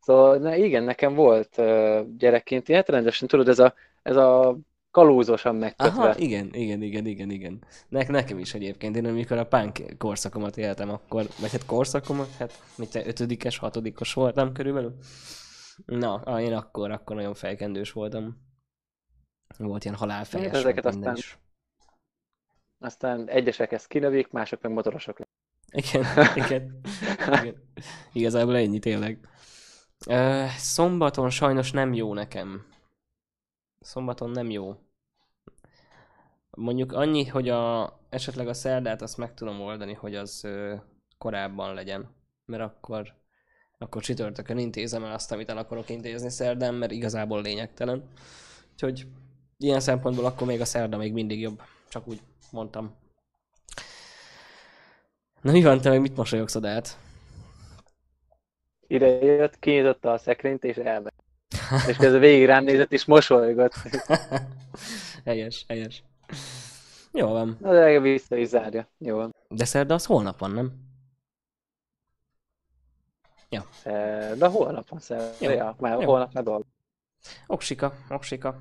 szóval 0.00 0.36
na 0.36 0.54
igen, 0.54 0.82
nekem 0.82 1.14
volt 1.14 1.58
ö, 1.58 2.02
gyerekként, 2.18 2.68
hát 2.68 2.88
rendesen 2.88 3.28
tudod, 3.28 3.48
ez 3.48 3.58
a, 3.58 3.74
ez 4.02 4.16
a 4.16 4.56
kalózosan 4.96 5.54
megkötve. 5.56 6.02
Aha, 6.02 6.16
igen, 6.18 6.54
igen, 6.54 6.82
igen, 6.82 7.06
igen, 7.06 7.30
igen. 7.30 7.64
Ne, 7.88 8.02
nekem 8.08 8.38
is 8.38 8.54
egyébként, 8.54 8.96
én 8.96 9.06
amikor 9.06 9.38
a 9.38 9.46
punk 9.46 9.98
korszakomat 9.98 10.56
éltem 10.56 10.90
akkor, 10.90 11.26
vagy 11.40 11.50
hát 11.52 11.66
korszakomat, 11.66 12.30
hát 12.38 12.62
mit 12.76 12.90
te, 12.90 13.06
ötödikes, 13.06 13.58
hatodikos 13.58 14.12
voltam 14.12 14.52
körülbelül. 14.52 14.96
Na, 15.84 16.40
én 16.40 16.52
akkor, 16.52 16.90
akkor 16.90 17.16
nagyon 17.16 17.34
fejkendős 17.34 17.92
voltam. 17.92 18.36
Volt 19.58 19.84
ilyen 19.84 19.96
halálfejes, 19.96 20.46
Hát 20.46 20.56
ezeket 20.56 20.84
aztán- 20.84 21.16
is. 21.16 21.38
Aztán 22.78 23.28
egyesek 23.28 23.72
ezt 23.72 23.86
kinövik, 23.88 24.30
mások 24.30 24.62
meg 24.62 24.72
motorosok. 24.72 25.18
Igen, 25.72 26.04
igen, 26.44 26.80
igen. 27.40 27.54
Igazából 28.12 28.56
ennyi 28.56 28.78
tényleg. 28.78 29.28
Szombaton 30.56 31.30
sajnos 31.30 31.70
nem 31.72 31.92
jó 31.94 32.14
nekem. 32.14 32.66
Szombaton 33.80 34.30
nem 34.30 34.50
jó. 34.50 34.85
Mondjuk 36.56 36.92
annyi, 36.92 37.24
hogy 37.24 37.48
a, 37.48 37.92
esetleg 38.08 38.48
a 38.48 38.54
szerdát 38.54 39.02
azt 39.02 39.16
meg 39.16 39.34
tudom 39.34 39.60
oldani, 39.60 39.92
hogy 39.92 40.14
az 40.14 40.44
ö, 40.44 40.74
korábban 41.18 41.74
legyen. 41.74 42.14
Mert 42.44 42.62
akkor, 42.62 43.14
akkor 43.78 44.02
csütörtökön 44.02 44.58
intézem 44.58 45.04
el 45.04 45.12
azt, 45.12 45.32
amit 45.32 45.50
el 45.50 45.58
akarok 45.58 45.90
intézni 45.90 46.30
szerdán, 46.30 46.74
mert 46.74 46.92
igazából 46.92 47.42
lényegtelen. 47.42 48.08
Úgyhogy 48.72 49.06
ilyen 49.58 49.80
szempontból 49.80 50.24
akkor 50.24 50.46
még 50.46 50.60
a 50.60 50.64
szerda 50.64 50.96
még 50.96 51.12
mindig 51.12 51.40
jobb. 51.40 51.62
Csak 51.88 52.08
úgy 52.08 52.20
mondtam. 52.50 52.96
Na 55.40 55.52
mi 55.52 55.62
van, 55.62 55.80
te 55.80 55.88
meg 55.88 56.00
mit 56.00 56.16
mosolyogsz 56.16 56.54
odát? 56.54 56.98
Ide 58.86 59.06
jött, 59.06 59.58
kinyitotta 59.58 60.12
a 60.12 60.18
szekrényt 60.18 60.64
és 60.64 60.76
elment. 60.76 61.14
És 61.88 61.96
közben 61.96 62.20
végig 62.20 62.46
rám 62.46 62.64
nézett 62.64 62.92
és 62.92 63.04
mosolygott. 63.04 63.74
helyes, 65.24 65.64
helyes. 65.68 66.04
Jó 67.12 67.28
van. 67.28 67.56
Na 67.60 67.72
de 67.72 68.00
vissza 68.00 68.36
is 68.36 68.48
zárja. 68.48 68.88
Jó 68.98 69.16
van. 69.16 69.34
De 69.48 69.64
szerda 69.64 69.94
az 69.94 70.06
holnap 70.06 70.38
van, 70.38 70.50
nem? 70.50 70.84
De 74.38 74.46
holnap 74.46 74.88
van 74.88 75.00
szerda. 75.00 75.34
Jó. 75.40 75.50
Ja, 75.50 75.76
már 75.78 76.00
Jó. 76.00 76.06
holnap 76.06 76.32
ne 76.32 76.42
dolg. 76.42 76.64
Oksika, 77.46 77.92
oksika. 78.08 78.56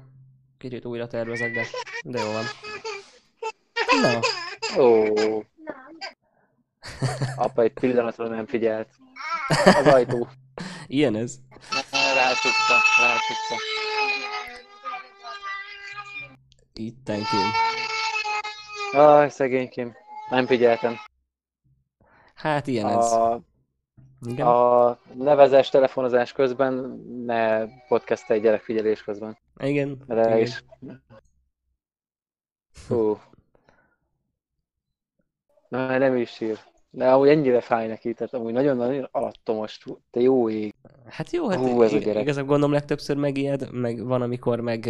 Kicsit 0.58 0.86
újra 0.86 1.08
tervezek, 1.08 1.54
de, 1.54 1.66
de 2.04 2.20
jó 2.20 2.32
van. 2.32 2.44
Na, 4.02 4.20
Ó. 4.82 5.44
Apa 7.36 7.62
egy 7.62 7.74
pillanatra 7.74 8.28
nem 8.28 8.46
figyelt. 8.46 8.90
Az 9.66 9.88
ajtó. 9.88 10.28
ilyen 10.88 11.16
ez. 11.16 11.36
Rácsukta, 11.92 12.78
rácsukta. 13.02 13.85
Ittenkén. 16.80 17.52
Aj, 18.92 19.30
szegénykém. 19.30 19.94
Nem 20.30 20.46
figyeltem. 20.46 20.96
Hát 22.34 22.68
ilyen 22.68 22.88
ez. 22.88 23.12
A, 23.12 23.42
Igen. 24.28 24.48
a 24.48 24.98
nevezés 25.14 25.70
telefonozás 25.70 26.32
közben 26.32 26.74
ne 27.26 27.66
podcast 27.88 28.30
egy 28.32 28.42
gyerekfigyelés 28.42 29.04
közben. 29.04 29.38
Igen. 29.58 30.04
El 30.08 30.18
igen. 30.26 30.40
is. 30.40 30.64
Hú. 32.88 33.20
Na, 35.70 35.98
nem 35.98 36.16
is 36.16 36.30
sír. 36.30 36.60
De 36.90 37.12
amúgy 37.12 37.28
ennyire 37.28 37.62
fáj 37.62 37.88
neki, 37.88 38.14
tehát 38.14 38.34
amúgy 38.34 38.54
nagyon-nagyon 38.54 39.08
alattomos. 39.12 39.80
Te 40.12 40.20
jó 40.20 40.50
ég. 40.50 40.74
Hát 41.08 41.32
jó, 41.32 41.50
hát 41.50 41.58
Hú, 41.60 41.82
ez 41.82 41.94
a 41.94 41.98
gyerek. 41.98 42.22
igazából 42.22 42.50
gondolom 42.50 42.74
legtöbbször 42.74 43.18
megijed, 43.18 43.72
meg 43.72 44.06
van, 44.06 44.22
amikor 44.22 44.60
meg 44.60 44.90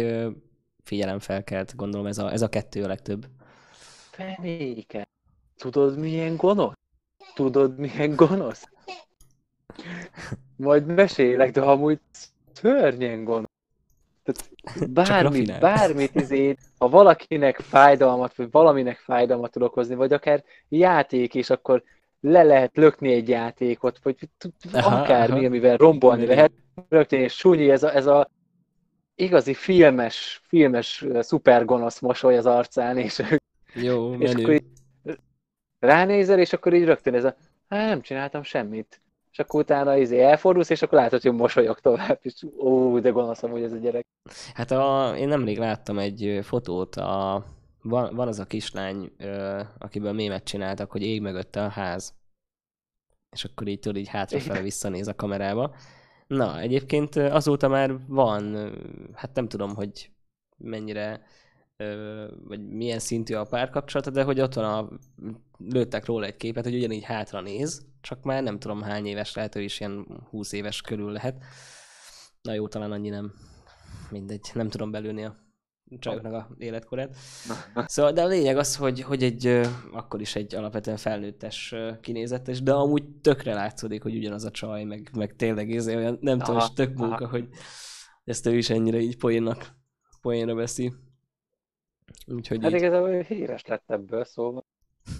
ö, 0.86 0.88
figyelem 0.88 1.18
felkelt, 1.18 1.76
gondolom 1.76 2.06
ez 2.06 2.18
a, 2.18 2.32
ez 2.32 2.42
a 2.42 2.48
kettő 2.48 2.82
a 2.82 2.86
legtöbb. 2.86 3.26
Fenéke. 4.10 5.06
Tudod 5.56 5.98
milyen 5.98 6.36
gonosz? 6.36 6.74
Tudod 7.34 7.78
milyen 7.78 8.16
gonosz? 8.16 8.64
Majd 10.56 10.86
mesélek, 10.86 11.50
de 11.50 11.60
amúgy 11.60 12.00
szörnyen 12.52 13.24
gonosz. 13.24 13.44
Tehát 14.22 14.90
bármit, 14.90 15.58
bármit 15.60 16.14
izé, 16.14 16.56
ha 16.78 16.88
valakinek 16.88 17.60
fájdalmat, 17.60 18.36
vagy 18.36 18.50
valaminek 18.50 18.96
fájdalmat 18.96 19.50
tud 19.50 19.62
okozni, 19.62 19.94
vagy 19.94 20.12
akár 20.12 20.44
játék 20.68 21.34
is, 21.34 21.50
akkor 21.50 21.82
le 22.20 22.42
lehet 22.42 22.76
lökni 22.76 23.12
egy 23.12 23.28
játékot, 23.28 23.98
vagy 24.02 24.16
akármi, 24.72 25.36
aha. 25.36 25.46
amivel 25.46 25.76
rombolni 25.76 26.26
lehet, 26.26 26.52
rögtön 26.88 27.20
és 27.20 27.32
súnyi, 27.32 27.70
ez 27.70 27.82
a, 27.82 27.94
ez 27.94 28.06
a 28.06 28.30
igazi 29.16 29.54
filmes, 29.54 30.42
filmes 30.44 31.02
uh, 31.02 31.22
szupergonosz 31.22 32.00
mosoly 32.00 32.36
az 32.36 32.46
arcán, 32.46 32.98
és 32.98 33.22
Jó, 33.74 34.14
és 34.14 34.32
menő. 34.32 34.42
akkor 34.42 34.54
így 34.54 34.64
ránézel, 35.78 36.38
és 36.38 36.52
akkor 36.52 36.74
így 36.74 36.84
rögtön 36.84 37.14
ez 37.14 37.24
a, 37.24 37.36
hát 37.68 37.88
nem 37.88 38.00
csináltam 38.00 38.42
semmit. 38.42 39.00
és 39.32 39.38
akkor 39.38 39.60
utána 39.60 39.96
izé 39.96 40.20
elfordulsz, 40.20 40.70
és 40.70 40.82
akkor 40.82 40.98
látod, 40.98 41.22
hogy 41.22 41.32
mosolyog 41.32 41.80
tovább, 41.80 42.18
és 42.22 42.34
ó, 42.58 42.98
de 42.98 43.10
gonoszom, 43.10 43.50
hogy 43.50 43.62
ez 43.62 43.72
a 43.72 43.76
gyerek. 43.76 44.06
Hát 44.54 44.70
a, 44.70 45.14
én 45.16 45.28
nemrég 45.28 45.58
láttam 45.58 45.98
egy 45.98 46.38
fotót, 46.42 46.96
a, 46.96 47.44
van, 47.82 48.14
van 48.14 48.28
az 48.28 48.38
a 48.38 48.44
kislány, 48.44 49.12
akiből 49.78 50.12
mémet 50.12 50.44
csináltak, 50.44 50.90
hogy 50.90 51.02
ég 51.02 51.20
mögötte 51.20 51.62
a 51.64 51.68
ház. 51.68 52.14
És 53.36 53.44
akkor 53.44 53.66
így 53.68 53.80
tudod, 53.80 53.96
így 53.96 54.08
hátrafele 54.08 54.60
visszanéz 54.60 55.08
a 55.08 55.14
kamerába. 55.14 55.74
Na, 56.26 56.60
egyébként 56.60 57.16
azóta 57.16 57.68
már 57.68 58.06
van, 58.06 58.72
hát 59.14 59.34
nem 59.34 59.48
tudom, 59.48 59.74
hogy 59.74 60.10
mennyire, 60.56 61.22
vagy 62.44 62.68
milyen 62.68 62.98
szintű 62.98 63.34
a 63.34 63.44
párkapcsolata, 63.44 64.10
de 64.10 64.22
hogy 64.22 64.40
ott 64.40 64.54
van 64.54 64.64
a, 64.64 64.88
lőttek 65.58 66.04
róla 66.04 66.26
egy 66.26 66.36
képet, 66.36 66.64
hogy 66.64 66.74
ugyanígy 66.74 67.04
hátra 67.04 67.40
néz, 67.40 67.86
csak 68.00 68.22
már 68.22 68.42
nem 68.42 68.58
tudom 68.58 68.82
hány 68.82 69.06
éves 69.06 69.34
lehet, 69.34 69.54
ő 69.54 69.62
is 69.62 69.80
ilyen 69.80 70.06
20 70.30 70.52
éves 70.52 70.80
körül 70.80 71.12
lehet. 71.12 71.44
Na 72.42 72.52
jó, 72.52 72.68
talán 72.68 72.92
annyi 72.92 73.08
nem. 73.08 73.32
Mindegy, 74.10 74.50
nem 74.54 74.68
tudom 74.68 74.90
belülni 74.90 75.24
a 75.24 75.45
csajoknak 75.98 76.32
a 76.32 76.48
életkorát. 76.58 77.16
Szóval, 77.86 78.12
de 78.12 78.22
a 78.22 78.26
lényeg 78.26 78.56
az, 78.56 78.76
hogy, 78.76 79.02
hogy 79.02 79.22
egy, 79.22 79.60
akkor 79.92 80.20
is 80.20 80.36
egy 80.36 80.54
alapvetően 80.54 80.96
felnőttes 80.96 81.74
kinézetes, 82.00 82.62
de 82.62 82.72
amúgy 82.72 83.04
tökre 83.22 83.54
látszódik, 83.54 84.02
hogy 84.02 84.16
ugyanaz 84.16 84.44
a 84.44 84.50
csaj, 84.50 84.84
meg, 84.84 85.10
meg 85.16 85.36
tényleg 85.36 85.70
ez 85.70 85.86
olyan, 85.86 86.18
nem 86.20 86.38
tudom, 86.38 86.60
és 86.60 86.72
tök 86.74 86.94
munka, 86.96 87.24
aha. 87.24 87.28
hogy 87.28 87.48
ezt 88.24 88.46
ő 88.46 88.56
is 88.56 88.70
ennyire 88.70 88.98
így 88.98 89.16
poénnak, 89.16 89.76
poénra 90.20 90.54
veszi. 90.54 90.92
Úgyhogy 92.26 92.62
hát 92.62 92.70
így... 92.70 92.76
igazából 92.76 93.20
híres 93.20 93.64
lett 93.64 93.90
ebből, 93.90 94.24
szóval. 94.24 94.64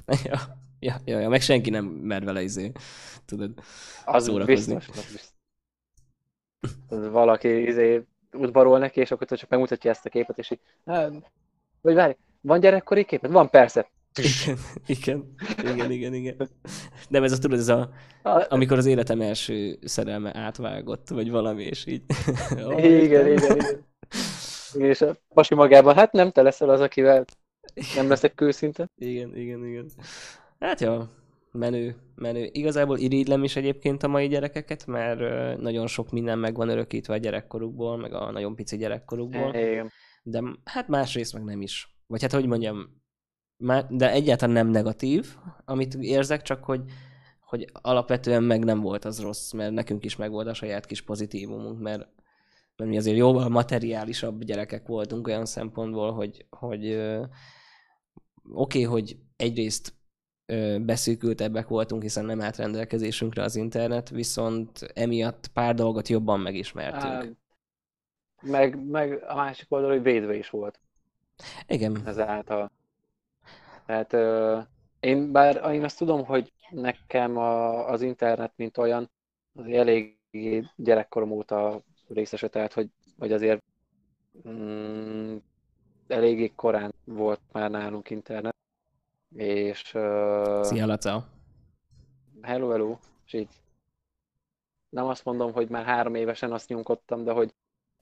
ja, 0.25 0.39
ja, 0.79 1.01
ja, 1.05 1.19
ja, 1.19 1.29
meg 1.29 1.41
senki 1.41 1.71
nem 1.71 1.85
mer 1.85 2.25
vele 2.25 2.43
izé, 2.43 2.73
tudod, 3.25 3.61
az 4.05 4.25
szórakozni. 4.25 4.75
Biztos, 4.75 4.95
biztos. 4.97 5.35
Valaki 7.13 7.67
izé 7.67 8.07
udvarol 8.37 8.79
neki, 8.79 9.01
és 9.01 9.11
akkor 9.11 9.27
csak 9.27 9.49
megmutatja 9.49 9.91
ezt 9.91 10.07
a 10.07 10.09
képet, 10.09 10.39
és 10.39 10.51
így, 10.51 10.61
vagy 11.81 11.95
várj, 11.95 12.17
van 12.41 12.61
gyerekkori 12.61 13.05
képet? 13.05 13.31
Van, 13.31 13.51
persze. 13.51 13.91
Igen, 14.23 14.59
igen, 14.99 15.35
igen, 15.63 15.91
igen, 15.91 16.15
igen. 16.15 16.49
Nem, 17.09 17.23
ez 17.23 17.33
a 17.33 17.39
tudod, 17.39 17.59
ez 17.59 17.69
a, 17.69 17.91
amikor 18.49 18.79
az 18.79 18.87
életem 18.87 19.21
első 19.21 19.79
szerelme 19.85 20.37
átvágott, 20.37 21.09
vagy 21.09 21.31
valami, 21.31 21.63
és 21.63 21.87
így. 21.87 22.03
oh, 22.65 22.85
igen, 22.85 23.27
igen, 23.27 23.57
igen. 23.57 23.85
És 24.73 25.01
a 25.01 25.17
pasi 25.35 25.55
magában, 25.55 25.95
hát 25.95 26.13
nem 26.13 26.31
te 26.31 26.43
leszel 26.43 26.69
az, 26.69 26.81
akivel 26.81 27.25
nem 27.95 28.09
leszek 28.09 28.35
kőszinte. 28.35 28.89
Igen, 28.97 29.37
igen, 29.37 29.67
igen. 29.67 29.91
Hát 30.59 30.81
jó, 30.81 31.03
menő, 31.57 31.97
menő. 32.15 32.49
Igazából 32.53 32.99
irigylem 32.99 33.45
is 33.45 33.57
egyébként 33.57 34.03
a 34.03 34.09
mai 34.09 34.29
gyerekeket, 34.29 34.87
mert 34.87 35.21
nagyon 35.61 35.87
sok 35.87 36.11
minden 36.11 36.39
meg 36.39 36.55
van 36.55 36.69
örökítve 36.69 37.15
a 37.15 37.17
gyerekkorukból, 37.17 37.97
meg 37.97 38.13
a 38.13 38.31
nagyon 38.31 38.55
pici 38.55 38.77
gyerekkorukból. 38.77 39.55
Igen. 39.55 39.91
De 40.23 40.43
hát 40.65 40.89
másrészt 40.89 41.33
meg 41.33 41.45
nem 41.45 41.63
is. 41.63 41.97
Vagy 42.07 42.23
hát 42.23 42.33
hogy 42.33 42.47
mondjam, 42.47 43.05
de 43.89 44.11
egyáltalán 44.11 44.55
nem 44.55 44.69
negatív, 44.69 45.37
amit 45.65 45.95
érzek, 45.95 46.43
csak 46.43 46.65
hogy, 46.65 46.83
hogy 47.41 47.71
alapvetően 47.73 48.43
meg 48.43 48.65
nem 48.65 48.81
volt 48.81 49.05
az 49.05 49.21
rossz, 49.21 49.53
mert 49.53 49.73
nekünk 49.73 50.05
is 50.05 50.17
meg 50.17 50.31
volt 50.31 50.47
a 50.47 50.55
saját 50.55 50.87
kis 50.87 51.03
pozitívumunk, 51.03 51.81
mert, 51.81 52.09
mert 52.77 52.91
mi 52.91 52.97
azért 52.97 53.17
jóval 53.17 53.49
materiálisabb 53.49 54.45
gyerekek 54.45 54.87
voltunk 54.87 55.27
olyan 55.27 55.47
szempontból, 55.47 56.13
hogy, 56.13 56.47
hogy 56.51 56.85
oké, 56.95 57.25
okay, 58.53 58.83
hogy 58.83 59.17
egyrészt 59.37 59.96
beszűkültebbek 60.81 61.69
voltunk, 61.69 62.03
hiszen 62.03 62.25
nem 62.25 62.41
állt 62.41 62.57
rendelkezésünkre 62.57 63.43
az 63.43 63.57
internet, 63.57 64.09
viszont 64.09 64.79
emiatt 64.95 65.49
pár 65.53 65.75
dolgot 65.75 66.09
jobban 66.09 66.41
megismertünk. 66.41 67.37
meg, 68.43 68.87
meg 68.87 69.23
a 69.27 69.35
másik 69.35 69.67
oldal, 69.69 69.91
hogy 69.91 70.03
védve 70.03 70.35
is 70.35 70.51
volt. 70.51 70.81
Igen. 71.67 72.03
Ezáltal. 72.07 72.71
Tehát 73.87 74.13
uh, 74.13 74.67
én 75.01 75.33
bár 75.33 75.73
én 75.73 75.85
azt 75.85 75.99
tudom, 75.99 76.25
hogy 76.25 76.53
nekem 76.71 77.37
a, 77.37 77.89
az 77.89 78.03
internet, 78.03 78.53
mint 78.57 78.79
olyan, 78.79 79.11
az 79.55 79.67
elég 79.67 80.19
gyerekkorom 80.77 81.31
óta 81.31 81.83
részesedett, 82.09 82.73
hogy, 82.73 82.91
hogy 83.19 83.33
azért 83.33 83.63
mm, 84.49 85.37
eléggé 86.07 86.53
korán 86.55 86.95
volt 87.05 87.41
már 87.53 87.71
nálunk 87.71 88.11
internet 88.11 88.56
és... 89.37 89.95
Uh, 89.95 90.63
Szia, 90.63 90.87
Laca! 90.87 91.25
Hello, 92.43 92.69
hello! 92.69 92.97
És 93.27 93.33
így 93.33 93.49
nem 94.89 95.07
azt 95.07 95.25
mondom, 95.25 95.53
hogy 95.53 95.69
már 95.69 95.85
három 95.85 96.15
évesen 96.15 96.53
azt 96.53 96.69
nyomkodtam, 96.69 97.25
de 97.25 97.33
hogy, 97.33 97.55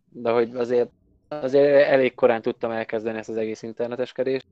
de 0.08 0.30
hogy 0.30 0.56
azért, 0.56 0.90
azért 1.28 1.86
elég 1.88 2.14
korán 2.14 2.42
tudtam 2.42 2.70
elkezdeni 2.70 3.18
ezt 3.18 3.28
az 3.28 3.36
egész 3.36 3.62
interneteskedést. 3.62 4.46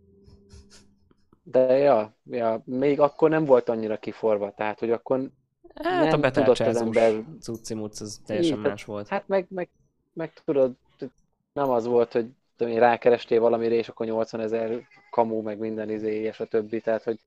De 1.43 1.77
ja, 1.77 2.15
ja, 2.25 2.63
még 2.65 3.01
akkor 3.01 3.31
nem 3.31 3.45
volt 3.45 3.69
annyira 3.69 3.97
kiforva, 3.97 4.53
tehát 4.55 4.79
hogy 4.79 4.91
akkor 4.91 5.31
hát 5.75 6.11
nem 6.11 6.23
a 6.23 6.31
tudott 6.31 6.59
az 6.59 6.81
ember... 6.81 7.13
cucci 7.41 7.75
az 7.91 8.21
teljesen 8.27 8.57
így, 8.57 8.65
más 8.65 8.85
volt. 8.85 9.09
Hát 9.09 9.29
meg, 9.29 9.47
meg, 9.49 9.69
meg 10.13 10.33
tudod, 10.45 10.73
nem 11.53 11.71
az 11.71 11.87
volt, 11.87 12.13
hogy 12.13 12.27
tudom 12.57 12.73
én, 12.73 12.79
rákerestél 12.79 13.41
valamire, 13.41 13.75
és 13.75 13.89
akkor 13.89 14.07
80 14.07 14.41
ezer 14.41 14.87
kamu, 15.13 15.43
meg 15.43 15.59
minden 15.59 15.91
izé, 15.91 16.21
és 16.21 16.41
a 16.41 16.47
többi, 16.47 16.81
tehát 16.81 17.03
hogy 17.03 17.19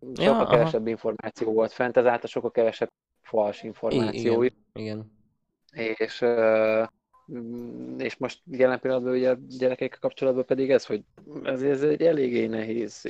sokkal 0.00 0.40
ja, 0.40 0.46
kevesebb 0.46 0.80
aha. 0.80 0.90
információ 0.90 1.52
volt 1.52 1.72
fent, 1.72 1.96
ezáltal 1.96 2.28
sokkal 2.28 2.50
kevesebb 2.50 2.90
fals 3.22 3.62
információ. 3.62 4.42
I- 4.42 4.54
igen, 4.72 5.12
igen. 5.72 5.92
És, 5.94 6.24
és 7.98 8.16
most 8.16 8.42
jelen 8.50 8.80
pillanatban 8.80 9.12
ugye 9.12 9.30
a 9.30 9.38
gyerekekkel 9.58 9.98
kapcsolatban 9.98 10.44
pedig 10.44 10.70
ez, 10.70 10.86
hogy 10.86 11.04
ez, 11.42 11.62
ez 11.62 11.82
egy 11.82 12.02
eléggé 12.02 12.46
nehéz, 12.46 13.08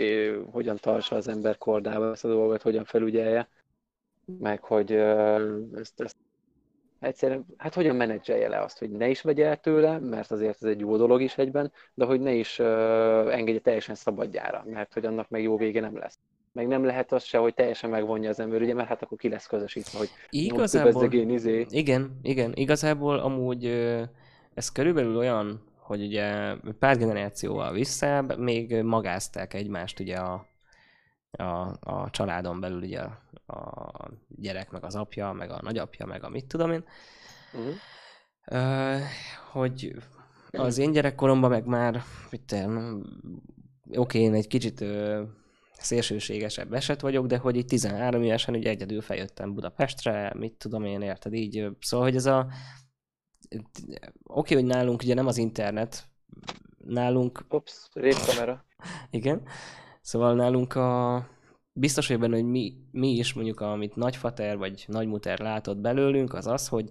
hogyan 0.51 0.77
tartsa 0.77 1.17
az 1.17 1.29
ember 1.29 1.59
kordába 1.59 2.11
ezt 2.11 2.25
a 2.25 2.29
dolgot, 2.29 2.63
hogyan 2.63 2.85
felügyelje, 2.85 3.49
meg 4.39 4.65
hogy 4.65 4.93
ezt, 4.93 6.01
ezt 6.01 6.17
egyszerűen, 7.01 7.47
hát 7.57 7.75
hogyan 7.75 7.97
menedzselje 7.97 8.49
le 8.49 8.61
azt, 8.61 8.79
hogy 8.79 8.91
ne 8.91 9.09
is 9.09 9.23
vegye 9.23 9.47
el 9.47 9.57
tőle, 9.57 9.99
mert 9.99 10.31
azért 10.31 10.63
ez 10.63 10.69
egy 10.69 10.81
jó 10.81 10.97
dolog 10.97 11.23
is 11.23 11.39
egyben, 11.39 11.73
de 11.95 12.05
hogy 12.05 12.21
ne 12.21 12.33
is 12.33 12.59
uh, 12.59 12.67
engedje 13.31 13.61
teljesen 13.61 13.95
szabadjára, 13.95 14.65
mert 14.67 14.93
hogy 14.93 15.05
annak 15.05 15.29
meg 15.29 15.43
jó 15.43 15.57
vége 15.57 15.81
nem 15.81 15.97
lesz. 15.97 16.19
Meg 16.53 16.67
nem 16.67 16.85
lehet 16.85 17.13
az 17.13 17.25
se, 17.25 17.39
hogy 17.39 17.55
teljesen 17.55 17.91
megvonja 17.91 18.31
az 18.31 18.41
ember, 18.41 18.63
ugye, 18.63 18.75
mert 18.75 18.89
hát 18.89 19.03
akkor 19.03 19.19
ki 19.19 19.29
lesz 19.29 19.47
közösítve, 19.47 19.99
hogy 19.99 20.11
igazából, 20.31 21.13
izé. 21.13 21.67
Igen, 21.69 22.19
igen, 22.23 22.53
igazából 22.55 23.19
amúgy 23.19 23.67
ez 24.55 24.73
körülbelül 24.73 25.17
olyan, 25.17 25.63
hogy 25.77 26.03
ugye 26.03 26.55
pár 26.79 26.97
generációval 26.97 27.73
vissza, 27.73 28.25
még 28.39 28.83
magázták 28.83 29.55
egymást 29.55 30.01
ugye 30.01 30.17
a, 30.17 30.47
a, 31.31 31.77
a 31.81 32.11
családon 32.11 32.61
belül 32.61 32.83
ugye 32.83 33.01
a, 33.01 33.57
a 33.57 34.11
gyerek, 34.29 34.71
meg 34.71 34.85
az 34.85 34.95
apja, 34.95 35.33
meg 35.33 35.51
a 35.51 35.59
nagyapja, 35.63 36.07
meg 36.07 36.25
a 36.25 36.29
mit 36.29 36.47
tudom 36.47 36.73
én. 36.73 36.85
Uh-huh. 37.53 37.75
Uh, 38.51 39.01
hogy 39.53 39.95
az 40.51 40.79
én 40.79 40.93
gyerekkoromban 40.93 41.51
meg 41.51 41.67
már, 41.67 42.03
oké, 42.27 43.97
okay, 43.97 44.21
én 44.21 44.35
egy 44.35 44.47
kicsit 44.47 44.85
szélsőségesebb 45.73 46.73
eset 46.73 47.01
vagyok, 47.01 47.27
de 47.27 47.37
hogy 47.37 47.57
így 47.57 47.67
13 47.67 48.23
évesen 48.23 48.55
ugye 48.55 48.71
egyedül 48.71 49.01
feljöttem 49.01 49.55
Budapestre, 49.55 50.33
mit 50.37 50.53
tudom 50.53 50.85
én, 50.85 51.01
érted 51.01 51.33
így. 51.33 51.69
Szóval, 51.81 52.07
hogy 52.07 52.17
ez 52.17 52.27
a 52.27 52.47
oké, 53.49 53.61
okay, 54.25 54.57
hogy 54.57 54.65
nálunk 54.65 55.03
ugye 55.03 55.15
nem 55.15 55.27
az 55.27 55.37
internet, 55.37 56.09
nálunk... 56.79 57.45
Ups, 57.49 57.89
kamera. 58.27 58.65
Igen. 59.11 59.43
Szóval 60.09 60.35
nálunk 60.35 60.75
a... 60.75 61.27
Biztos 61.73 62.09
hogy 62.09 62.19
benne, 62.19 62.35
hogy 62.35 62.45
mi, 62.45 62.75
mi 62.91 63.09
is 63.09 63.33
mondjuk, 63.33 63.61
amit 63.61 63.97
nagyfater 63.97 64.57
vagy 64.57 64.85
nagymuter 64.87 65.39
látott 65.39 65.77
belőlünk, 65.79 66.35
az 66.35 66.47
az, 66.47 66.69
hogy 66.69 66.89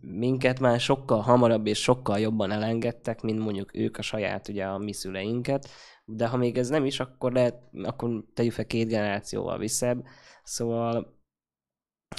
minket 0.00 0.60
már 0.60 0.80
sokkal 0.80 1.20
hamarabb 1.20 1.66
és 1.66 1.82
sokkal 1.82 2.18
jobban 2.18 2.50
elengedtek, 2.50 3.22
mint 3.22 3.38
mondjuk 3.38 3.76
ők 3.76 3.96
a 3.96 4.02
saját, 4.02 4.48
ugye 4.48 4.64
a 4.64 4.78
mi 4.78 4.92
szüleinket. 4.92 5.68
De 6.04 6.26
ha 6.26 6.36
még 6.36 6.58
ez 6.58 6.68
nem 6.68 6.84
is, 6.84 7.00
akkor 7.00 7.32
lehet, 7.32 7.62
akkor 7.82 8.24
tegyük 8.34 8.52
fel 8.52 8.66
két 8.66 8.88
generációval 8.88 9.58
visszebb. 9.58 10.04
Szóval 10.42 11.18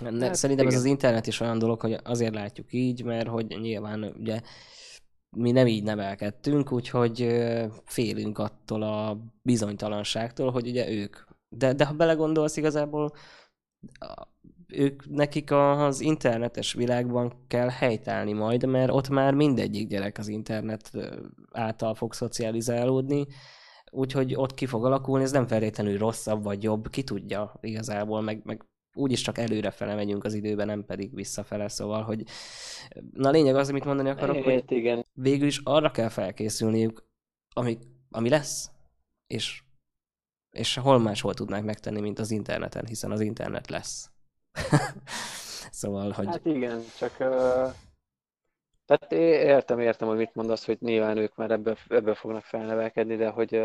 hát, 0.03 0.35
szerintem 0.35 0.65
igen. 0.65 0.77
ez 0.77 0.83
az 0.83 0.89
internet 0.89 1.27
is 1.27 1.39
olyan 1.39 1.59
dolog, 1.59 1.81
hogy 1.81 1.97
azért 2.03 2.33
látjuk 2.33 2.73
így, 2.73 3.03
mert 3.03 3.27
hogy 3.27 3.57
nyilván 3.61 4.03
ugye 4.03 4.41
mi 5.35 5.51
nem 5.51 5.67
így 5.67 5.83
nevelkedtünk, 5.83 6.71
úgyhogy 6.71 7.27
félünk 7.85 8.37
attól 8.37 8.81
a 8.81 9.17
bizonytalanságtól, 9.41 10.51
hogy 10.51 10.67
ugye 10.67 10.91
ők. 10.91 11.17
De, 11.49 11.73
de 11.73 11.85
ha 11.85 11.93
belegondolsz 11.93 12.57
igazából, 12.57 13.11
ők, 14.67 15.09
nekik 15.09 15.51
az 15.51 16.01
internetes 16.01 16.73
világban 16.73 17.33
kell 17.47 17.69
helytállni 17.69 18.33
majd, 18.33 18.65
mert 18.65 18.91
ott 18.91 19.09
már 19.09 19.33
mindegyik 19.33 19.87
gyerek 19.87 20.17
az 20.17 20.27
internet 20.27 20.91
által 21.51 21.93
fog 21.93 22.13
szocializálódni, 22.13 23.25
úgyhogy 23.91 24.35
ott 24.35 24.53
ki 24.53 24.65
fog 24.65 24.85
alakulni, 24.85 25.23
ez 25.23 25.31
nem 25.31 25.47
feltétlenül 25.47 25.97
rosszabb 25.97 26.43
vagy 26.43 26.63
jobb, 26.63 26.89
ki 26.89 27.03
tudja 27.03 27.53
igazából, 27.61 28.21
meg, 28.21 28.41
meg 28.43 28.65
úgyis 28.95 29.21
csak 29.21 29.37
előrefele 29.37 29.95
megyünk 29.95 30.23
az 30.23 30.33
időben, 30.33 30.65
nem 30.65 30.85
pedig 30.85 31.15
visszafele, 31.15 31.67
szóval, 31.67 32.01
hogy 32.01 32.23
na 33.11 33.29
lényeg 33.29 33.55
az, 33.55 33.69
amit 33.69 33.85
mondani 33.85 34.09
akarok, 34.09 34.43
hogy 34.43 34.63
igen. 34.67 35.05
végül 35.13 35.47
is 35.47 35.61
arra 35.63 35.91
kell 35.91 36.09
felkészülniük, 36.09 37.03
ami, 37.53 37.77
ami 38.09 38.29
lesz, 38.29 38.71
és, 39.27 39.61
és 40.51 40.75
hol 40.75 40.99
máshol 40.99 41.33
tudnák 41.33 41.63
megtenni, 41.63 42.01
mint 42.01 42.19
az 42.19 42.31
interneten, 42.31 42.85
hiszen 42.85 43.11
az 43.11 43.19
internet 43.19 43.69
lesz. 43.69 44.09
szóval, 45.71 46.11
hogy 46.11 46.25
Hát 46.25 46.45
igen, 46.45 46.81
csak... 46.97 47.15
Uh... 47.19 47.73
Tehát 48.85 49.11
értem, 49.11 49.79
értem, 49.79 50.07
hogy 50.07 50.17
mit 50.17 50.35
mondasz, 50.35 50.65
hogy 50.65 50.77
nyilván 50.81 51.17
ők 51.17 51.35
már 51.35 51.51
ebből, 51.51 51.77
ebből 51.87 52.15
fognak 52.15 52.43
felnevelkedni, 52.43 53.15
de 53.15 53.29
hogy, 53.29 53.63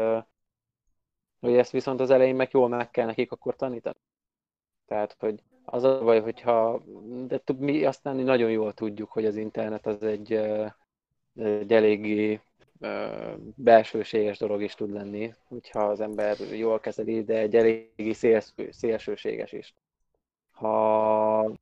hogy 1.40 1.54
ezt 1.54 1.70
viszont 1.70 2.00
az 2.00 2.10
elején 2.10 2.34
meg 2.34 2.48
jól 2.52 2.68
meg 2.68 2.90
kell 2.90 3.06
nekik 3.06 3.32
akkor 3.32 3.56
tanítani. 3.56 3.98
Tehát, 4.90 5.16
hogy 5.18 5.42
az 5.64 5.82
a 5.82 6.02
baj, 6.02 6.20
hogyha, 6.20 6.82
de 7.26 7.40
mi 7.58 7.84
aztán 7.84 8.16
nagyon 8.16 8.50
jól 8.50 8.72
tudjuk, 8.72 9.10
hogy 9.10 9.26
az 9.26 9.36
internet 9.36 9.86
az 9.86 10.02
egy, 10.02 10.32
egy 11.36 11.72
eléggé 11.72 12.40
belsőséges 13.54 14.38
dolog 14.38 14.62
is 14.62 14.74
tud 14.74 14.92
lenni, 14.92 15.34
hogyha 15.48 15.84
az 15.84 16.00
ember 16.00 16.36
jól 16.38 16.80
kezeli, 16.80 17.24
de 17.24 17.38
egy 17.38 17.56
eléggé 17.56 18.12
szélsőséges 18.70 19.52
is. 19.52 19.74
Ha 20.50 21.52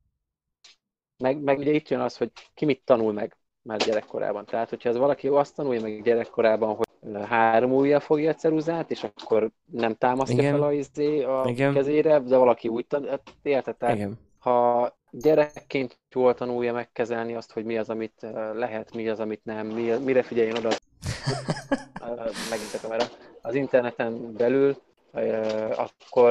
meg, 1.16 1.41
meg 1.41 1.59
ugye 1.59 1.72
itt 1.72 1.89
jön 1.89 2.01
az, 2.01 2.16
hogy 2.16 2.31
ki 2.55 2.64
mit 2.64 2.85
tanul 2.85 3.12
meg 3.12 3.37
már 3.62 3.79
gyerekkorában. 3.79 4.45
Tehát, 4.45 4.68
hogyha 4.68 4.89
az 4.89 4.97
valaki 4.97 5.29
azt 5.29 5.55
tanulja 5.55 5.81
meg 5.81 6.03
gyerekkorában, 6.03 6.74
hogy 6.76 6.88
három 7.24 7.72
ujjal 7.72 8.01
fogja 8.01 8.30
a 8.30 8.34
ceruzát, 8.34 8.90
és 8.90 9.05
akkor 9.05 9.51
nem 9.64 9.94
támasztja 9.94 10.38
Igen. 10.38 10.53
fel 10.53 10.62
a, 10.62 10.72
izé 10.72 11.22
a 11.22 11.44
Igen. 11.46 11.72
kezére, 11.72 12.18
de 12.18 12.36
valaki 12.36 12.68
úgy 12.68 12.86
tanul, 12.86 13.09
hát 13.09 13.22
érted? 13.42 13.76
Tehát, 13.76 13.96
igen, 13.96 14.18
ha 14.38 14.92
gyerekként 15.11 15.99
jól 16.14 16.34
tanulja 16.34 16.72
megkezelni 16.72 17.34
azt, 17.34 17.53
hogy 17.53 17.64
mi 17.64 17.78
az, 17.78 17.90
amit 17.90 18.22
ö, 18.22 18.59
lehet, 18.59 18.94
mi 18.94 19.09
az, 19.09 19.20
amit 19.20 19.44
nem, 19.44 19.66
mi, 19.66 19.90
mire 20.05 20.22
figyeljen 20.22 20.57
oda, 20.57 20.68
ö, 20.68 22.05
megint 22.51 22.74
a 22.74 22.80
kamera, 22.82 23.05
az 23.42 23.55
interneten 23.55 24.32
belül, 24.32 24.76
ö, 25.12 25.42
akkor, 25.76 26.30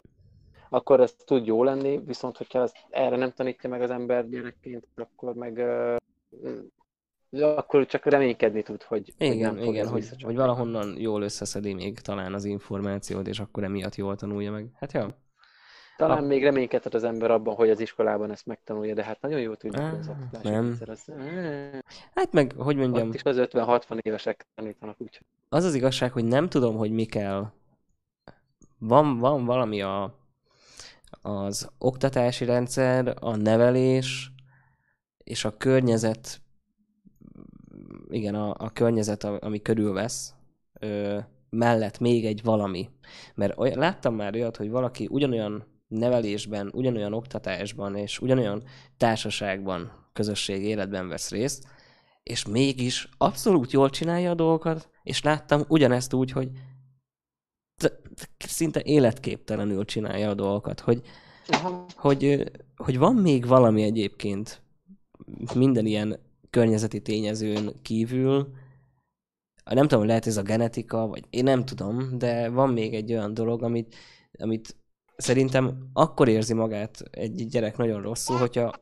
akkor 0.69 0.99
ez 0.99 1.15
tud 1.25 1.45
jó 1.45 1.63
lenni, 1.63 2.01
viszont 2.05 2.37
hogyha 2.37 2.61
ezt 2.61 2.77
erre 2.89 3.15
nem 3.15 3.31
tanítja 3.31 3.69
meg 3.69 3.81
az 3.81 3.89
ember 3.89 4.29
gyerekként, 4.29 4.87
akkor 4.95 5.33
meg 5.33 5.63
akkor 7.31 7.85
csak 7.85 8.05
reménykedni 8.05 8.63
tud, 8.63 8.83
hogy, 8.83 9.13
hogy 9.17 9.27
igen, 9.27 9.53
nem 9.53 9.63
fog 9.63 9.73
igen 9.73 9.87
hogy, 9.87 10.23
hogy 10.23 10.35
valahonnan 10.35 10.99
jól 10.99 11.21
összeszedi 11.21 11.73
még 11.73 11.99
talán 11.99 12.33
az 12.33 12.45
információt, 12.45 13.27
és 13.27 13.39
akkor 13.39 13.63
emiatt 13.63 13.95
jól 13.95 14.15
tanulja 14.15 14.51
meg. 14.51 14.69
Hát 14.79 14.93
ja, 14.93 15.17
Talán 15.97 16.23
a- 16.23 16.27
még 16.27 16.43
reménykedhet 16.43 16.93
az 16.93 17.03
ember 17.03 17.31
abban, 17.31 17.55
hogy 17.55 17.69
az 17.69 17.79
iskolában 17.79 18.31
ezt 18.31 18.45
megtanulja, 18.45 18.93
de 18.93 19.03
hát 19.03 19.21
nagyon 19.21 19.39
jó 19.39 19.53
tudjuk, 19.53 19.83
hogy 19.85 19.99
az 19.99 20.07
Á, 20.07 20.11
oktatási 20.11 20.49
nem. 20.49 20.77
az, 20.85 21.05
hát 22.15 22.31
meg, 22.31 22.53
hogy 22.57 22.75
mondjam, 22.75 23.07
ott 23.07 23.13
is 23.13 23.23
az 23.23 23.37
50-60 23.39 23.99
évesek 24.01 24.47
tanítanak, 24.55 24.95
úgyhogy 25.01 25.25
az 25.49 25.63
az 25.63 25.73
igazság, 25.73 26.11
hogy 26.11 26.25
nem 26.25 26.49
tudom, 26.49 26.75
hogy 26.77 26.91
mi 26.91 27.05
kell. 27.05 27.51
Van, 28.79 29.19
van 29.19 29.45
valami 29.45 29.81
a, 29.81 30.15
az 31.21 31.69
oktatási 31.77 32.45
rendszer, 32.45 33.15
a 33.19 33.35
nevelés 33.35 34.31
és 35.23 35.45
a 35.45 35.57
környezet, 35.57 36.41
igen, 38.09 38.35
a, 38.35 38.55
a 38.57 38.69
környezet, 38.69 39.23
ami 39.23 39.61
körülvesz, 39.61 40.33
ö, 40.79 41.19
mellett 41.49 41.99
még 41.99 42.25
egy 42.25 42.43
valami. 42.43 42.89
Mert 43.35 43.57
oly, 43.57 43.73
láttam 43.73 44.15
már 44.15 44.33
olyat, 44.33 44.57
hogy 44.57 44.69
valaki 44.69 45.07
ugyanolyan 45.11 45.63
nevelésben, 45.87 46.69
ugyanolyan 46.73 47.13
oktatásban 47.13 47.95
és 47.95 48.19
ugyanolyan 48.19 48.63
társaságban, 48.97 49.91
közösség 50.13 50.63
életben 50.63 51.07
vesz 51.07 51.31
részt, 51.31 51.67
és 52.23 52.45
mégis 52.45 53.09
abszolút 53.17 53.71
jól 53.71 53.89
csinálja 53.89 54.31
a 54.31 54.35
dolgokat, 54.35 54.89
és 55.03 55.23
láttam 55.23 55.63
ugyanezt 55.67 56.13
úgy, 56.13 56.31
hogy 56.31 56.49
szinte 58.37 58.81
életképtelenül 58.83 59.85
csinálja 59.85 60.29
a 60.29 60.33
dolgokat, 60.33 60.79
hogy, 60.79 61.01
Aha. 61.47 61.85
hogy, 61.95 62.51
hogy 62.75 62.97
van 62.97 63.15
még 63.15 63.45
valami 63.45 63.83
egyébként 63.83 64.61
minden 65.55 65.85
ilyen 65.85 66.19
környezeti 66.57 67.01
tényezőn 67.01 67.73
kívül, 67.81 68.47
nem 69.65 69.87
tudom, 69.87 70.05
lehet 70.05 70.27
ez 70.27 70.37
a 70.37 70.41
genetika, 70.41 71.07
vagy 71.07 71.23
én 71.29 71.43
nem 71.43 71.65
tudom, 71.65 72.17
de 72.17 72.49
van 72.49 72.69
még 72.69 72.93
egy 72.93 73.11
olyan 73.11 73.33
dolog, 73.33 73.63
amit, 73.63 73.95
amit 74.39 74.75
szerintem 75.17 75.89
akkor 75.93 76.27
érzi 76.27 76.53
magát 76.53 77.03
egy 77.11 77.47
gyerek 77.47 77.77
nagyon 77.77 78.01
rosszul, 78.01 78.37
hogyha, 78.37 78.73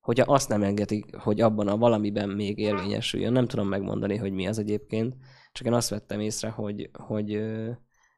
hogyha 0.00 0.32
azt 0.32 0.48
nem 0.48 0.62
engedik, 0.62 1.16
hogy 1.16 1.40
abban 1.40 1.68
a 1.68 1.76
valamiben 1.76 2.28
még 2.28 2.58
érvényesüljön. 2.58 3.32
Nem 3.32 3.46
tudom 3.46 3.68
megmondani, 3.68 4.16
hogy 4.16 4.32
mi 4.32 4.46
az 4.46 4.58
egyébként, 4.58 5.14
csak 5.52 5.66
én 5.66 5.72
azt 5.72 5.88
vettem 5.88 6.20
észre, 6.20 6.48
hogy, 6.48 6.90
hogy 6.92 7.40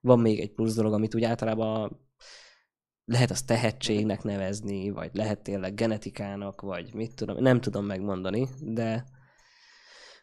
van 0.01 0.21
még 0.21 0.41
egy 0.41 0.53
plusz 0.53 0.75
dolog, 0.75 0.93
amit 0.93 1.15
úgy 1.15 1.25
általában 1.25 2.06
lehet 3.07 3.31
az 3.31 3.43
tehetségnek 3.43 4.23
nevezni, 4.23 4.91
vagy 4.91 5.11
lehet 5.13 5.43
tényleg 5.43 5.75
genetikának, 5.75 6.61
vagy 6.61 6.95
mit 6.95 7.15
tudom, 7.15 7.43
nem 7.43 7.61
tudom 7.61 7.85
megmondani, 7.85 8.49
de, 8.61 9.05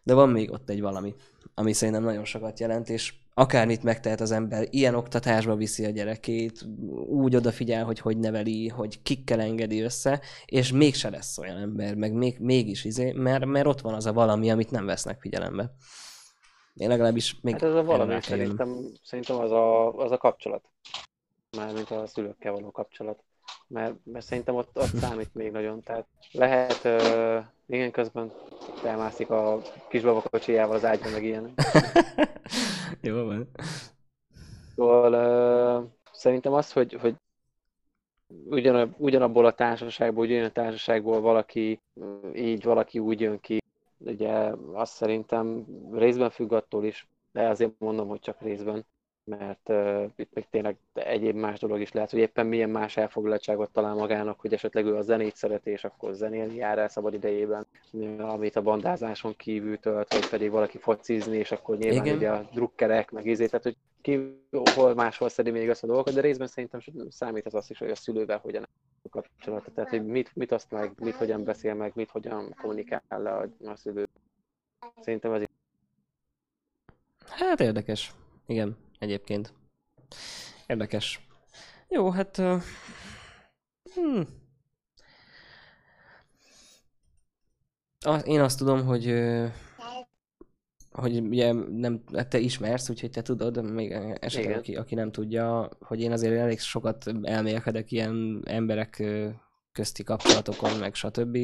de 0.04 0.14
van 0.14 0.30
még 0.30 0.52
ott 0.52 0.70
egy 0.70 0.82
valami, 0.82 1.16
ami 1.54 1.74
szerintem 1.74 2.04
nagyon 2.04 2.26
sokat 2.26 2.60
jelent, 2.60 2.90
és 2.90 3.14
akármit 3.34 3.84
megtehet 3.84 4.22
az 4.22 4.32
ember, 4.32 4.68
ilyen 4.70 4.96
oktatásba 4.96 5.56
viszi 5.56 5.86
a 5.86 5.90
gyerekét, 5.90 6.66
úgy 7.08 7.36
odafigyel, 7.36 7.86
hogy 7.86 8.00
hogy 8.00 8.18
neveli, 8.18 8.68
hogy 8.68 9.02
kikkel 9.02 9.42
engedi 9.42 9.82
össze, 9.82 10.22
és 10.46 10.72
mégse 10.72 11.10
lesz 11.10 11.38
olyan 11.38 11.58
ember, 11.58 11.96
meg 11.96 12.14
még, 12.14 12.40
mégis 12.40 12.86
izé, 12.86 13.12
mert, 13.12 13.46
mert 13.46 13.68
ott 13.68 13.82
van 13.82 13.94
az 13.94 14.06
a 14.06 14.14
valami, 14.14 14.52
amit 14.52 14.72
nem 14.72 14.86
vesznek 14.86 15.22
figyelembe. 15.22 15.72
Én 16.74 16.88
legalábbis 16.88 17.38
még 17.42 17.54
Hát 17.54 17.64
ez 17.64 17.76
a 17.76 17.84
valami 17.84 18.22
szerintem, 18.22 18.92
szerintem 19.04 19.40
az, 19.40 19.52
a, 19.52 19.94
az 19.94 20.12
a 20.12 20.18
kapcsolat. 20.18 20.70
Mármint 21.58 21.92
a 21.92 22.08
szülőkkel 22.08 22.52
való 22.52 22.72
kapcsolat. 22.72 23.24
Mert, 23.68 23.96
mert 24.04 24.26
szerintem 24.26 24.56
ott, 24.56 24.78
ott 24.78 24.96
számít 24.96 25.34
még 25.34 25.52
nagyon. 25.52 25.84
Tehát 25.84 26.08
lehet, 26.32 26.84
uh, 26.84 27.46
igen, 27.66 27.92
közben 27.92 28.32
felmászik 28.76 29.30
a 29.30 29.62
kisbaba 29.90 30.22
kocsijával 30.22 30.76
az 30.76 30.86
ágyba, 30.86 31.10
meg 31.10 31.24
ilyen. 31.24 31.54
Jó 33.02 33.26
van. 33.26 33.50
Szóval 34.76 35.14
uh, 35.14 35.90
szerintem 36.12 36.54
az, 36.54 36.72
hogy, 36.72 36.94
hogy 36.94 37.16
ugyan, 38.46 38.96
ugyanabból 38.98 39.46
a 39.46 39.54
társaságból, 39.54 40.24
ugyanolyan 40.24 40.50
a 40.50 40.52
társaságból 40.52 41.22
valaki 41.22 41.82
így, 42.34 42.64
valaki 42.64 43.00
úgy 43.00 43.20
jön 43.20 43.40
ki, 43.40 43.62
ugye 43.98 44.52
azt 44.74 44.94
szerintem 44.94 45.66
részben 45.92 46.30
függ 46.30 46.52
attól 46.52 46.86
is, 46.86 47.08
de 47.32 47.48
azért 47.48 47.72
mondom, 47.78 48.08
hogy 48.08 48.20
csak 48.20 48.42
részben, 48.42 48.86
mert 49.26 49.70
uh, 49.70 50.04
itt 50.16 50.34
még 50.34 50.46
tényleg 50.50 50.78
egyéb 50.94 51.36
más 51.36 51.60
dolog 51.60 51.80
is 51.80 51.92
lehet, 51.92 52.10
hogy 52.10 52.20
éppen 52.20 52.46
milyen 52.46 52.70
más 52.70 52.98
elfoglaltságot 52.98 53.72
talál 53.72 53.94
magának, 53.94 54.40
hogy 54.40 54.54
esetleg 54.54 54.86
ő 54.86 54.96
a 54.96 55.02
zenét 55.02 55.36
szereti, 55.36 55.70
és 55.70 55.84
akkor 55.84 56.14
zenélni 56.14 56.56
jár 56.56 56.78
el 56.78 56.88
szabad 56.88 57.14
idejében, 57.14 57.68
amit 58.18 58.56
a 58.56 58.62
bandázáson 58.62 59.36
kívül 59.36 59.80
tölt, 59.80 60.14
vagy 60.14 60.30
pedig 60.30 60.52
valaki 60.52 60.78
focizni, 60.78 61.38
és 61.38 61.52
akkor 61.52 61.78
nyilván 61.78 62.06
Igen. 62.06 62.18
ugye 62.18 62.30
a 62.30 62.50
drukkerek, 62.54 63.12
meg 63.12 63.26
izé, 63.26 63.46
tehát 63.46 63.64
hogy 63.64 63.78
ki 64.02 64.44
hol 64.76 64.94
máshol 64.94 65.30
szedi 65.30 65.52
még 65.52 65.70
össze 65.70 65.84
a 65.84 65.88
dolgokat, 65.88 66.14
de 66.14 66.22
részben 66.22 66.48
szerintem 66.48 66.80
számít 67.10 67.46
az 67.46 67.54
azt 67.54 67.70
is, 67.70 67.78
hogy 67.78 67.90
a 67.90 67.96
szülővel 67.96 68.38
hogyan 68.38 68.68
kapcsolata. 69.10 69.72
Tehát, 69.72 69.90
hogy 69.90 70.06
mit, 70.06 70.36
mit 70.36 70.52
azt 70.52 70.72
meg, 70.72 70.92
mit 71.00 71.16
hogyan 71.16 71.44
beszél 71.44 71.74
meg, 71.74 71.92
mit 71.96 72.10
hogyan 72.10 72.56
kommunikál 72.62 73.02
le 73.08 73.32
a, 73.32 73.48
a 73.66 73.76
szülő. 73.76 74.08
Szerintem 75.00 75.34
ez 75.34 75.44
Hát 77.30 77.60
érdekes. 77.60 78.14
Igen, 78.46 78.78
egyébként. 79.04 79.54
Érdekes. 80.68 81.28
Jó, 81.90 82.10
hát... 82.10 82.38
Uh, 82.38 82.62
hmm. 83.94 84.28
Én 88.26 88.42
azt 88.42 88.58
tudom, 88.58 88.86
hogy 88.86 89.06
hogy 90.94 91.22
ugye 91.22 91.54
nem, 91.54 92.04
hát 92.14 92.30
te 92.30 92.38
ismersz, 92.38 92.90
úgyhogy 92.90 93.10
te 93.10 93.22
tudod, 93.22 93.72
még 93.72 93.92
esetleg 93.92 94.44
Igen. 94.46 94.58
aki, 94.58 94.76
aki 94.76 94.96
nem 94.96 95.12
tudja, 95.12 95.70
hogy 95.80 96.02
én 96.02 96.12
azért 96.12 96.40
elég 96.40 96.60
sokat 96.60 97.12
elmélkedek 97.22 97.92
ilyen 97.92 98.42
emberek 98.46 99.04
közti 99.72 100.04
kapcsolatokon, 100.04 100.78
meg 100.80 100.96
stb. 100.96 101.38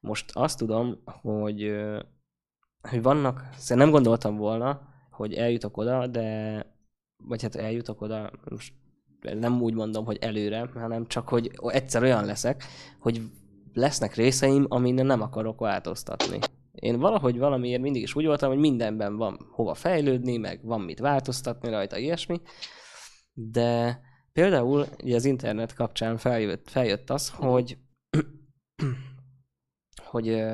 Most 0.00 0.30
azt 0.32 0.58
tudom, 0.58 1.02
hogy, 1.04 1.74
hogy 2.80 3.02
vannak, 3.02 3.48
szerintem 3.56 3.76
nem 3.76 3.90
gondoltam 3.90 4.36
volna, 4.36 4.80
hogy 5.10 5.34
eljutok 5.34 5.76
oda, 5.76 6.06
de 6.06 6.66
vagy 7.26 7.42
hát 7.42 7.54
eljutok 7.54 8.00
oda, 8.00 8.30
most 8.50 8.72
nem 9.20 9.62
úgy 9.62 9.74
mondom, 9.74 10.04
hogy 10.04 10.16
előre, 10.20 10.70
hanem 10.74 11.06
csak, 11.06 11.28
hogy 11.28 11.50
egyszer 11.66 12.02
olyan 12.02 12.24
leszek, 12.24 12.64
hogy 12.98 13.20
lesznek 13.72 14.14
részeim, 14.14 14.66
amin 14.68 14.94
nem 14.94 15.20
akarok 15.20 15.60
változtatni. 15.60 16.38
Én 16.72 16.98
valahogy 16.98 17.38
valamiért 17.38 17.80
mindig 17.80 18.02
is 18.02 18.14
úgy 18.14 18.26
voltam, 18.26 18.48
hogy 18.48 18.58
mindenben 18.58 19.16
van 19.16 19.46
hova 19.50 19.74
fejlődni, 19.74 20.36
meg 20.36 20.60
van 20.62 20.80
mit 20.80 20.98
változtatni 20.98 21.70
rajta, 21.70 21.96
ilyesmi, 21.96 22.40
de 23.32 24.00
például 24.32 24.86
ugye 25.02 25.14
az 25.14 25.24
internet 25.24 25.74
kapcsán 25.74 26.16
feljött, 26.16 26.70
feljött 26.70 27.10
az, 27.10 27.30
hogy 27.30 27.78
hogy 29.96 30.44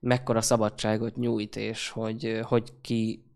mekkora 0.00 0.40
szabadságot 0.40 1.16
nyújt, 1.16 1.56
és 1.56 1.88
hogy, 1.88 2.40
hogy 2.42 2.80
ki 2.80 3.29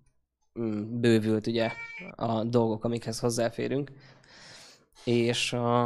bővült 0.90 1.46
ugye 1.46 1.72
a 2.14 2.44
dolgok, 2.44 2.84
amikhez 2.84 3.18
hozzáférünk. 3.18 3.92
És 5.04 5.52
a, 5.52 5.84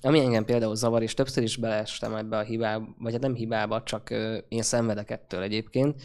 ami 0.00 0.20
engem 0.20 0.44
például 0.44 0.74
zavar, 0.74 1.02
és 1.02 1.14
többször 1.14 1.42
is 1.42 1.56
beleestem 1.56 2.14
ebbe 2.14 2.36
a 2.36 2.42
hibába, 2.42 2.94
vagy 2.98 3.12
hát 3.12 3.20
nem 3.20 3.34
hibába, 3.34 3.82
csak 3.82 4.10
én 4.48 4.62
szenvedek 4.62 5.10
ettől 5.10 5.42
egyébként, 5.42 6.02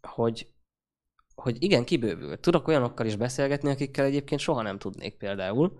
hogy, 0.00 0.48
hogy 1.34 1.62
igen, 1.62 1.84
kibővült. 1.84 2.40
Tudok 2.40 2.68
olyanokkal 2.68 3.06
is 3.06 3.16
beszélgetni, 3.16 3.70
akikkel 3.70 4.04
egyébként 4.04 4.40
soha 4.40 4.62
nem 4.62 4.78
tudnék 4.78 5.16
például, 5.16 5.78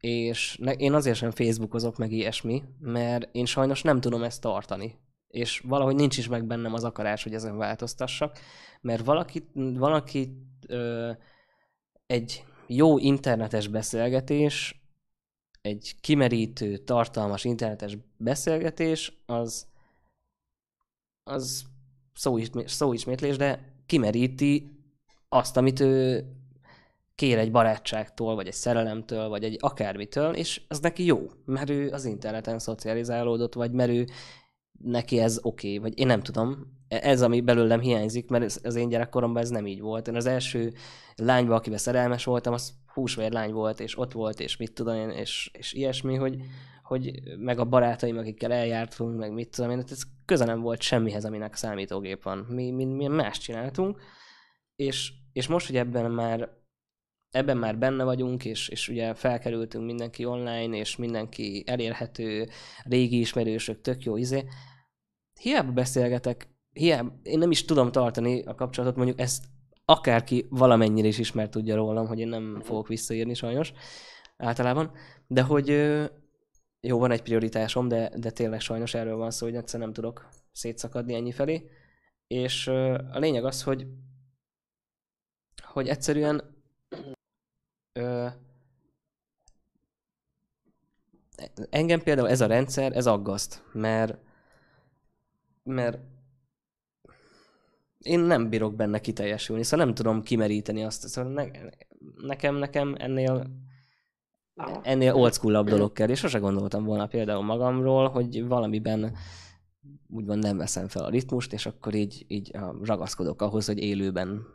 és 0.00 0.60
én 0.76 0.94
azért 0.94 1.16
sem 1.16 1.30
Facebookozok 1.30 1.96
meg 1.96 2.12
ilyesmi, 2.12 2.62
mert 2.80 3.28
én 3.32 3.44
sajnos 3.44 3.82
nem 3.82 4.00
tudom 4.00 4.22
ezt 4.22 4.40
tartani. 4.40 4.98
És 5.28 5.60
valahogy 5.60 5.94
nincs 5.94 6.18
is 6.18 6.28
meg 6.28 6.46
bennem 6.46 6.74
az 6.74 6.84
akarás, 6.84 7.22
hogy 7.22 7.34
ezen 7.34 7.56
változtassak, 7.56 8.38
mert 8.80 9.04
valaki, 9.04 9.48
valaki 9.54 10.46
ö, 10.68 11.10
egy 12.06 12.44
jó 12.66 12.98
internetes 12.98 13.68
beszélgetés, 13.68 14.82
egy 15.60 15.94
kimerítő, 16.00 16.76
tartalmas 16.76 17.44
internetes 17.44 17.96
beszélgetés, 18.16 19.12
az, 19.26 19.66
az 21.24 21.64
szóismé- 22.14 22.68
szóismétlés, 22.68 23.36
de 23.36 23.74
kimeríti 23.86 24.78
azt, 25.28 25.56
amit 25.56 25.80
ő 25.80 26.24
kér 27.14 27.38
egy 27.38 27.50
barátságtól, 27.50 28.34
vagy 28.34 28.46
egy 28.46 28.52
szerelemtől, 28.52 29.28
vagy 29.28 29.44
egy 29.44 29.56
akármitől, 29.60 30.34
és 30.34 30.62
ez 30.68 30.80
neki 30.80 31.04
jó, 31.04 31.30
mert 31.44 31.70
ő 31.70 31.90
az 31.90 32.04
interneten 32.04 32.58
szocializálódott, 32.58 33.54
vagy 33.54 33.72
mert 33.72 33.90
ő 33.90 34.06
neki 34.78 35.18
ez 35.18 35.38
oké, 35.42 35.66
okay, 35.66 35.78
vagy 35.78 35.98
én 35.98 36.06
nem 36.06 36.20
tudom. 36.20 36.76
Ez, 36.88 37.22
ami 37.22 37.40
belőlem 37.40 37.80
hiányzik, 37.80 38.28
mert 38.28 38.60
az 38.62 38.74
én 38.74 38.88
gyerekkoromban 38.88 39.42
ez 39.42 39.50
nem 39.50 39.66
így 39.66 39.80
volt. 39.80 40.08
Én 40.08 40.14
az 40.14 40.26
első 40.26 40.72
lányba, 41.16 41.54
akivel 41.54 41.78
szerelmes 41.78 42.24
voltam, 42.24 42.52
az 42.52 42.72
húsvér 42.92 43.32
lány 43.32 43.52
volt, 43.52 43.80
és 43.80 43.98
ott 43.98 44.12
volt, 44.12 44.40
és 44.40 44.56
mit 44.56 44.72
tudom 44.72 44.94
én, 44.94 45.10
és, 45.10 45.50
és 45.52 45.72
ilyesmi, 45.72 46.14
hogy, 46.14 46.36
hogy 46.82 47.22
meg 47.38 47.58
a 47.58 47.64
barátaim, 47.64 48.18
akikkel 48.18 48.52
eljártunk, 48.52 49.18
meg 49.18 49.32
mit 49.32 49.50
tudom 49.50 49.70
én, 49.70 49.84
ez 49.90 50.02
köze 50.24 50.44
nem 50.44 50.60
volt 50.60 50.80
semmihez, 50.80 51.24
aminek 51.24 51.54
számítógép 51.54 52.22
van. 52.22 52.38
Mi, 52.38 52.70
mi, 52.70 52.84
mi 52.84 53.06
más 53.06 53.38
csináltunk, 53.38 54.00
és, 54.76 55.12
és 55.32 55.46
most, 55.46 55.66
hogy 55.66 55.76
ebben 55.76 56.10
már 56.10 56.50
ebben 57.30 57.56
már 57.56 57.78
benne 57.78 58.04
vagyunk, 58.04 58.44
és, 58.44 58.68
és 58.68 58.88
ugye 58.88 59.14
felkerültünk 59.14 59.84
mindenki 59.84 60.24
online, 60.24 60.76
és 60.76 60.96
mindenki 60.96 61.64
elérhető, 61.66 62.48
régi 62.84 63.18
ismerősök, 63.18 63.80
tök 63.80 64.02
jó 64.02 64.16
izé. 64.16 64.44
Hiába 65.40 65.72
beszélgetek, 65.72 66.48
hiába, 66.72 67.18
én 67.22 67.38
nem 67.38 67.50
is 67.50 67.64
tudom 67.64 67.92
tartani 67.92 68.42
a 68.42 68.54
kapcsolatot, 68.54 68.96
mondjuk 68.96 69.20
ezt 69.20 69.44
akárki 69.84 70.46
valamennyire 70.50 71.08
is 71.08 71.18
ismer 71.18 71.48
tudja 71.48 71.74
rólam, 71.74 72.06
hogy 72.06 72.18
én 72.18 72.28
nem 72.28 72.60
fogok 72.60 72.88
visszaírni 72.88 73.34
sajnos, 73.34 73.72
általában, 74.36 74.92
de 75.26 75.42
hogy 75.42 75.68
jó, 76.80 76.98
van 76.98 77.10
egy 77.10 77.22
prioritásom, 77.22 77.88
de, 77.88 78.10
de 78.16 78.30
tényleg 78.30 78.60
sajnos 78.60 78.94
erről 78.94 79.16
van 79.16 79.30
szó, 79.30 79.46
hogy 79.46 79.56
egyszer 79.56 79.80
nem 79.80 79.92
tudok 79.92 80.28
szétszakadni 80.52 81.14
ennyi 81.14 81.32
felé, 81.32 81.70
és 82.26 82.66
a 83.12 83.18
lényeg 83.18 83.44
az, 83.44 83.62
hogy 83.62 83.86
hogy 85.62 85.88
egyszerűen 85.88 86.57
ö, 87.98 88.26
engem 91.70 92.02
például 92.02 92.28
ez 92.28 92.40
a 92.40 92.46
rendszer, 92.46 92.96
ez 92.96 93.06
aggaszt, 93.06 93.62
mert 93.72 94.18
mert 95.62 95.98
én 97.98 98.20
nem 98.20 98.48
bírok 98.48 98.74
benne 98.74 99.00
kiteljesülni, 99.00 99.62
szóval 99.62 99.84
nem 99.84 99.94
tudom 99.94 100.22
kimeríteni 100.22 100.84
azt, 100.84 101.08
szóval 101.08 101.32
ne, 101.32 101.44
nekem, 102.26 102.54
nekem 102.54 102.94
ennél 102.98 103.46
ennél 104.82 105.14
old 105.14 105.32
school 105.32 105.62
dolog 105.62 105.92
kell, 105.92 106.08
és 106.08 106.18
sose 106.18 106.38
gondoltam 106.38 106.84
volna 106.84 107.06
például 107.06 107.42
magamról, 107.42 108.08
hogy 108.08 108.46
valamiben 108.46 109.16
úgymond 110.08 110.42
nem 110.42 110.56
veszem 110.56 110.88
fel 110.88 111.04
a 111.04 111.10
ritmust, 111.10 111.52
és 111.52 111.66
akkor 111.66 111.94
így, 111.94 112.24
így 112.28 112.56
ragaszkodok 112.82 113.42
ahhoz, 113.42 113.66
hogy 113.66 113.78
élőben, 113.78 114.46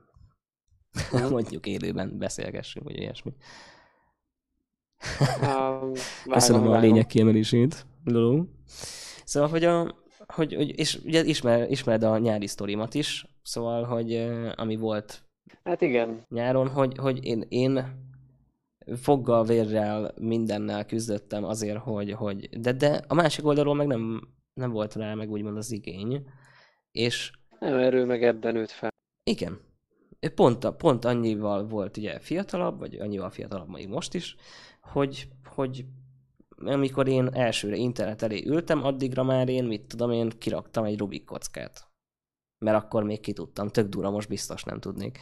mondjuk 1.30 1.66
élőben 1.66 2.18
beszélgessünk, 2.18 2.86
vagy 2.86 2.98
ilyesmi. 2.98 3.34
Um, 5.41 5.91
Köszönöm 6.30 6.68
a 6.68 6.80
lényeg 6.80 7.06
kiemelését, 7.06 7.86
Loló. 8.04 8.46
Szóval, 9.24 9.50
hogy, 9.50 9.64
a, 9.64 9.96
hogy, 10.28 10.54
hogy 10.54 10.80
és 10.80 11.00
ugye 11.06 11.24
ismer, 11.24 11.72
ismered 11.72 12.04
a 12.04 12.18
nyári 12.18 12.48
sztorimat 12.48 12.94
is, 12.94 13.26
szóval, 13.41 13.84
hogy 13.84 14.16
ami 14.56 14.76
volt 14.76 15.24
Hát 15.64 15.82
igen. 15.82 16.26
nyáron, 16.30 16.68
hogy, 16.68 16.98
hogy 16.98 17.26
én, 17.26 17.46
én 17.50 18.02
foggal, 18.96 19.44
vérrel, 19.44 20.14
mindennel 20.20 20.86
küzdöttem 20.86 21.44
azért, 21.44 21.78
hogy, 21.78 22.12
hogy 22.12 22.60
de, 22.60 22.72
de 22.72 23.02
a 23.08 23.14
másik 23.14 23.46
oldalról 23.46 23.76
meg 23.76 23.88
nem, 23.88 24.22
nem 24.54 24.72
volt 24.72 24.96
rá 24.96 25.14
meg 25.14 25.32
úgymond 25.32 25.58
az 25.58 25.72
igény. 25.72 26.26
És 26.91 27.32
Nem 27.60 27.78
erről 27.78 28.06
meg 28.06 28.24
ebben 28.24 28.54
nőtt 28.54 28.72
fel. 28.72 28.89
igen, 29.24 29.60
pont, 30.30 30.63
a- 30.63 30.74
pont 30.74 31.05
annyival 31.05 31.67
volt 31.67 31.97
ugye 31.97 32.19
fiatalabb, 32.19 32.80
vagy 32.80 32.95
annyival 32.95 33.30
fiatalabb 33.30 33.69
még 33.69 33.88
most 33.88 34.13
is, 34.13 34.36
hogy, 34.82 35.28
hogy 35.45 35.86
amikor 36.65 37.07
én 37.07 37.28
elsőre 37.34 37.76
internet 37.76 38.21
elé 38.21 38.43
ültem, 38.45 38.84
addigra 38.84 39.24
már 39.24 39.49
én, 39.49 39.63
mit 39.63 39.86
tudom 39.88 40.11
én, 40.11 40.30
kiraktam 40.30 40.84
egy 40.84 40.97
Rubik 40.97 41.26
kockát. 41.26 41.88
Mert 42.65 42.84
akkor 42.84 43.03
még 43.03 43.19
ki 43.19 43.34
tudtam, 43.34 43.67
tök 43.69 43.88
dura, 43.89 44.09
most 44.09 44.30
biztos 44.30 44.63
nem 44.63 44.80
tudnék. 44.80 45.19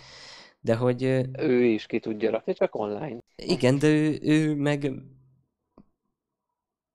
De 0.59 0.75
hogy 0.75 1.03
Ő 1.37 1.63
is 1.63 1.85
ki 1.85 1.99
tudja 1.99 2.31
rakni, 2.31 2.53
csak 2.53 2.75
online. 2.75 3.17
igen, 3.35 3.79
de 3.79 3.87
ő, 3.87 4.19
ő 4.21 4.55
meg 4.55 4.93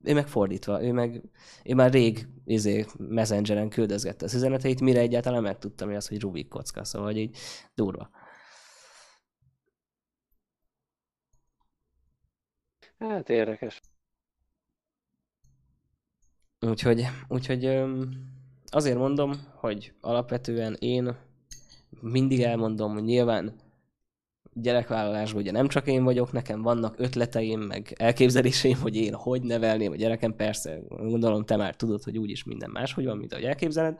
ő 0.06 0.14
meg 0.14 0.28
fordítva, 0.28 0.82
ő 0.82 0.92
meg 0.92 1.22
ő 1.64 1.74
már 1.74 1.92
rég 1.92 2.28
izé, 2.44 2.86
messengeren 2.98 3.68
küldözgette 3.68 4.24
az 4.24 4.34
üzeneteit, 4.34 4.80
mire 4.80 5.00
egyáltalán 5.00 5.42
megtudtam, 5.42 5.88
hogy 5.88 5.96
az, 5.96 6.08
hogy 6.08 6.20
Rubik 6.20 6.48
kocka, 6.48 6.84
szóval 6.84 7.08
hogy 7.08 7.18
így 7.18 7.36
durva. 7.74 8.10
Hát 12.98 13.28
érdekes. 13.28 13.80
Úgyhogy, 16.60 17.06
úgyhogy 17.28 17.64
azért 18.66 18.98
mondom, 18.98 19.32
hogy 19.54 19.94
alapvetően 20.00 20.76
én 20.78 21.16
mindig 22.00 22.42
elmondom, 22.42 22.92
hogy 22.92 23.04
nyilván 23.04 23.65
gyerekvállalásban 24.60 25.42
ugye 25.42 25.50
nem 25.50 25.68
csak 25.68 25.86
én 25.86 26.04
vagyok, 26.04 26.32
nekem 26.32 26.62
vannak 26.62 26.94
ötleteim, 26.98 27.60
meg 27.60 27.94
elképzeléseim, 27.98 28.76
hogy 28.80 28.96
én 28.96 29.14
hogy 29.14 29.42
nevelném 29.42 29.92
a 29.92 29.96
gyerekem, 29.96 30.36
persze, 30.36 30.78
gondolom 30.88 31.44
te 31.44 31.56
már 31.56 31.76
tudod, 31.76 32.02
hogy 32.02 32.18
úgyis 32.18 32.44
minden 32.44 32.70
máshogy 32.70 33.04
van, 33.04 33.16
mint 33.16 33.32
ahogy 33.32 33.44
elképzeled, 33.44 33.98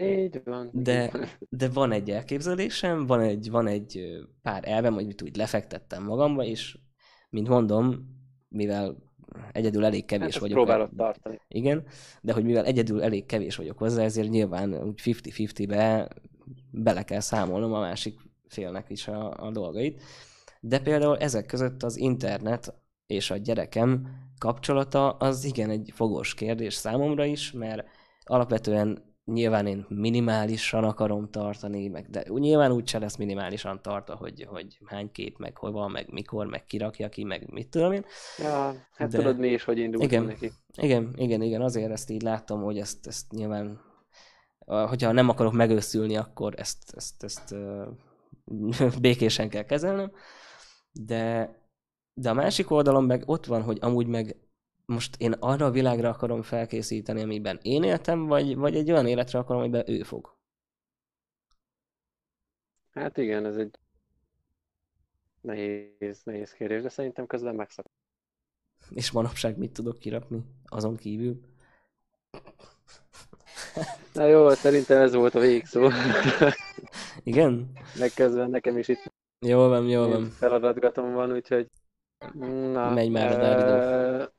Így 0.00 0.40
van. 0.44 0.70
de, 0.72 1.10
de 1.48 1.68
van 1.68 1.92
egy 1.92 2.10
elképzelésem, 2.10 3.06
van 3.06 3.20
egy, 3.20 3.50
van 3.50 3.66
egy 3.66 4.18
pár 4.42 4.62
elvem, 4.68 4.96
amit 4.96 5.22
úgy 5.22 5.36
lefektettem 5.36 6.02
magamba, 6.04 6.44
és 6.44 6.78
mint 7.30 7.48
mondom, 7.48 8.18
mivel 8.48 8.96
egyedül 9.52 9.84
elég 9.84 10.04
kevés 10.04 10.32
Hát 10.32 10.40
vagyok. 10.42 10.56
próbálod 10.56 10.90
tartani. 10.96 11.40
Igen, 11.48 11.84
de 12.22 12.32
hogy 12.32 12.44
mivel 12.44 12.64
egyedül 12.64 13.02
elég 13.02 13.26
kevés 13.26 13.56
vagyok 13.56 13.78
hozzá, 13.78 14.02
ezért 14.02 14.28
nyilván 14.28 14.82
úgy 14.82 15.00
50-50-be 15.04 16.08
bele 16.70 17.02
kell 17.02 17.20
számolnom 17.20 17.72
a 17.72 17.80
másik 17.80 18.18
félnek 18.52 18.90
is 18.90 19.08
a, 19.08 19.46
a 19.46 19.50
dolgait. 19.50 20.02
De 20.60 20.78
például 20.78 21.18
ezek 21.18 21.46
között 21.46 21.82
az 21.82 21.96
internet 21.96 22.74
és 23.06 23.30
a 23.30 23.36
gyerekem 23.36 24.06
kapcsolata 24.38 25.10
az 25.10 25.44
igen 25.44 25.70
egy 25.70 25.90
fogós 25.94 26.34
kérdés 26.34 26.74
számomra 26.74 27.24
is, 27.24 27.52
mert 27.52 27.86
alapvetően 28.24 29.10
nyilván 29.24 29.66
én 29.66 29.86
minimálisan 29.88 30.84
akarom 30.84 31.30
tartani, 31.30 31.88
meg, 31.88 32.10
de 32.10 32.24
nyilván 32.28 32.72
úgyse 32.72 32.98
lesz 32.98 33.16
minimálisan 33.16 33.82
tartva, 33.82 34.14
hogy, 34.14 34.46
hogy 34.48 34.78
hány 34.84 35.12
kép, 35.12 35.38
meg 35.38 35.56
hova, 35.56 35.88
meg 35.88 36.12
mikor, 36.12 36.46
meg 36.46 36.64
kirakja 36.64 37.08
ki, 37.08 37.24
meg 37.24 37.50
mit 37.50 37.68
tudom 37.68 37.92
én. 37.92 38.04
Ja, 38.38 38.74
hát 38.92 39.10
De- 39.10 39.18
tudod 39.18 39.38
mi 39.38 39.48
is, 39.48 39.64
hogy 39.64 39.78
indultunk 39.78 40.10
Igen. 40.12 40.24
neki. 40.24 40.52
Igen, 40.76 41.12
igen, 41.16 41.42
igen, 41.42 41.62
azért 41.62 41.90
ezt 41.90 42.10
így 42.10 42.22
láttam, 42.22 42.62
hogy 42.62 42.78
ezt, 42.78 43.06
ezt 43.06 43.30
nyilván, 43.30 43.80
hogyha 44.66 45.12
nem 45.12 45.28
akarok 45.28 45.52
megőszülni, 45.52 46.16
akkor 46.16 46.54
ezt, 46.56 46.92
ezt, 46.96 47.22
ezt 47.22 47.52
ö, 47.52 47.82
békésen 49.00 49.48
kell 49.48 49.64
kezelnem, 49.64 50.12
de, 50.92 51.54
de 52.14 52.30
a 52.30 52.34
másik 52.34 52.70
oldalon 52.70 53.04
meg 53.04 53.22
ott 53.28 53.46
van, 53.46 53.62
hogy 53.62 53.78
amúgy 53.80 54.06
meg 54.06 54.36
most 54.86 55.16
én 55.18 55.32
arra 55.32 55.66
a 55.66 55.70
világra 55.70 56.08
akarom 56.08 56.42
felkészíteni, 56.42 57.22
amiben 57.22 57.58
én 57.62 57.82
éltem, 57.82 58.26
vagy, 58.26 58.56
vagy 58.56 58.76
egy 58.76 58.90
olyan 58.90 59.06
életre 59.06 59.38
akarom, 59.38 59.62
amiben 59.62 59.90
ő 59.90 60.02
fog. 60.02 60.38
Hát 62.90 63.16
igen, 63.16 63.46
ez 63.46 63.56
egy 63.56 63.78
nehéz, 65.40 66.22
nehéz 66.24 66.52
kérdés, 66.52 66.82
de 66.82 66.88
szerintem 66.88 67.26
közben 67.26 67.54
megszakadt. 67.54 67.94
És 68.90 69.10
manapság 69.10 69.58
mit 69.58 69.72
tudok 69.72 69.98
kirakni 69.98 70.44
azon 70.64 70.96
kívül? 70.96 71.40
Na 74.14 74.24
jó, 74.26 74.50
szerintem 74.50 75.00
ez 75.00 75.14
volt 75.14 75.34
a 75.34 75.40
végszó. 75.40 75.88
Igen? 77.22 77.72
Megkezdve 77.98 78.46
nekem 78.46 78.78
is 78.78 78.88
itt 78.88 79.12
Jól 79.46 79.68
van, 79.68 79.88
jól 79.88 80.08
van. 80.08 80.30
feladatgatom 80.30 81.12
van, 81.12 81.32
úgyhogy... 81.32 81.66
Na, 82.72 82.90
Megy 82.90 83.10
már 83.10 83.32
a 83.32 83.34
ö, 83.34 83.38
dávidó. 83.40 84.32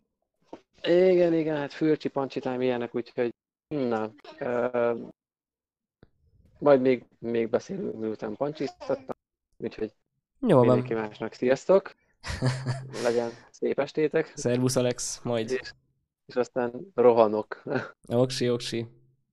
Igen, 0.84 1.34
igen, 1.34 1.57
hát 1.57 1.74
fürcsi, 1.74 2.07
pancsitám 2.09 2.61
ilyenek, 2.61 2.95
úgyhogy... 2.95 3.34
Na, 3.67 4.11
ö, 4.39 4.93
majd 6.59 6.82
még, 6.82 7.03
még 7.19 7.49
beszélünk, 7.49 7.99
miután 7.99 8.36
pancsiztattam, 8.36 9.15
úgyhogy 9.57 9.93
Jól 10.39 10.65
van. 10.65 10.76
mindenki 10.78 10.93
másnak 10.93 11.34
sziasztok, 11.34 11.93
legyen 13.03 13.30
szép 13.51 13.80
estétek, 13.80 14.32
Szervusz 14.36 14.76
Alex, 14.76 15.19
majd. 15.24 15.51
és, 15.51 15.74
és 16.26 16.36
aztán 16.36 16.91
rohanok. 16.95 17.63
Oksi, 18.07 18.49
oksi. 18.49 18.88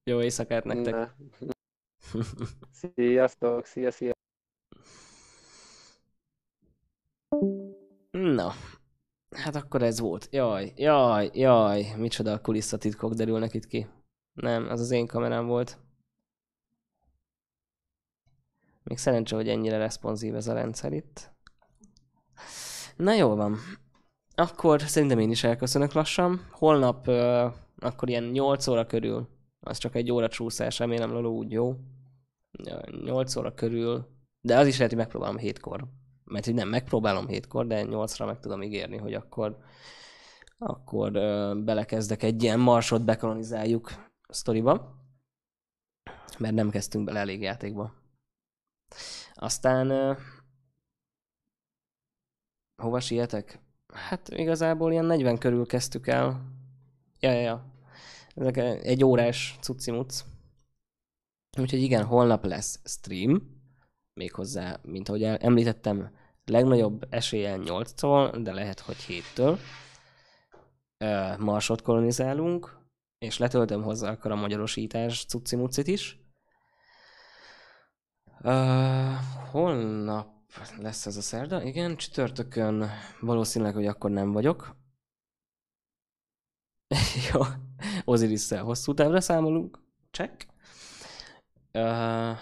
Jó 0.09 0.22
éjszakát 0.22 0.64
nektek. 0.64 0.94
Na, 0.94 1.14
sziasztok, 2.94 3.64
szia, 3.64 3.90
szia. 3.90 4.12
Na, 8.11 8.52
hát 9.30 9.54
akkor 9.54 9.82
ez 9.82 10.00
volt. 10.00 10.28
Jaj, 10.30 10.72
jaj, 10.76 11.30
jaj, 11.32 11.94
micsoda 11.96 12.40
kulisszatitkok 12.40 13.12
derülnek 13.12 13.54
itt 13.54 13.66
ki. 13.66 13.86
Nem, 14.32 14.68
az 14.68 14.80
az 14.80 14.90
én 14.90 15.06
kamerám 15.06 15.46
volt. 15.46 15.78
Még 18.82 18.98
szerencse, 18.98 19.34
hogy 19.34 19.48
ennyire 19.48 19.76
responsív 19.76 20.34
ez 20.34 20.48
a 20.48 20.52
rendszer 20.52 20.92
itt. 20.92 21.30
Na 22.96 23.12
jól 23.12 23.36
van. 23.36 23.56
Akkor 24.34 24.82
szerintem 24.82 25.18
én 25.18 25.30
is 25.30 25.44
elköszönök 25.44 25.92
lassan. 25.92 26.46
Holnap 26.50 27.09
uh, 27.09 27.52
akkor 27.78 28.09
ilyen 28.09 28.24
8 28.24 28.66
óra 28.66 28.86
körül, 28.86 29.38
az 29.61 29.78
csak 29.78 29.94
egy 29.94 30.11
óra 30.11 30.28
csúszás, 30.28 30.78
remélem 30.78 31.11
Lolo 31.11 31.30
úgy 31.30 31.50
jó. 31.50 31.76
Ja, 32.64 32.80
8 33.04 33.36
óra 33.36 33.54
körül, 33.54 34.06
de 34.40 34.59
az 34.59 34.66
is 34.66 34.76
lehet, 34.76 34.90
hogy 34.90 35.00
megpróbálom 35.00 35.36
hétkor. 35.36 35.88
Mert 36.24 36.44
hogy 36.44 36.54
nem, 36.54 36.68
megpróbálom 36.68 37.26
hétkor, 37.26 37.66
de 37.66 37.84
8-ra 37.86 38.26
meg 38.26 38.40
tudom 38.40 38.62
ígérni, 38.62 38.96
hogy 38.96 39.14
akkor 39.14 39.59
akkor 40.59 41.16
uh, 41.16 41.64
belekezdek 41.64 42.22
egy 42.22 42.42
ilyen 42.42 42.61
marsot 42.61 43.04
bekolonizáljuk 43.04 44.11
sztoriba. 44.28 44.96
Mert 46.38 46.54
nem 46.54 46.70
kezdtünk 46.70 47.04
bele 47.04 47.18
elég 47.18 47.40
játékba. 47.40 47.94
Aztán 49.34 49.90
uh, 49.90 50.18
hova 52.82 53.00
sietek? 53.00 53.61
Hát 53.92 54.28
igazából 54.28 54.92
ilyen 54.92 55.04
40 55.04 55.38
körül 55.38 55.66
kezdtük 55.66 56.06
el. 56.06 56.40
Ja, 57.20 57.30
ja, 57.30 57.40
ja. 57.40 57.64
Ezek 58.39 58.57
egy 58.84 59.05
órás 59.05 59.59
cucimuc. 59.61 60.24
Úgyhogy 61.59 61.82
igen, 61.82 62.05
holnap 62.05 62.45
lesz 62.45 62.80
stream. 62.84 63.57
Méghozzá, 64.12 64.80
mint 64.82 65.09
ahogy 65.09 65.22
említettem, 65.22 66.11
legnagyobb 66.45 67.07
eséllyel 67.11 67.61
8-tól, 67.64 68.39
de 68.43 68.53
lehet, 68.53 68.80
hogy 68.80 68.97
7-től. 69.09 69.59
Ö, 70.99 71.36
Marsot 71.39 71.82
kolonizálunk, 71.82 72.78
és 73.18 73.39
letöltöm 73.39 73.82
hozzá 73.82 74.11
akkor 74.11 74.30
a 74.30 74.36
magyarosítás 74.36 75.24
cucimucit 75.24 75.86
is. 75.86 76.20
Uh, 78.41 79.14
holnap 79.51 80.28
lesz 80.76 81.07
ez 81.07 81.16
a 81.16 81.20
szerda, 81.20 81.62
igen, 81.62 81.97
csütörtökön 81.97 82.91
valószínűleg, 83.20 83.74
hogy 83.74 83.86
akkor 83.86 84.11
nem 84.11 84.32
vagyok. 84.32 84.76
Jó, 87.32 87.41
osiris 88.05 88.49
hosszú 88.51 88.95
távra 88.95 89.20
számolunk, 89.20 89.79
check. 90.11 90.47
Uh, 91.72 92.37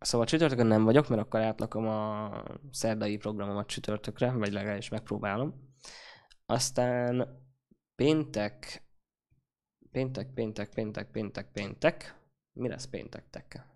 szóval 0.00 0.26
csütörtökön 0.26 0.66
nem 0.66 0.84
vagyok, 0.84 1.08
mert 1.08 1.22
akkor 1.22 1.40
átlakom 1.40 1.86
a 1.88 2.30
szerdai 2.70 3.16
programomat 3.16 3.66
csütörtökre, 3.66 4.32
vagy 4.32 4.52
legalábbis 4.52 4.88
megpróbálom. 4.88 5.54
Aztán 6.46 7.40
péntek, 7.94 8.82
péntek, 9.90 10.32
péntek, 10.34 10.68
péntek, 10.68 11.10
péntek, 11.10 11.52
péntek. 11.52 12.20
Mi 12.52 12.68
lesz 12.68 12.86
péntektekkel? 12.86 13.74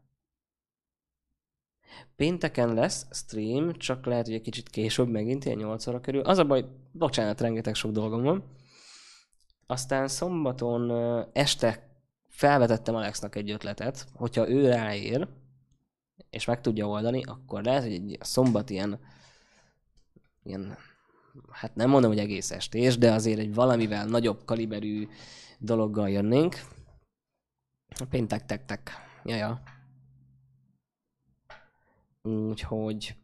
Pénteken 2.17 2.75
lesz 2.75 3.07
stream, 3.11 3.73
csak 3.73 4.07
lehet, 4.07 4.27
hogy 4.27 4.35
egy 4.35 4.41
kicsit 4.41 4.69
később 4.69 5.09
megint, 5.09 5.45
ilyen 5.45 5.59
8 5.59 5.87
óra 5.87 6.01
körül. 6.01 6.21
Az 6.21 6.39
a 6.39 6.45
baj, 6.45 6.65
bocsánat, 6.93 7.41
rengeteg 7.41 7.75
sok 7.75 7.91
dolgom 7.91 8.23
van. 8.23 8.45
Aztán 9.71 10.09
szombaton 10.09 10.91
este 11.33 11.89
felvetettem 12.29 12.95
Alexnak 12.95 13.35
egy 13.35 13.51
ötletet, 13.51 14.07
hogyha 14.15 14.49
ő 14.49 14.69
ráér, 14.69 15.29
és 16.31 16.45
meg 16.45 16.61
tudja 16.61 16.89
oldani, 16.89 17.23
akkor 17.23 17.63
lehet, 17.63 17.83
hogy 17.83 17.93
egy 17.93 18.19
szombat 18.21 18.71
ilyen, 18.71 19.01
ilyen 20.43 20.77
hát 21.51 21.75
nem 21.75 21.89
mondom, 21.89 22.11
hogy 22.11 22.21
egész 22.21 22.51
estés, 22.51 22.99
de 22.99 23.13
azért 23.13 23.39
egy 23.39 23.55
valamivel 23.55 24.07
nagyobb 24.07 24.45
kaliberű 24.45 25.09
dologgal 25.59 26.11
jönnénk. 26.11 26.61
Péntek, 28.09 28.47
tek, 28.47 28.65
tek. 28.65 28.91
Jaja. 29.25 29.63
Úgyhogy... 32.23 33.17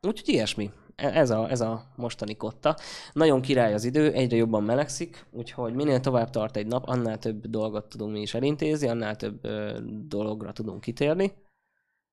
Úgyhogy 0.00 0.28
ilyesmi. 0.28 0.70
Ez 1.02 1.30
a, 1.30 1.50
ez 1.50 1.60
a 1.60 1.92
mostani 1.96 2.36
kotta. 2.36 2.76
Nagyon 3.12 3.40
király 3.40 3.74
az 3.74 3.84
idő, 3.84 4.12
egyre 4.12 4.36
jobban 4.36 4.62
melegszik, 4.62 5.26
úgyhogy 5.30 5.74
minél 5.74 6.00
tovább 6.00 6.30
tart 6.30 6.56
egy 6.56 6.66
nap, 6.66 6.88
annál 6.88 7.18
több 7.18 7.46
dolgot 7.46 7.88
tudunk 7.88 8.12
mi 8.12 8.20
is 8.20 8.34
elintézni, 8.34 8.88
annál 8.88 9.16
több 9.16 9.44
ö, 9.44 9.78
dologra 10.08 10.52
tudunk 10.52 10.80
kitérni. 10.80 11.32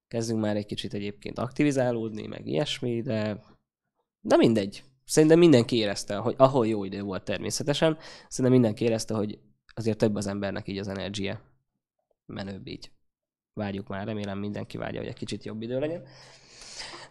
Kezdünk 0.07 0.41
már 0.41 0.55
egy 0.55 0.65
kicsit 0.65 0.93
egyébként 0.93 1.39
aktivizálódni, 1.39 2.27
meg 2.27 2.47
ilyesmi, 2.47 3.01
de, 3.01 3.43
de 4.21 4.37
mindegy. 4.37 4.83
Szerintem 5.05 5.39
mindenki 5.39 5.75
érezte, 5.75 6.15
hogy 6.15 6.35
ahol 6.37 6.67
jó 6.67 6.83
idő 6.83 7.01
volt 7.01 7.23
természetesen, 7.23 7.97
szerintem 8.27 8.59
mindenki 8.59 8.83
érezte, 8.83 9.13
hogy 9.13 9.39
azért 9.75 9.97
több 9.97 10.15
az 10.15 10.27
embernek 10.27 10.67
így 10.67 10.77
az 10.77 10.87
energia. 10.87 11.41
Menőbb 12.25 12.67
így. 12.67 12.91
Várjuk 13.53 13.87
már, 13.87 14.05
remélem 14.05 14.39
mindenki 14.39 14.77
várja, 14.77 14.99
hogy 14.99 15.09
egy 15.09 15.15
kicsit 15.15 15.43
jobb 15.43 15.61
idő 15.61 15.79
legyen. 15.79 16.03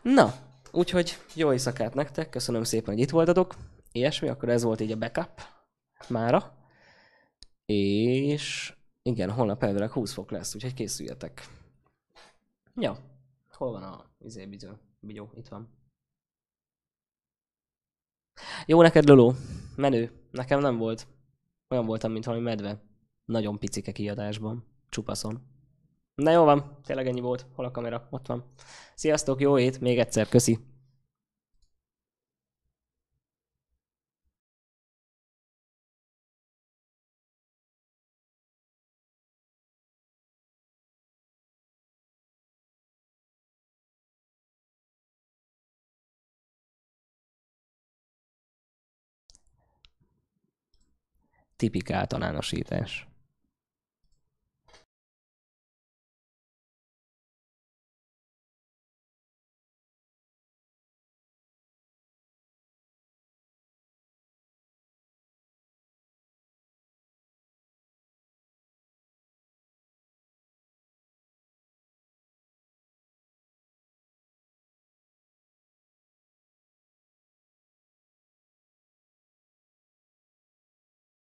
Na, 0.02 0.34
úgyhogy 0.72 1.18
jó 1.34 1.52
éjszakát 1.52 1.94
nektek, 1.94 2.30
köszönöm 2.30 2.64
szépen, 2.64 2.94
hogy 2.94 3.02
itt 3.02 3.10
voltatok. 3.10 3.54
Ilyesmi, 3.92 4.28
akkor 4.28 4.48
ez 4.48 4.62
volt 4.62 4.80
így 4.80 4.92
a 4.92 4.98
backup 4.98 5.40
mára. 6.08 6.56
És 7.66 8.74
igen, 9.02 9.30
holnap 9.30 9.62
elvileg 9.62 9.90
20 9.90 10.12
fok 10.12 10.30
lesz, 10.30 10.54
úgyhogy 10.54 10.74
készüljetek. 10.74 11.48
Ja, 12.74 12.98
hol 13.50 13.72
van 13.72 13.82
a 13.82 14.04
izé, 14.18 14.46
bizony, 14.46 14.78
bigyó? 15.00 15.30
Itt 15.34 15.48
van. 15.48 15.76
Jó 18.66 18.82
neked, 18.82 19.08
Loló. 19.08 19.34
Menő. 19.76 20.12
Nekem 20.30 20.60
nem 20.60 20.76
volt. 20.76 21.06
Olyan 21.68 21.86
voltam, 21.86 22.12
mint 22.12 22.24
valami 22.24 22.42
medve. 22.42 22.82
Nagyon 23.24 23.58
picike 23.58 23.92
kiadásban. 23.92 24.64
Csupaszon. 24.88 25.57
Na 26.18 26.30
jó 26.30 26.44
van, 26.44 26.78
tényleg 26.84 27.06
ennyi 27.06 27.20
volt. 27.20 27.46
Hol 27.54 27.64
a 27.64 27.70
kamera? 27.70 28.06
Ott 28.10 28.26
van. 28.26 28.44
Sziasztok, 28.94 29.40
jó 29.40 29.58
ét, 29.58 29.80
még 29.80 29.98
egyszer, 29.98 30.28
köszi. 30.28 30.58
Tipik 51.56 51.90
általánosítás. 51.90 53.08